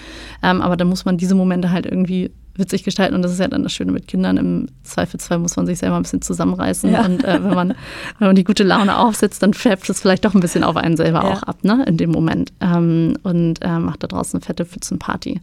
[0.44, 3.16] Ähm, aber da muss man diese Momente halt irgendwie witzig gestalten.
[3.16, 4.38] Und das ist ja dann das Schöne mit Kindern.
[4.38, 6.92] Im Zweifelsfall muss man sich selber ein bisschen zusammenreißen.
[6.92, 7.06] Ja.
[7.06, 7.70] Und äh, wenn, man,
[8.20, 10.98] wenn man die gute Laune aufsetzt, dann färbt es vielleicht doch ein bisschen auf einen
[10.98, 11.32] selber ja.
[11.32, 12.54] auch ab, ne, in dem Moment.
[12.62, 15.42] Ähm, und äh, macht da draußen eine fette Pfützenparty.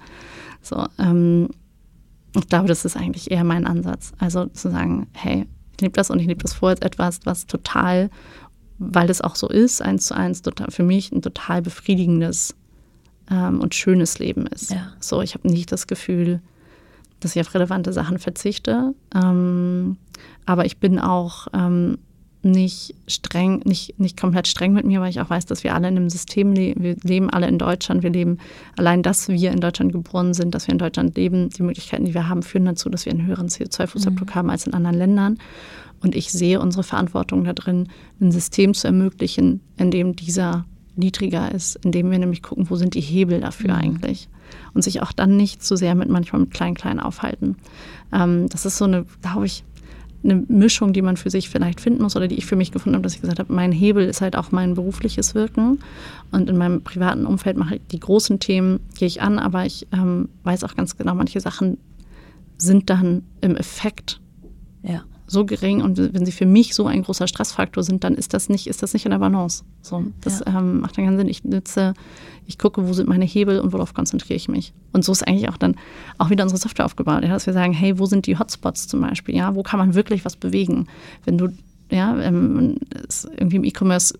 [0.62, 1.48] So, ähm,
[2.34, 4.12] ich glaube, das ist eigentlich eher mein Ansatz.
[4.18, 7.46] Also zu sagen, hey, ich liebe das und ich liebe das vor als etwas, was
[7.46, 8.10] total,
[8.78, 12.54] weil es auch so ist, eins zu eins, total, für mich ein total befriedigendes
[13.30, 14.70] ähm, und schönes Leben ist.
[14.70, 14.92] Ja.
[15.00, 16.40] So, ich habe nicht das Gefühl,
[17.22, 18.94] dass ich auf relevante Sachen verzichte.
[19.14, 19.96] Ähm,
[20.46, 21.98] aber ich bin auch ähm,
[22.42, 25.88] nicht streng, nicht, nicht komplett streng mit mir, weil ich auch weiß, dass wir alle
[25.88, 26.82] in einem System leben.
[26.82, 28.02] Wir leben alle in Deutschland.
[28.02, 28.38] Wir leben
[28.76, 31.50] allein, dass wir in Deutschland geboren sind, dass wir in Deutschland leben.
[31.50, 34.34] Die Möglichkeiten, die wir haben, führen dazu, dass wir einen höheren CO2-Fußabdruck mhm.
[34.34, 35.38] haben als in anderen Ländern.
[36.00, 37.88] Und ich sehe unsere Verantwortung da drin,
[38.20, 40.64] ein System zu ermöglichen, in dem dieser
[40.96, 43.80] niedriger ist, indem wir nämlich gucken, wo sind die Hebel dafür mhm.
[43.80, 44.28] eigentlich
[44.74, 47.56] und sich auch dann nicht zu sehr mit manchmal mit Klein-Klein aufhalten.
[48.12, 49.64] Ähm, das ist so eine, glaube ich,
[50.24, 52.94] eine Mischung, die man für sich vielleicht finden muss oder die ich für mich gefunden
[52.94, 55.80] habe, dass ich gesagt habe, mein Hebel ist halt auch mein berufliches Wirken
[56.30, 59.88] und in meinem privaten Umfeld mache ich die großen Themen, gehe ich an, aber ich
[59.92, 61.78] ähm, weiß auch ganz genau, manche Sachen
[62.56, 64.20] sind dann im Effekt
[64.82, 68.34] ja so gering und wenn sie für mich so ein großer Stressfaktor sind, dann ist
[68.34, 69.64] das nicht, ist das nicht in der Balance.
[69.80, 70.58] So, das ja.
[70.58, 71.28] ähm, macht dann keinen Sinn.
[71.28, 71.94] Ich nutze,
[72.46, 74.72] ich gucke, wo sind meine Hebel und worauf konzentriere ich mich.
[74.92, 75.76] Und so ist eigentlich auch dann
[76.18, 79.00] auch wieder unsere Software aufgebaut, ja, dass wir sagen, hey, wo sind die Hotspots zum
[79.00, 79.36] Beispiel?
[79.36, 80.86] Ja, wo kann man wirklich was bewegen?
[81.24, 81.48] Wenn du,
[81.90, 82.76] ja, ähm,
[83.36, 84.14] irgendwie im E-Commerce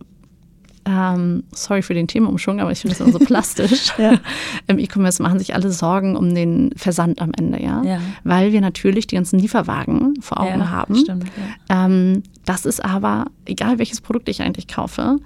[0.85, 3.93] ähm, sorry für den Themenumschwung, aber ich finde das immer so plastisch.
[3.99, 4.19] ja.
[4.66, 7.82] Im E-Commerce machen sich alle Sorgen um den Versand am Ende, ja.
[7.85, 8.01] ja.
[8.24, 10.97] Weil wir natürlich die ganzen Lieferwagen vor Augen ja, haben.
[10.97, 11.27] Stimmt,
[11.69, 15.19] ähm, das ist aber, egal welches Produkt ich eigentlich kaufe,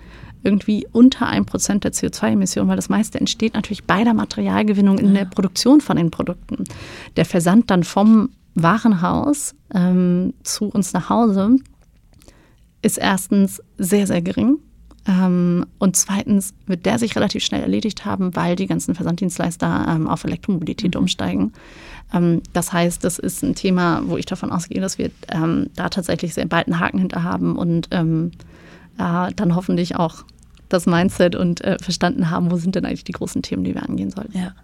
[0.46, 5.12] irgendwie unter einem Prozent der CO2-Emissionen, weil das meiste entsteht natürlich bei der Materialgewinnung in
[5.12, 6.64] der Produktion von den Produkten.
[7.16, 11.56] Der Versand dann vom Warenhaus ähm, zu uns nach Hause
[12.80, 14.58] ist erstens sehr, sehr gering.
[15.08, 20.08] Ähm, und zweitens wird der sich relativ schnell erledigt haben, weil die ganzen Versanddienstleister ähm,
[20.08, 21.00] auf Elektromobilität mhm.
[21.00, 21.52] umsteigen.
[22.12, 25.88] Ähm, das heißt, das ist ein Thema, wo ich davon ausgehe, dass wir ähm, da
[25.88, 28.32] tatsächlich sehr bald einen Haken hinter haben und ähm,
[28.98, 30.24] äh, dann hoffentlich auch
[30.68, 33.82] das Mindset und äh, verstanden haben, wo sind denn eigentlich die großen Themen, die wir
[33.82, 34.36] angehen sollten.
[34.36, 34.54] Ja.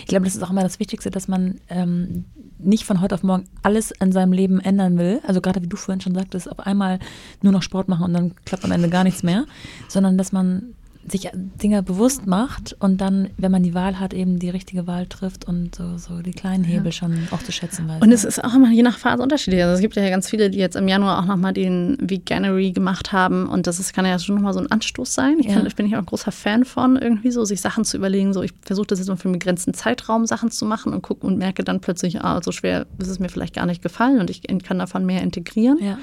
[0.00, 2.24] Ich glaube, das ist auch immer das Wichtigste, dass man ähm,
[2.58, 5.20] nicht von heute auf morgen alles in seinem Leben ändern will.
[5.26, 6.98] Also gerade wie du vorhin schon sagtest, auf einmal
[7.42, 9.44] nur noch Sport machen und dann klappt am Ende gar nichts mehr,
[9.88, 10.74] sondern dass man
[11.10, 15.06] sich Dinge bewusst macht und dann, wenn man die Wahl hat, eben die richtige Wahl
[15.06, 16.92] trifft und so, so die kleinen Hebel ja.
[16.92, 18.00] schon auch zu schätzen weiß.
[18.00, 19.62] Und es ist auch immer je nach Phase unterschiedlich.
[19.62, 23.12] Also es gibt ja ganz viele, die jetzt im Januar auch nochmal den Veganery gemacht
[23.12, 25.38] haben und das ist, kann ja schon nochmal so ein Anstoß sein.
[25.40, 25.66] Ich, kann, ja.
[25.66, 28.32] ich bin ich auch ein großer Fan von, irgendwie so sich Sachen zu überlegen.
[28.32, 31.26] So, ich versuche das jetzt mal für einen begrenzten Zeitraum Sachen zu machen und gucke
[31.26, 34.30] und merke dann plötzlich, ah, so schwer ist es mir vielleicht gar nicht gefallen und
[34.30, 35.78] ich kann davon mehr integrieren.
[35.80, 35.98] Ja.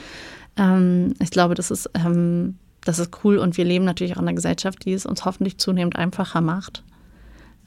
[0.57, 4.27] Ähm, ich glaube, das ist ähm, das ist cool und wir leben natürlich auch in
[4.27, 6.83] einer Gesellschaft, die es uns hoffentlich zunehmend einfacher macht,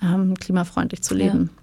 [0.03, 1.51] ähm, klimafreundlich zu leben.
[1.53, 1.63] Ja.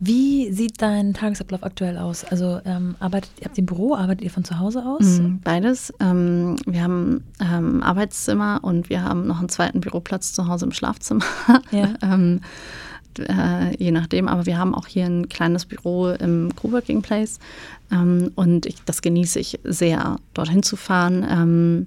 [0.00, 2.24] Wie sieht dein Tagesablauf aktuell aus?
[2.24, 5.18] Also ähm, arbeitet ihr habt ihr im Büro, arbeitet ihr von zu Hause aus?
[5.18, 5.92] Mm, beides.
[5.98, 10.72] Ähm, wir haben ähm, Arbeitszimmer und wir haben noch einen zweiten Büroplatz zu Hause im
[10.72, 11.24] Schlafzimmer.
[11.72, 11.94] Ja.
[12.02, 12.40] Ähm,
[13.18, 14.28] äh, je nachdem.
[14.28, 17.40] Aber wir haben auch hier ein kleines Büro im Coworking Place
[17.90, 21.26] ähm, und ich, das genieße ich sehr, dorthin zu fahren.
[21.28, 21.86] Ähm,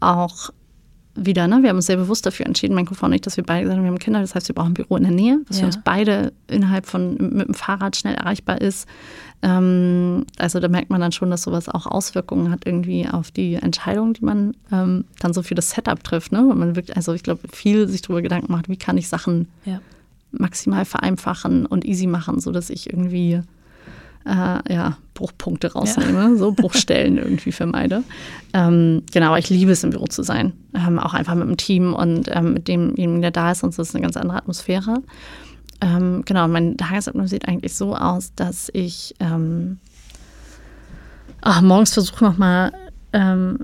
[0.00, 0.50] auch
[1.14, 1.62] wieder, ne?
[1.62, 3.78] wir haben uns sehr bewusst dafür entschieden, mein Koffer und ich, dass wir beide gesagt
[3.78, 5.62] haben, wir haben Kinder, das heißt, wir brauchen ein Büro in der Nähe, dass ja.
[5.62, 8.86] für uns beide innerhalb von mit dem Fahrrad schnell erreichbar ist.
[9.42, 13.54] Ähm, also da merkt man dann schon, dass sowas auch Auswirkungen hat irgendwie auf die
[13.54, 16.30] Entscheidung, die man ähm, dann so für das Setup trifft.
[16.30, 16.44] Ne?
[16.48, 19.48] Weil man wirklich, also ich glaube, viel sich darüber Gedanken macht, wie kann ich Sachen
[19.64, 19.80] ja
[20.30, 23.40] maximal vereinfachen und easy machen, sodass ich irgendwie
[24.26, 26.36] äh, ja, Bruchpunkte rausnehme, ja.
[26.36, 28.02] so Bruchstellen irgendwie vermeide.
[28.52, 30.52] Ähm, genau, aber ich liebe es, im Büro zu sein.
[30.74, 33.88] Ähm, auch einfach mit dem Team und ähm, mit demjenigen, der da ist, sonst ist
[33.88, 35.02] es eine ganz andere Atmosphäre.
[35.80, 39.78] Ähm, genau, mein Tagesablauf sieht eigentlich so aus, dass ich ähm,
[41.40, 42.72] ach, morgens versuche nochmal,
[43.12, 43.58] ähm,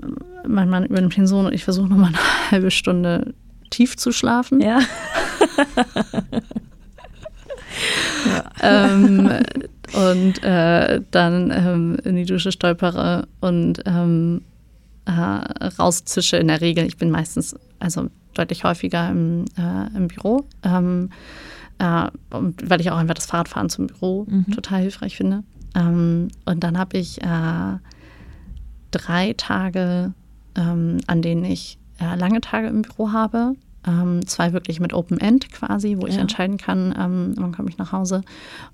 [0.47, 2.17] mein Mann über den Pension und ich versuche nochmal eine
[2.51, 3.33] halbe Stunde
[3.69, 4.61] tief zu schlafen.
[4.61, 4.79] Ja.
[8.25, 8.43] ja.
[8.61, 9.29] ähm,
[9.95, 14.41] und äh, dann ähm, in die Dusche stolpere und ähm,
[15.05, 16.85] äh, rauszische in der Regel.
[16.85, 21.09] Ich bin meistens, also deutlich häufiger im, äh, im Büro, ähm,
[21.79, 24.51] äh, weil ich auch einfach das Fahrradfahren zum Büro mhm.
[24.51, 25.43] total hilfreich finde.
[25.75, 27.77] Ähm, und dann habe ich äh,
[28.91, 30.13] drei Tage,
[30.55, 33.53] ähm, an denen ich äh, lange Tage im Büro habe.
[33.87, 36.13] Ähm, zwei wirklich mit Open End quasi, wo ja.
[36.13, 38.21] ich entscheiden kann, ähm, wann komme ich nach Hause.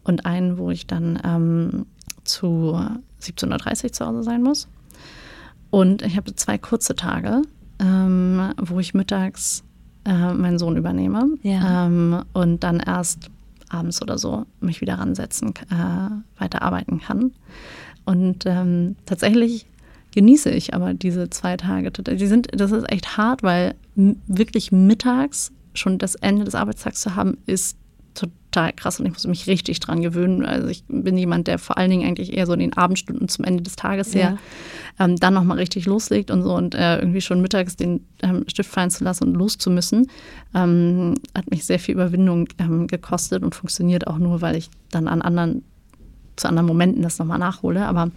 [0.04, 1.86] Und einen, wo ich dann ähm,
[2.24, 2.80] zu
[3.22, 4.68] 17.30 Uhr zu Hause sein muss.
[5.70, 7.42] Und ich habe zwei kurze Tage,
[7.80, 9.64] ähm, wo ich mittags
[10.06, 11.86] äh, meinen Sohn übernehme ja.
[11.86, 13.30] Ähm, und dann erst
[13.70, 17.32] abends oder so mich wieder ransetzen, äh, weiterarbeiten kann.
[18.06, 19.66] Und ähm, tatsächlich
[20.14, 21.92] genieße ich aber diese zwei Tage.
[21.92, 27.16] Die sind, das ist echt hart, weil wirklich mittags schon das Ende des Arbeitstags zu
[27.16, 27.78] haben, ist
[28.14, 30.46] total krass und ich muss mich richtig dran gewöhnen.
[30.46, 33.46] Also ich bin jemand, der vor allen Dingen eigentlich eher so in den Abendstunden zum
[33.46, 34.38] Ende des Tages ja.
[35.00, 38.70] ähm, dann nochmal richtig loslegt und so und äh, irgendwie schon mittags den ähm, Stift
[38.70, 40.08] fallen zu lassen und loszumüssen,
[40.54, 45.08] ähm, hat mich sehr viel Überwindung ähm, gekostet und funktioniert auch nur, weil ich dann
[45.08, 45.64] an anderen
[46.42, 47.86] zu anderen Momenten das nochmal nachhole.
[47.86, 48.12] Aber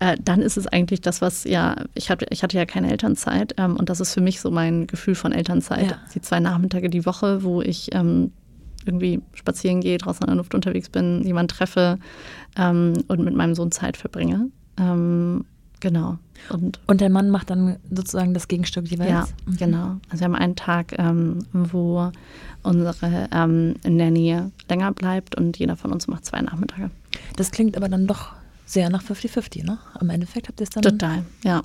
[0.00, 3.54] äh, dann ist es eigentlich das, was ja, ich, hab, ich hatte ja keine Elternzeit
[3.58, 5.90] ähm, und das ist für mich so mein Gefühl von Elternzeit.
[5.90, 5.98] Ja.
[6.14, 8.32] Die zwei Nachmittage die Woche, wo ich ähm,
[8.86, 11.98] irgendwie spazieren gehe, draußen in der Luft unterwegs bin, jemanden treffe
[12.56, 14.48] ähm, und mit meinem Sohn Zeit verbringe.
[14.78, 15.44] Ähm,
[15.80, 16.18] genau.
[16.50, 19.10] Und, und der Mann macht dann sozusagen das Gegenstück jeweils?
[19.10, 19.56] Ja, mhm.
[19.56, 19.96] genau.
[20.10, 22.10] Also wir haben einen Tag, ähm, wo
[22.62, 24.38] unsere ähm, Nanny
[24.68, 26.90] länger bleibt und jeder von uns macht zwei Nachmittage.
[27.36, 28.32] Das klingt aber dann doch
[28.64, 29.78] sehr nach 50-50, ne?
[29.94, 30.82] Am Endeffekt habt ihr es dann.
[30.82, 31.62] Total, ja.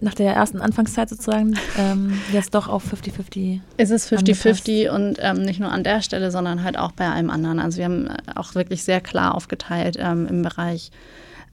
[0.00, 3.60] Nach der ersten Anfangszeit sozusagen ähm, jetzt doch auf 50-50.
[3.78, 7.30] Es ist 50-50 und ähm, nicht nur an der Stelle, sondern halt auch bei allem
[7.30, 7.58] anderen.
[7.58, 10.92] Also wir haben äh, auch wirklich sehr klar aufgeteilt ähm, im Bereich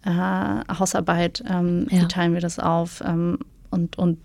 [0.06, 2.04] äh, Hausarbeit, ähm, ja.
[2.04, 3.02] wie teilen wir das auf.
[3.04, 3.40] Ähm,
[3.72, 4.20] und, und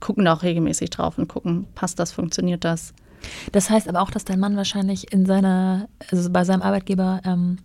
[0.00, 2.92] gucken da auch regelmäßig drauf und gucken, passt das, funktioniert das.
[3.52, 7.58] Das heißt aber auch, dass dein Mann wahrscheinlich in seiner, also bei seinem Arbeitgeber ähm,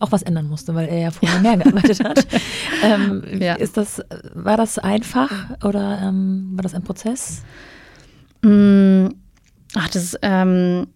[0.00, 2.26] auch was ändern musste, weil er ja vorher mehr gearbeitet hat.
[2.82, 3.54] ähm, ja.
[3.54, 4.02] Ist das,
[4.34, 5.30] war das einfach
[5.62, 7.42] oder ähm, war das ein Prozess?
[8.42, 9.08] Mm,
[9.74, 10.88] ach, das ähm,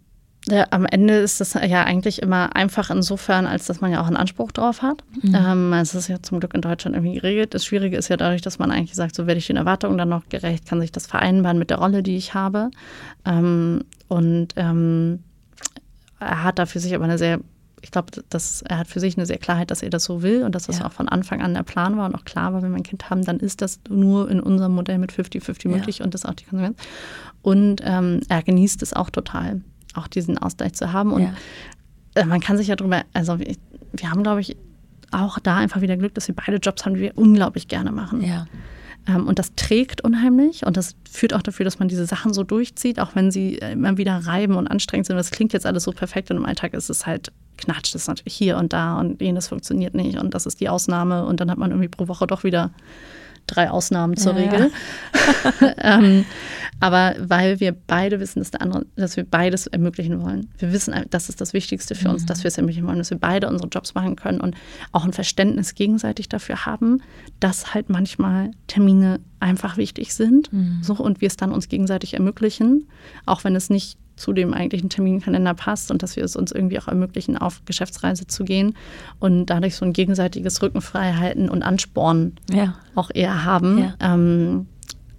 [0.48, 4.06] ja, am Ende ist das ja eigentlich immer einfach insofern, als dass man ja auch
[4.06, 5.02] einen Anspruch drauf hat.
[5.23, 5.35] Mhm.
[5.35, 7.52] Ähm, es ist ja zum Glück in Deutschland irgendwie geregelt.
[7.52, 10.09] Das Schwierige ist ja dadurch, dass man eigentlich sagt, so werde ich den Erwartungen dann
[10.09, 12.70] noch gerecht, kann sich das vereinbaren mit der Rolle, die ich habe.
[13.24, 15.24] Ähm, und ähm,
[16.20, 17.40] er hat da für sich aber eine sehr,
[17.82, 18.12] ich glaube,
[18.68, 20.78] er hat für sich eine sehr Klarheit, dass er das so will und dass das
[20.78, 20.86] ja.
[20.86, 23.10] auch von Anfang an der Plan war und auch klar war, wenn wir ein Kind
[23.10, 26.05] haben, dann ist das nur in unserem Modell mit 50-50 möglich ja.
[26.05, 26.78] und das ist auch die Konsequenz.
[27.43, 29.60] Und ähm, er genießt es auch total
[29.97, 31.12] auch diesen Ausgleich zu haben.
[31.12, 31.35] Und ja.
[32.14, 33.55] Äh, man kann sich ja drüber, also wir,
[33.93, 34.56] wir haben, glaube ich,
[35.10, 38.23] auch da einfach wieder Glück, dass wir beide Jobs haben, die wir unglaublich gerne machen.
[38.23, 38.47] Ja.
[39.06, 42.43] Ähm, und das trägt unheimlich und das führt auch dafür, dass man diese Sachen so
[42.43, 45.16] durchzieht, auch wenn sie äh, immer wieder reiben und anstrengend sind.
[45.16, 48.35] Das klingt jetzt alles so perfekt und im Alltag ist es halt knatscht es natürlich
[48.35, 51.56] hier und da und jenes funktioniert nicht und das ist die Ausnahme und dann hat
[51.56, 52.70] man irgendwie pro Woche doch wieder
[53.47, 54.70] drei Ausnahmen zur ja, Regel.
[55.60, 55.74] Ja.
[55.98, 56.24] ähm,
[56.81, 60.51] aber weil wir beide wissen, dass der andere, dass wir beides ermöglichen wollen.
[60.59, 62.27] Wir wissen, das ist das Wichtigste für uns, mhm.
[62.27, 64.56] dass wir es ermöglichen wollen, dass wir beide unsere Jobs machen können und
[64.93, 67.02] auch ein Verständnis gegenseitig dafür haben,
[67.40, 70.52] dass halt manchmal Termine einfach wichtig sind.
[70.52, 70.81] Mhm.
[70.82, 72.89] So, und wir es dann uns gegenseitig ermöglichen,
[73.24, 76.78] auch wenn es nicht zu dem eigentlichen Terminkalender passt und dass wir es uns irgendwie
[76.78, 78.74] auch ermöglichen, auf Geschäftsreise zu gehen
[79.18, 82.74] und dadurch so ein gegenseitiges Rückenfreihalten und Ansporn ja.
[82.94, 83.94] auch eher haben, ja.
[84.01, 84.66] ähm,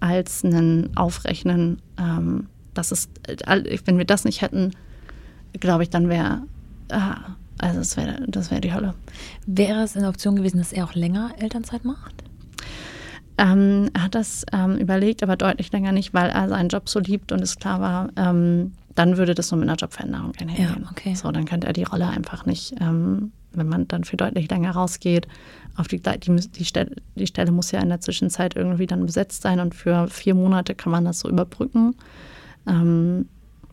[0.00, 1.80] als einen Aufrechnen.
[1.98, 3.10] Ähm, das ist,
[3.84, 4.72] wenn wir das nicht hätten,
[5.58, 6.42] glaube ich, dann wäre,
[6.88, 6.98] äh,
[7.58, 8.94] also das wäre das wär die Hölle.
[9.46, 12.24] Wäre es eine Option gewesen, dass er auch länger Elternzeit macht?
[13.38, 16.98] Ähm, er hat das ähm, überlegt, aber deutlich länger nicht, weil er seinen Job so
[16.98, 20.82] liebt und es klar war, ähm, dann würde das nur mit einer Jobveränderung einhergehen.
[20.82, 21.14] Ja, okay.
[21.14, 24.72] So, dann könnte er die Rolle einfach nicht, ähm, wenn man dann für deutlich länger
[24.72, 25.28] rausgeht,
[25.76, 29.42] auf die, die, die, Stelle, die Stelle muss ja in der Zwischenzeit irgendwie dann besetzt
[29.42, 31.94] sein und für vier Monate kann man das so überbrücken.
[32.66, 33.28] Ähm,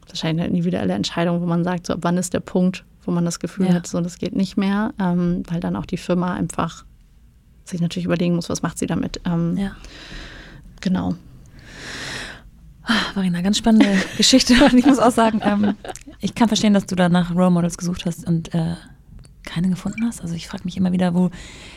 [0.07, 3.25] wahrscheinlich eine individuelle Entscheidung, wo man sagt, so ab wann ist der Punkt, wo man
[3.25, 3.73] das Gefühl ja.
[3.73, 6.85] hat, so das geht nicht mehr, ähm, weil dann auch die Firma einfach
[7.63, 9.21] sich natürlich überlegen muss, was macht sie damit.
[9.25, 9.71] Ähm, ja.
[10.81, 11.15] Genau.
[13.15, 13.87] Marina, ganz spannende
[14.17, 14.53] Geschichte.
[14.63, 15.75] Und ich muss auch sagen, ähm,
[16.19, 18.75] ich kann verstehen, dass du da nach Role Models gesucht hast und äh,
[19.43, 20.21] keine gefunden hast.
[20.21, 21.29] Also ich frage mich immer wieder, wo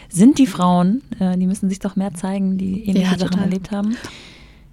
[0.08, 1.02] sind die Frauen?
[1.18, 3.96] Äh, die müssen sich doch mehr zeigen, die ähnliche ja, Sachen erlebt haben.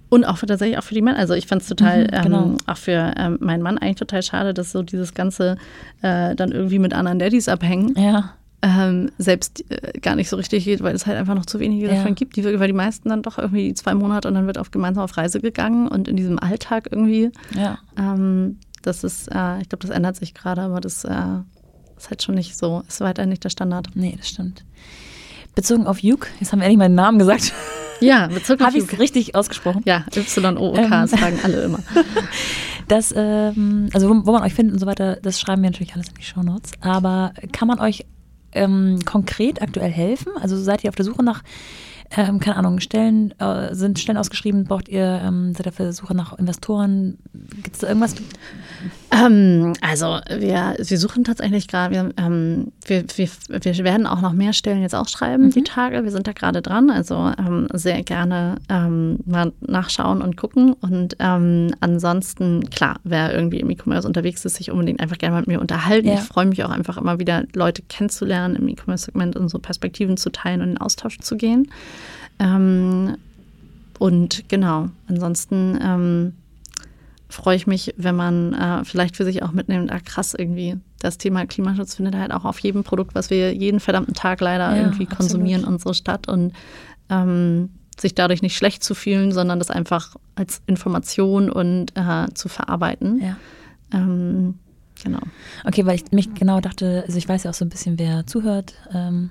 [0.08, 1.18] Und auch für, tatsächlich auch für die Männer.
[1.18, 2.42] Also ich fand es total, mhm, genau.
[2.44, 5.56] ähm, auch für ähm, meinen Mann eigentlich total schade, dass so dieses Ganze
[6.02, 7.94] äh, dann irgendwie mit anderen Daddys abhängen.
[7.96, 11.60] Ja ähm, selbst äh, gar nicht so richtig geht, weil es halt einfach noch zu
[11.60, 11.94] wenige ja.
[11.94, 14.70] davon gibt, die, weil die meisten dann doch irgendwie zwei Monate und dann wird auf
[14.70, 17.30] gemeinsam auf Reise gegangen und in diesem Alltag irgendwie.
[17.54, 17.78] Ja.
[17.98, 21.40] Ähm, das ist, äh, ich glaube, das ändert sich gerade, aber das äh,
[21.96, 23.88] ist halt schon nicht so, ist weiterhin nicht der Standard.
[23.94, 24.64] Nee, das stimmt.
[25.54, 27.52] Bezogen auf Juk, jetzt haben wir endlich meinen Namen gesagt.
[28.00, 29.82] Ja, bezogen auf Habe ich es richtig ausgesprochen?
[29.84, 31.80] Ja, Y-O-O-K, ähm, das sagen alle immer.
[32.88, 35.94] Das, ähm, also wo, wo, man euch findet und so weiter, das schreiben wir natürlich
[35.94, 36.70] alles in die Show Notes.
[36.82, 38.06] Aber kann man euch
[38.56, 40.32] ähm, konkret aktuell helfen?
[40.40, 41.42] Also seid ihr auf der Suche nach
[42.16, 45.92] ähm, keine Ahnung, Stellen, äh, sind Stellen ausgeschrieben, braucht ihr, ähm, seid ihr auf der
[45.92, 47.18] Suche nach Investoren?
[47.62, 48.14] Gibt es da irgendwas?
[49.10, 54.32] Ähm, also wir, wir suchen tatsächlich gerade, wir, ähm, wir, wir, wir, werden auch noch
[54.32, 55.50] mehr Stellen jetzt ausschreiben, mhm.
[55.50, 56.04] die Tage.
[56.04, 60.74] Wir sind da gerade dran, also ähm, sehr gerne ähm, mal nachschauen und gucken.
[60.74, 65.60] Und ansonsten, klar, wer irgendwie im E-Commerce unterwegs ist, sich unbedingt einfach gerne mit mir
[65.60, 66.08] unterhalten.
[66.08, 66.14] Ja.
[66.14, 70.30] Ich freue mich auch einfach immer wieder, Leute kennenzulernen im E-Commerce-Segment und so Perspektiven zu
[70.30, 71.68] teilen und in Austausch zu gehen.
[72.38, 73.16] Ähm,
[73.98, 76.32] und genau, ansonsten ähm,
[77.28, 81.18] freue ich mich, wenn man äh, vielleicht für sich auch mitnimmt, ah krass, irgendwie das
[81.18, 84.82] Thema Klimaschutz findet halt auch auf jedem Produkt, was wir jeden verdammten Tag leider ja,
[84.82, 85.16] irgendwie absolut.
[85.18, 86.52] konsumieren, unsere Stadt und
[87.10, 92.48] ähm, sich dadurch nicht schlecht zu fühlen, sondern das einfach als Information und äh, zu
[92.48, 93.20] verarbeiten.
[93.22, 93.36] Ja.
[93.92, 94.58] Ähm,
[95.02, 95.20] genau.
[95.64, 98.26] Okay, weil ich mich genau dachte, also ich weiß ja auch so ein bisschen, wer
[98.26, 98.74] zuhört.
[98.92, 99.30] Ähm,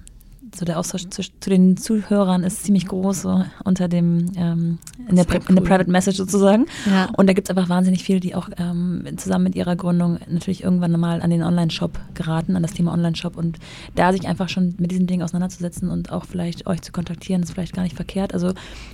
[0.54, 5.16] so der Austausch zu, zu, den Zuhörern ist ziemlich groß so unter dem ähm, in,
[5.16, 5.42] der, cool.
[5.50, 6.66] in der Private Message sozusagen.
[6.86, 7.10] Ja.
[7.18, 10.64] Und da gibt es einfach wahnsinnig viele, die auch ähm, zusammen mit ihrer Gründung natürlich
[10.64, 13.58] irgendwann mal an den Online-Shop geraten, an das Thema Online-Shop und
[13.96, 17.52] da sich einfach schon mit diesen Dingen auseinanderzusetzen und auch vielleicht euch zu kontaktieren, ist
[17.52, 18.34] vielleicht gar nicht verkehrt.
[18.34, 18.54] Also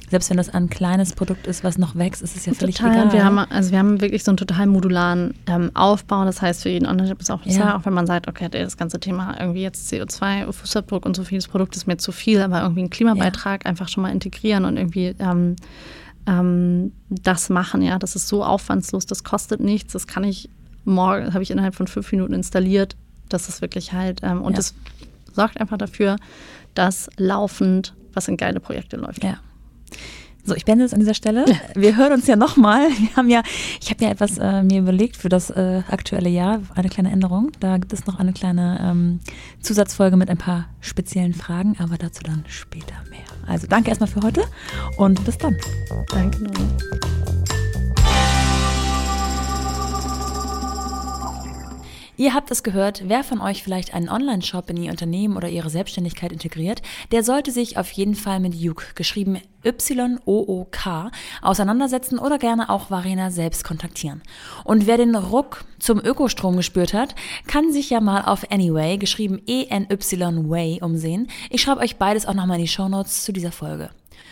[0.10, 2.94] selbst wenn das ein kleines Produkt ist, was noch wächst, ist es ja völlig total.
[2.94, 3.14] egal.
[3.14, 6.26] Wir haben, also wir haben wirklich so einen total modularen ähm, Aufbau.
[6.26, 7.78] Das heißt, für jeden Online-Shop ist auch, ja.
[7.78, 11.41] auch wenn man sagt, okay, das ganze Thema irgendwie jetzt CO2, Fußabdruck und so viel
[11.42, 13.70] dieses Produkt ist mir zu viel, aber irgendwie einen Klimabeitrag ja.
[13.70, 15.56] einfach schon mal integrieren und irgendwie ähm,
[16.28, 20.50] ähm, das machen, ja, das ist so aufwandslos, das kostet nichts, das kann ich
[20.86, 22.96] morgen, habe ich innerhalb von fünf Minuten installiert.
[23.30, 24.76] Das ist wirklich halt, ähm, und es
[25.34, 26.18] sorgt einfach dafür,
[26.76, 29.24] dass laufend was in geile Projekte läuft.
[29.24, 29.38] Ja.
[30.44, 31.46] So, ich beende es an dieser Stelle.
[31.76, 32.90] Wir hören uns ja nochmal.
[32.90, 33.44] Wir haben ja,
[33.80, 37.52] ich habe ja etwas äh, mir überlegt für das äh, aktuelle Jahr, eine kleine Änderung.
[37.60, 39.20] Da gibt es noch eine kleine ähm,
[39.62, 43.20] Zusatzfolge mit ein paar speziellen Fragen, aber dazu dann später mehr.
[43.48, 44.44] Also danke erstmal für heute
[44.98, 45.56] und bis dann.
[46.12, 47.11] Danke, Nora.
[52.22, 55.72] Ihr habt es gehört, wer von euch vielleicht einen Online-Shop in ihr Unternehmen oder ihre
[55.72, 61.10] Selbstständigkeit integriert, der sollte sich auf jeden Fall mit Yook, geschrieben Y-O-O-K,
[61.42, 64.22] auseinandersetzen oder gerne auch Varena selbst kontaktieren.
[64.64, 67.16] Und wer den Ruck zum Ökostrom gespürt hat,
[67.48, 71.28] kann sich ja mal auf Anyway, geschrieben E-N-Y-Way, umsehen.
[71.50, 73.90] Ich schreibe euch beides auch nochmal in die Shownotes zu dieser Folge.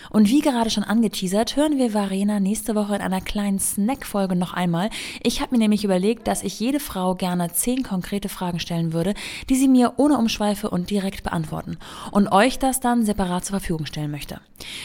[0.10, 4.54] Und wie gerade schon angeteasert, hören wir Varena nächste Woche in einer kleinen Snack-Folge noch
[4.54, 4.90] einmal.
[5.24, 9.14] Ich habe mir nämlich überlegt, dass ich jede Frau gerne zehn konkrete Fragen stellen würde,
[9.50, 11.78] die sie mir ohne Umschweife und direkt beantworten
[12.12, 14.42] und euch das dann separat zur Verfügung stellen möchte.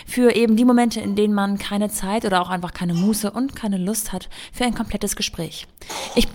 [0.07, 3.57] Für eben die Momente, in denen man keine Zeit oder auch einfach keine Muße und
[3.57, 5.67] keine Lust hat für ein komplettes Gespräch.
[6.15, 6.29] Ich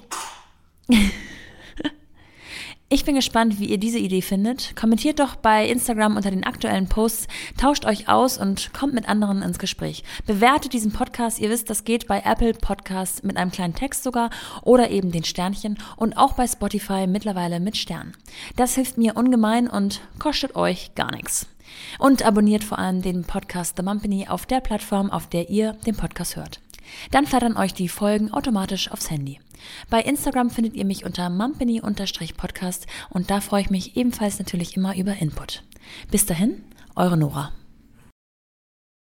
[2.92, 4.76] Ich bin gespannt, wie ihr diese Idee findet.
[4.76, 9.44] Kommentiert doch bei Instagram unter den aktuellen Posts, tauscht euch aus und kommt mit anderen
[9.44, 10.04] ins Gespräch.
[10.26, 14.32] Bewertet diesen Podcast, ihr wisst, das geht bei Apple Podcasts mit einem kleinen Text sogar
[14.64, 18.14] oder eben den Sternchen und auch bei Spotify mittlerweile mit Sternen.
[18.56, 21.46] Das hilft mir ungemein und kostet euch gar nichts.
[22.00, 25.96] Und abonniert vor allem den Podcast The Mumpany auf der Plattform, auf der ihr den
[25.96, 26.60] Podcast hört.
[27.12, 29.40] Dann flattern euch die Folgen automatisch aufs Handy.
[29.90, 34.96] Bei Instagram findet ihr mich unter mumpany-podcast und da freue ich mich ebenfalls natürlich immer
[34.96, 35.64] über Input.
[36.12, 36.64] Bis dahin,
[36.96, 37.52] eure Nora.